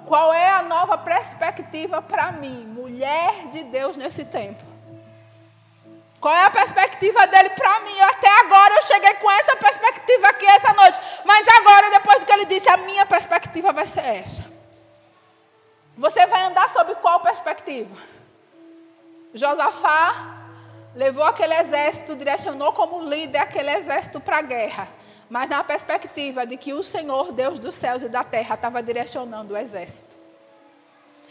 qual 0.07 0.33
é 0.33 0.49
a 0.51 0.63
nova 0.63 0.99
perspectiva 0.99 2.01
para 2.03 2.33
mim, 2.33 2.65
mulher 2.67 3.49
de 3.49 3.63
Deus 3.65 3.97
nesse 3.97 4.25
tempo? 4.25 4.69
Qual 6.21 6.35
é 6.35 6.45
a 6.45 6.51
perspectiva 6.51 7.27
dele 7.29 7.51
para 7.51 7.81
mim? 7.81 8.01
Até 8.01 8.29
agora 8.41 8.75
eu 8.75 8.83
cheguei 8.83 9.15
com 9.15 9.31
essa 9.31 9.55
perspectiva 9.57 10.29
aqui 10.29 10.47
essa 10.47 10.73
noite. 10.73 11.01
Mas 11.25 11.47
agora, 11.61 11.91
depois 11.91 12.19
do 12.19 12.27
que 12.27 12.33
ele 12.33 12.45
disse, 12.45 12.69
a 12.69 12.77
minha 12.77 13.07
perspectiva 13.07 13.73
vai 13.73 13.87
ser 13.87 14.05
essa. 14.05 14.45
Você 15.97 16.27
vai 16.27 16.43
andar 16.43 16.73
sob 16.73 16.95
qual 16.97 17.21
perspectiva? 17.21 17.97
Josafá 19.33 20.39
levou 20.95 21.25
aquele 21.25 21.55
exército, 21.55 22.17
direcionou 22.17 22.73
como 22.73 23.03
líder 23.03 23.39
aquele 23.39 23.71
exército 23.71 24.21
para 24.21 24.39
a 24.39 24.43
guerra. 24.43 24.89
Mas 25.29 25.51
na 25.51 25.63
perspectiva 25.63 26.47
de 26.47 26.57
que 26.57 26.73
o 26.73 26.83
Senhor, 26.83 27.33
Deus 27.33 27.59
dos 27.59 27.75
céus 27.75 28.03
e 28.03 28.09
da 28.09 28.25
terra, 28.25 28.55
estava 28.55 28.83
direcionando 28.83 29.55
o 29.55 29.57
exército. 29.57 30.17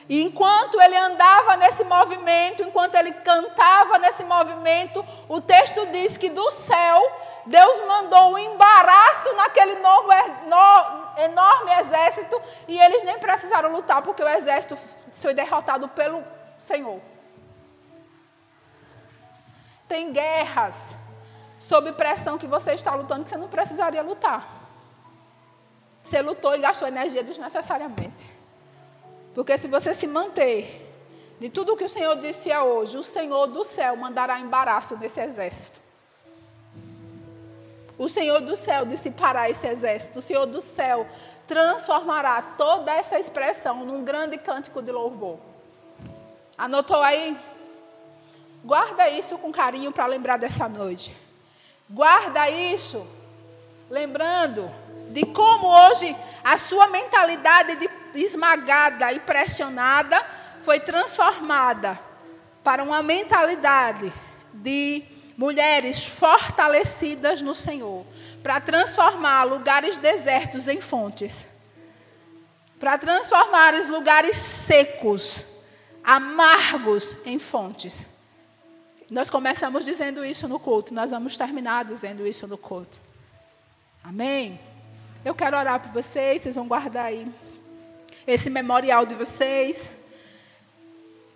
E 0.10 0.22
enquanto 0.24 0.80
ele 0.80 0.95
andava 0.95 1.58
nesse 1.58 1.84
movimento, 1.84 2.64
enquanto 2.64 2.95
ele 2.95 3.12
cantava 3.12 3.98
nesse 3.98 4.24
movimento, 4.24 5.06
o 5.28 5.41
texto 5.41 5.86
diz 5.88 6.16
que 6.16 6.30
do 6.30 6.50
céu 6.52 7.12
Deus 7.48 7.88
mandou 7.88 8.34
um 8.34 8.38
embaraço 8.38 9.34
naquele 9.36 9.76
novo, 9.76 10.08
no, 10.48 11.24
enorme 11.24 11.72
exército 11.80 12.41
e 12.68 12.80
eles 12.80 13.04
nem 13.04 13.18
precisaram 13.18 13.72
lutar 13.72 14.02
porque 14.02 14.22
o 14.22 14.28
exército 14.28 14.78
foi 15.14 15.34
derrotado 15.34 15.88
pelo 15.89 16.24
Senhor. 16.60 17.02
Tem 19.88 20.12
guerras 20.12 20.93
sob 21.68 21.91
pressão 21.91 22.38
que 22.38 22.47
você 22.47 22.72
está 22.72 22.95
lutando 22.95 23.26
que 23.26 23.30
você 23.30 23.36
não 23.36 23.49
precisaria 23.49 24.01
lutar. 24.01 24.70
Você 26.01 26.22
lutou 26.22 26.55
e 26.55 26.59
gastou 26.59 26.88
energia 26.88 27.22
desnecessariamente. 27.22 28.26
Porque 29.36 29.57
se 29.57 29.68
você 29.68 29.93
se 29.93 30.07
manter 30.07 30.89
de 31.38 31.49
tudo 31.49 31.74
o 31.74 31.78
que 31.78 31.84
o 31.84 31.89
Senhor 31.89 32.15
disse 32.15 32.55
hoje, 32.55 32.97
o 32.97 33.03
Senhor 33.03 33.47
do 33.47 33.65
céu 33.65 33.97
mandará 33.97 34.39
embaraço 34.39 34.95
nesse 34.95 35.20
exército. 35.20 35.78
O 37.97 38.07
Senhor 38.07 38.39
do 38.39 38.55
céu 38.55 38.86
dissipará 38.86 39.49
esse 39.49 39.68
exército. 39.68 40.20
O 40.20 40.22
Senhor 40.22 40.45
do 40.45 40.61
céu 40.61 41.05
transformará 41.47 42.41
toda 42.41 42.93
essa 42.93 43.20
expressão 43.20 43.84
num 43.84 44.05
grande 44.05 44.38
cântico 44.38 44.82
de 44.82 44.91
louvor. 44.91 45.38
Anotou 46.57 47.01
aí? 47.01 47.38
Guarda 48.63 49.09
isso 49.09 49.38
com 49.38 49.51
carinho 49.51 49.91
para 49.91 50.05
lembrar 50.05 50.38
dessa 50.38 50.70
noite. 50.70 51.26
Guarda 51.89 52.49
isso, 52.49 53.07
lembrando 53.89 54.69
de 55.09 55.25
como 55.25 55.67
hoje 55.67 56.15
a 56.43 56.57
sua 56.57 56.88
mentalidade 56.88 57.75
de 57.77 57.89
esmagada 58.13 59.13
e 59.13 59.19
pressionada 59.19 60.21
foi 60.63 60.81
transformada 60.81 61.97
para 62.61 62.83
uma 62.83 63.01
mentalidade 63.01 64.11
de 64.53 65.01
mulheres 65.38 66.05
fortalecidas 66.05 67.41
no 67.41 67.55
Senhor, 67.55 68.05
para 68.43 68.59
transformar 68.59 69.45
lugares 69.45 69.97
desertos 69.97 70.67
em 70.67 70.81
fontes, 70.81 71.47
para 72.77 72.97
transformar 72.97 73.73
os 73.75 73.88
lugares 73.88 74.35
secos, 74.35 75.45
amargos 76.03 77.15
em 77.25 77.39
fontes. 77.39 78.05
Nós 79.10 79.30
começamos 79.30 79.86
dizendo 79.86 80.26
isso 80.26 80.47
no 80.47 80.60
culto, 80.60 80.93
nós 80.93 81.12
vamos 81.12 81.38
terminar 81.38 81.86
dizendo 81.86 82.28
isso 82.28 82.45
no 82.47 82.58
culto. 82.58 82.99
Amém? 84.03 84.60
Eu 85.24 85.34
quero 85.34 85.58
orar 85.58 85.80
por 85.80 85.91
vocês, 85.91 86.41
vocês 86.41 86.55
vão 86.55 86.68
guardar 86.68 87.05
aí 87.05 87.28
esse 88.26 88.49
memorial 88.49 89.05
de 89.05 89.16
vocês. 89.16 89.89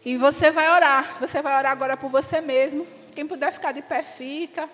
E 0.04 0.18
você 0.18 0.52
vai 0.52 0.70
orar. 0.70 1.18
Você 1.20 1.42
vai 1.42 1.58
orar 1.58 1.72
agora 1.72 1.96
por 1.96 2.10
você 2.10 2.42
mesmo. 2.42 2.86
Quem 3.16 3.26
puder 3.26 3.54
ficar 3.54 3.72
de 3.72 3.82
pé, 3.82 4.04
fica. 4.04 4.70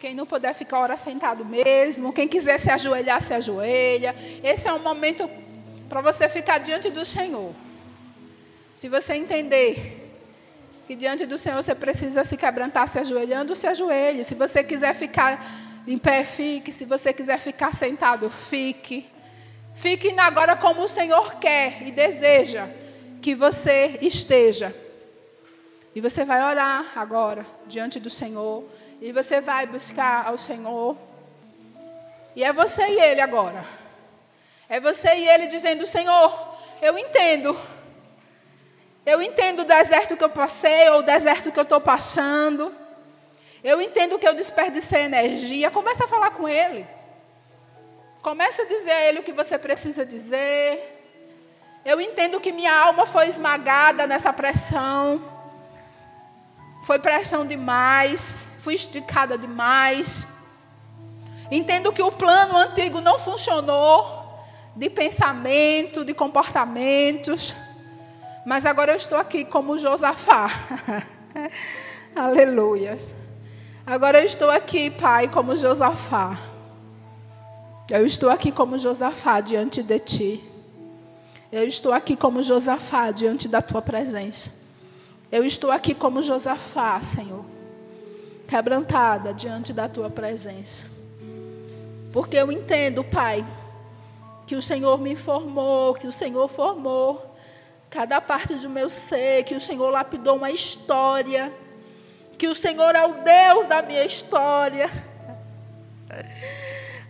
Quem 0.00 0.14
não 0.14 0.26
puder 0.26 0.54
ficar, 0.54 0.80
ora 0.80 0.96
sentado 0.96 1.44
mesmo. 1.44 2.12
Quem 2.12 2.26
quiser 2.26 2.58
se 2.58 2.70
ajoelhar, 2.70 3.20
se 3.20 3.34
ajoelha. 3.34 4.14
Esse 4.42 4.68
é 4.68 4.72
um 4.72 4.78
momento 4.78 5.28
para 5.88 6.00
você 6.00 6.28
ficar 6.28 6.58
diante 6.58 6.90
do 6.90 7.04
Senhor. 7.04 7.52
Se 8.74 8.88
você 8.88 9.14
entender 9.14 10.01
que 10.86 10.94
diante 10.94 11.26
do 11.26 11.38
Senhor 11.38 11.62
você 11.62 11.74
precisa 11.74 12.24
se 12.24 12.36
quebrantar 12.36 12.88
se 12.88 12.98
ajoelhando, 12.98 13.54
se 13.54 13.66
ajoelhe. 13.66 14.24
Se 14.24 14.34
você 14.34 14.62
quiser 14.62 14.94
ficar 14.94 15.44
em 15.86 15.98
pé, 15.98 16.24
fique. 16.24 16.72
Se 16.72 16.84
você 16.84 17.12
quiser 17.12 17.38
ficar 17.38 17.74
sentado, 17.74 18.28
fique. 18.30 19.06
Fique 19.74 20.14
agora 20.18 20.56
como 20.56 20.82
o 20.82 20.88
Senhor 20.88 21.36
quer 21.36 21.82
e 21.86 21.90
deseja 21.90 22.68
que 23.20 23.34
você 23.34 23.98
esteja. 24.02 24.74
E 25.94 26.00
você 26.00 26.24
vai 26.24 26.42
orar 26.42 26.92
agora 26.96 27.46
diante 27.66 28.00
do 28.00 28.10
Senhor. 28.10 28.64
E 29.00 29.12
você 29.12 29.40
vai 29.40 29.66
buscar 29.66 30.26
ao 30.26 30.38
Senhor. 30.38 30.96
E 32.34 32.44
é 32.44 32.52
você 32.52 32.82
e 32.82 33.00
Ele 33.00 33.20
agora. 33.20 33.82
É 34.72 34.80
você 34.80 35.14
e 35.16 35.28
ele 35.28 35.48
dizendo: 35.48 35.86
Senhor, 35.86 36.56
eu 36.80 36.96
entendo. 36.96 37.54
Eu 39.04 39.20
entendo 39.20 39.60
o 39.60 39.64
deserto 39.64 40.16
que 40.16 40.22
eu 40.22 40.30
passei 40.30 40.88
ou 40.90 41.00
o 41.00 41.02
deserto 41.02 41.50
que 41.50 41.58
eu 41.58 41.64
estou 41.64 41.80
passando. 41.80 42.72
Eu 43.62 43.80
entendo 43.80 44.18
que 44.18 44.26
eu 44.26 44.34
desperdicei 44.34 45.02
energia. 45.02 45.70
Começa 45.70 46.04
a 46.04 46.08
falar 46.08 46.30
com 46.30 46.48
ele. 46.48 46.86
Começa 48.22 48.62
a 48.62 48.64
dizer 48.64 48.92
a 48.92 49.00
ele 49.02 49.18
o 49.18 49.22
que 49.24 49.32
você 49.32 49.58
precisa 49.58 50.06
dizer. 50.06 51.00
Eu 51.84 52.00
entendo 52.00 52.40
que 52.40 52.52
minha 52.52 52.72
alma 52.72 53.04
foi 53.04 53.26
esmagada 53.26 54.06
nessa 54.06 54.32
pressão. 54.32 55.20
Foi 56.84 57.00
pressão 57.00 57.44
demais. 57.44 58.46
Fui 58.58 58.74
esticada 58.74 59.36
demais. 59.36 60.24
Entendo 61.50 61.92
que 61.92 62.02
o 62.02 62.12
plano 62.12 62.56
antigo 62.56 63.00
não 63.00 63.18
funcionou. 63.18 64.22
De 64.76 64.88
pensamento, 64.88 66.04
de 66.04 66.14
comportamentos. 66.14 67.54
Mas 68.44 68.66
agora 68.66 68.92
eu 68.92 68.96
estou 68.96 69.16
aqui 69.16 69.44
como 69.44 69.78
Josafá. 69.78 70.48
Aleluias. 72.14 73.14
Agora 73.86 74.20
eu 74.20 74.26
estou 74.26 74.50
aqui, 74.50 74.90
Pai, 74.90 75.28
como 75.28 75.56
Josafá. 75.56 76.38
Eu 77.88 78.04
estou 78.04 78.28
aqui 78.28 78.50
como 78.50 78.78
Josafá 78.78 79.40
diante 79.40 79.82
de 79.82 79.98
ti. 79.98 80.44
Eu 81.52 81.68
estou 81.68 81.92
aqui 81.92 82.16
como 82.16 82.42
Josafá 82.42 83.10
diante 83.12 83.46
da 83.46 83.62
tua 83.62 83.80
presença. 83.80 84.50
Eu 85.30 85.44
estou 85.44 85.70
aqui 85.70 85.94
como 85.94 86.20
Josafá, 86.20 87.00
Senhor, 87.00 87.44
quebrantada 88.48 89.32
diante 89.32 89.72
da 89.72 89.88
tua 89.88 90.10
presença. 90.10 90.86
Porque 92.12 92.36
eu 92.36 92.50
entendo, 92.50 93.04
Pai, 93.04 93.46
que 94.46 94.56
o 94.56 94.62
Senhor 94.62 95.00
me 95.00 95.14
formou, 95.14 95.94
que 95.94 96.06
o 96.06 96.12
Senhor 96.12 96.48
formou 96.48 97.31
cada 97.92 98.22
parte 98.22 98.54
do 98.54 98.70
meu 98.70 98.88
ser, 98.88 99.44
que 99.44 99.54
o 99.54 99.60
Senhor 99.60 99.90
lapidou 99.90 100.36
uma 100.36 100.50
história, 100.50 101.52
que 102.38 102.48
o 102.48 102.54
Senhor 102.54 102.96
é 102.96 103.04
o 103.04 103.12
Deus 103.22 103.66
da 103.66 103.82
minha 103.82 104.02
história. 104.02 104.90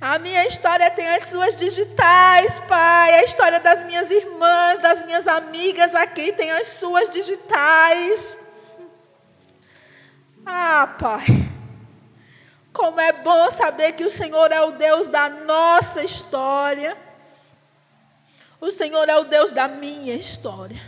A 0.01 0.19
minha 0.19 0.45
história 0.45 0.91
tem 0.91 1.07
as 1.07 1.29
suas 1.29 1.57
digitais, 1.57 2.59
Pai. 2.67 3.15
A 3.15 3.23
história 3.23 3.61
das 3.61 3.85
minhas 3.85 4.11
irmãs, 4.11 4.81
das 4.81 5.07
minhas 5.07 5.29
amigas 5.29 5.95
aqui 5.95 6.33
tem 6.33 6.51
as 6.51 6.67
suas 6.67 7.09
digitais. 7.09 8.37
Ah, 10.45 10.97
Pai. 10.99 11.25
Como 12.73 13.01
é 13.01 13.13
bom 13.13 13.49
saber 13.53 13.93
que 13.93 14.05
o 14.05 14.11
Senhor 14.11 14.51
é 14.51 14.61
o 14.61 14.73
Deus 14.73 15.07
da 15.07 15.29
nossa 15.29 16.03
história. 16.03 16.97
O 18.63 18.71
Senhor 18.71 19.09
é 19.09 19.17
o 19.17 19.25
Deus 19.25 19.51
da 19.51 19.67
minha 19.67 20.15
história. 20.15 20.81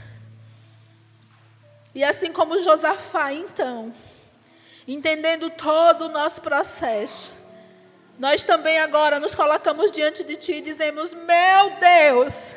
E 1.93 2.05
assim 2.05 2.33
como 2.33 2.63
Josafá, 2.63 3.33
então, 3.33 3.93
entendendo 4.87 5.51
todo 5.51 6.03
o 6.03 6.09
nosso 6.09 6.41
processo, 6.41 7.33
nós 8.17 8.45
também 8.45 8.79
agora 8.79 9.19
nos 9.19 9.35
colocamos 9.35 9.91
diante 9.91 10.23
de 10.23 10.37
Ti 10.37 10.53
e 10.53 10.61
dizemos: 10.61 11.13
Meu 11.15 11.71
Deus, 11.81 12.55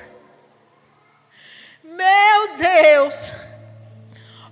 meu 1.84 2.58
Deus, 2.58 3.34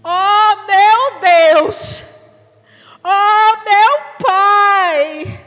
oh 0.03 0.65
meu 0.65 1.19
Deus, 1.61 2.03
oh 3.03 3.63
meu 3.69 4.01
Pai, 4.17 5.45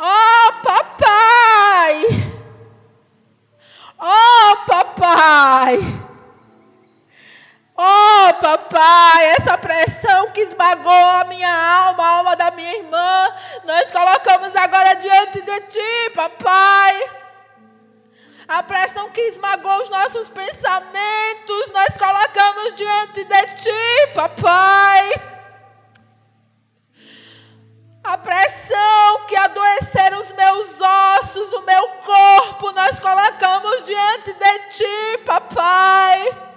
oh 0.00 0.52
Papai. 0.64 2.37
Oh, 4.00 4.56
papai! 4.66 5.78
Oh, 7.76 8.34
papai, 8.40 9.26
essa 9.36 9.56
pressão 9.58 10.30
que 10.30 10.40
esmagou 10.40 10.92
a 10.92 11.24
minha 11.24 11.48
alma, 11.48 12.02
a 12.02 12.10
alma 12.18 12.36
da 12.36 12.50
minha 12.50 12.76
irmã, 12.76 13.28
nós 13.64 13.90
colocamos 13.90 14.54
agora 14.56 14.94
diante 14.94 15.42
de 15.42 15.60
ti, 15.62 16.10
papai. 16.14 17.10
A 18.48 18.62
pressão 18.62 19.10
que 19.10 19.20
esmagou 19.20 19.82
os 19.82 19.90
nossos 19.90 20.28
pensamentos, 20.28 21.70
nós 21.72 21.96
colocamos 21.96 22.74
diante 22.74 23.24
de 23.24 23.46
ti, 23.54 24.12
papai 24.14 25.37
a 28.08 28.16
pressão 28.16 29.26
que 29.26 29.36
adoeceram 29.36 30.20
os 30.20 30.32
meus 30.32 30.80
ossos, 30.80 31.52
o 31.52 31.60
meu 31.60 31.88
corpo, 32.06 32.72
nós 32.72 32.98
colocamos 32.98 33.82
diante 33.82 34.32
de 34.32 34.58
ti, 34.70 35.18
papai. 35.26 36.48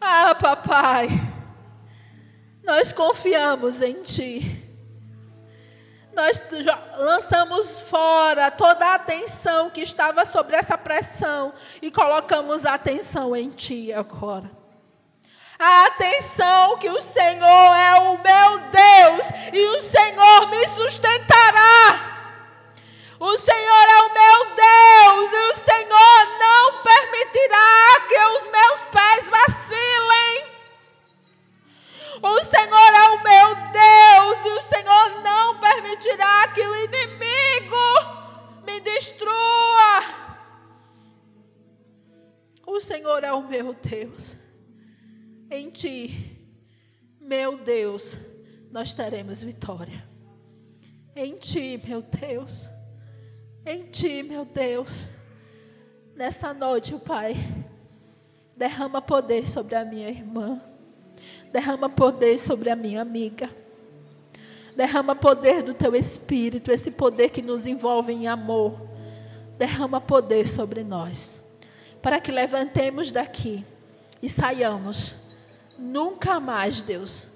Ah, 0.00 0.34
papai, 0.34 1.08
nós 2.64 2.92
confiamos 2.92 3.80
em 3.80 4.02
ti. 4.02 4.58
Nós 6.12 6.42
lançamos 6.98 7.82
fora 7.82 8.50
toda 8.50 8.84
a 8.84 8.94
atenção 8.94 9.70
que 9.70 9.80
estava 9.80 10.24
sobre 10.24 10.56
essa 10.56 10.76
pressão 10.76 11.54
e 11.80 11.88
colocamos 11.88 12.66
a 12.66 12.74
atenção 12.74 13.34
em 13.36 13.48
ti 13.48 13.92
agora. 13.92 14.61
Atenção, 15.62 16.76
que 16.78 16.90
o 16.90 17.00
Senhor 17.00 17.74
é 17.76 17.94
o 18.00 18.18
meu 18.18 18.58
Deus 18.72 19.30
e 19.52 19.64
o 19.64 19.80
Senhor 19.80 20.48
me 20.48 20.66
sustentará. 20.68 22.00
O 23.20 23.38
Senhor 23.38 23.86
é 23.88 24.02
o 24.02 24.12
meu 24.12 24.56
Deus 24.56 25.11
nós 48.82 48.94
teremos 48.94 49.44
vitória. 49.44 50.04
Em 51.14 51.36
Ti, 51.36 51.80
meu 51.86 52.02
Deus, 52.02 52.68
em 53.64 53.84
Ti, 53.84 54.24
meu 54.24 54.44
Deus, 54.44 55.06
nesta 56.16 56.52
noite, 56.52 56.92
Pai, 57.06 57.36
derrama 58.56 59.00
poder 59.00 59.48
sobre 59.48 59.76
a 59.76 59.84
minha 59.84 60.08
irmã, 60.08 60.60
derrama 61.52 61.88
poder 61.88 62.40
sobre 62.40 62.70
a 62.70 62.74
minha 62.74 63.00
amiga. 63.00 63.48
Derrama 64.74 65.14
poder 65.14 65.62
do 65.62 65.74
teu 65.74 65.94
espírito, 65.94 66.72
esse 66.72 66.90
poder 66.90 67.30
que 67.30 67.40
nos 67.40 67.68
envolve 67.68 68.12
em 68.12 68.26
amor. 68.26 68.80
Derrama 69.56 70.00
poder 70.00 70.48
sobre 70.48 70.82
nós, 70.82 71.40
para 72.02 72.20
que 72.20 72.32
levantemos 72.32 73.12
daqui 73.12 73.64
e 74.20 74.28
saiamos 74.28 75.22
Nunca 75.78 76.38
mais, 76.38 76.82
Deus, 76.82 77.31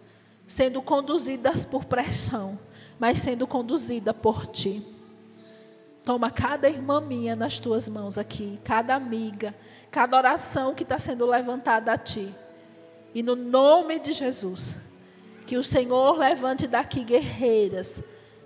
sendo 0.47 0.81
conduzida 0.81 1.53
por 1.71 1.85
pressão, 1.85 2.59
mas 2.99 3.19
sendo 3.19 3.47
conduzida 3.47 4.15
por 4.15 4.47
Ti. 4.47 4.87
Toma 6.05 6.31
cada 6.31 6.69
irmã 6.69 7.01
minha 7.01 7.35
nas 7.35 7.59
tuas 7.59 7.89
mãos 7.89 8.17
aqui, 8.17 8.61
cada 8.63 8.95
amiga, 8.95 9.55
cada 9.91 10.17
oração 10.17 10.75
que 10.75 10.85
está 10.85 10.99
sendo 10.99 11.27
levantada 11.27 11.93
a 11.93 11.99
Ti. 11.99 12.33
E 13.13 13.23
no 13.23 13.35
nome 13.35 13.99
de 13.99 14.13
Jesus, 14.13 14.77
que 15.47 15.57
o 15.57 15.65
Senhor 15.65 16.17
levante 16.17 16.67
daqui 16.67 17.03
guerreiras, 17.03 18.01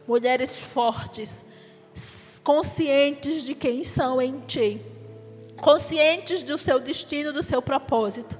mulheres 0.09 0.59
fortes, 0.59 1.45
conscientes 2.43 3.45
de 3.45 3.55
quem 3.55 3.85
são 3.85 4.23
em 4.23 4.41
Ti, 4.41 4.81
conscientes 5.61 6.43
do 6.43 6.57
seu 6.57 6.81
destino, 6.81 7.31
do 7.31 7.43
seu 7.43 7.61
propósito 7.61 8.40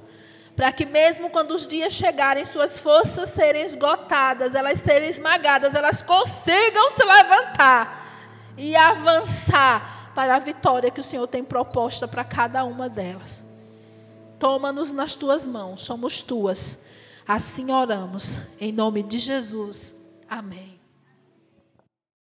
para 0.61 0.71
que 0.71 0.85
mesmo 0.85 1.31
quando 1.31 1.55
os 1.55 1.65
dias 1.65 1.91
chegarem, 1.91 2.45
suas 2.45 2.77
forças 2.77 3.29
serem 3.29 3.63
esgotadas, 3.63 4.53
elas 4.53 4.79
serem 4.79 5.09
esmagadas, 5.09 5.73
elas 5.73 6.03
consigam 6.03 6.91
se 6.91 7.03
levantar 7.03 8.53
e 8.55 8.75
avançar 8.75 10.11
para 10.13 10.35
a 10.35 10.39
vitória 10.39 10.91
que 10.91 11.01
o 11.01 11.03
Senhor 11.03 11.25
tem 11.25 11.43
proposta 11.43 12.07
para 12.07 12.23
cada 12.23 12.63
uma 12.63 12.87
delas. 12.87 13.43
Toma-nos 14.37 14.91
nas 14.91 15.15
tuas 15.15 15.47
mãos, 15.47 15.81
somos 15.81 16.21
tuas. 16.21 16.77
Assim 17.27 17.71
oramos, 17.71 18.37
em 18.59 18.71
nome 18.71 19.01
de 19.01 19.17
Jesus. 19.17 19.95
Amém. 20.29 20.70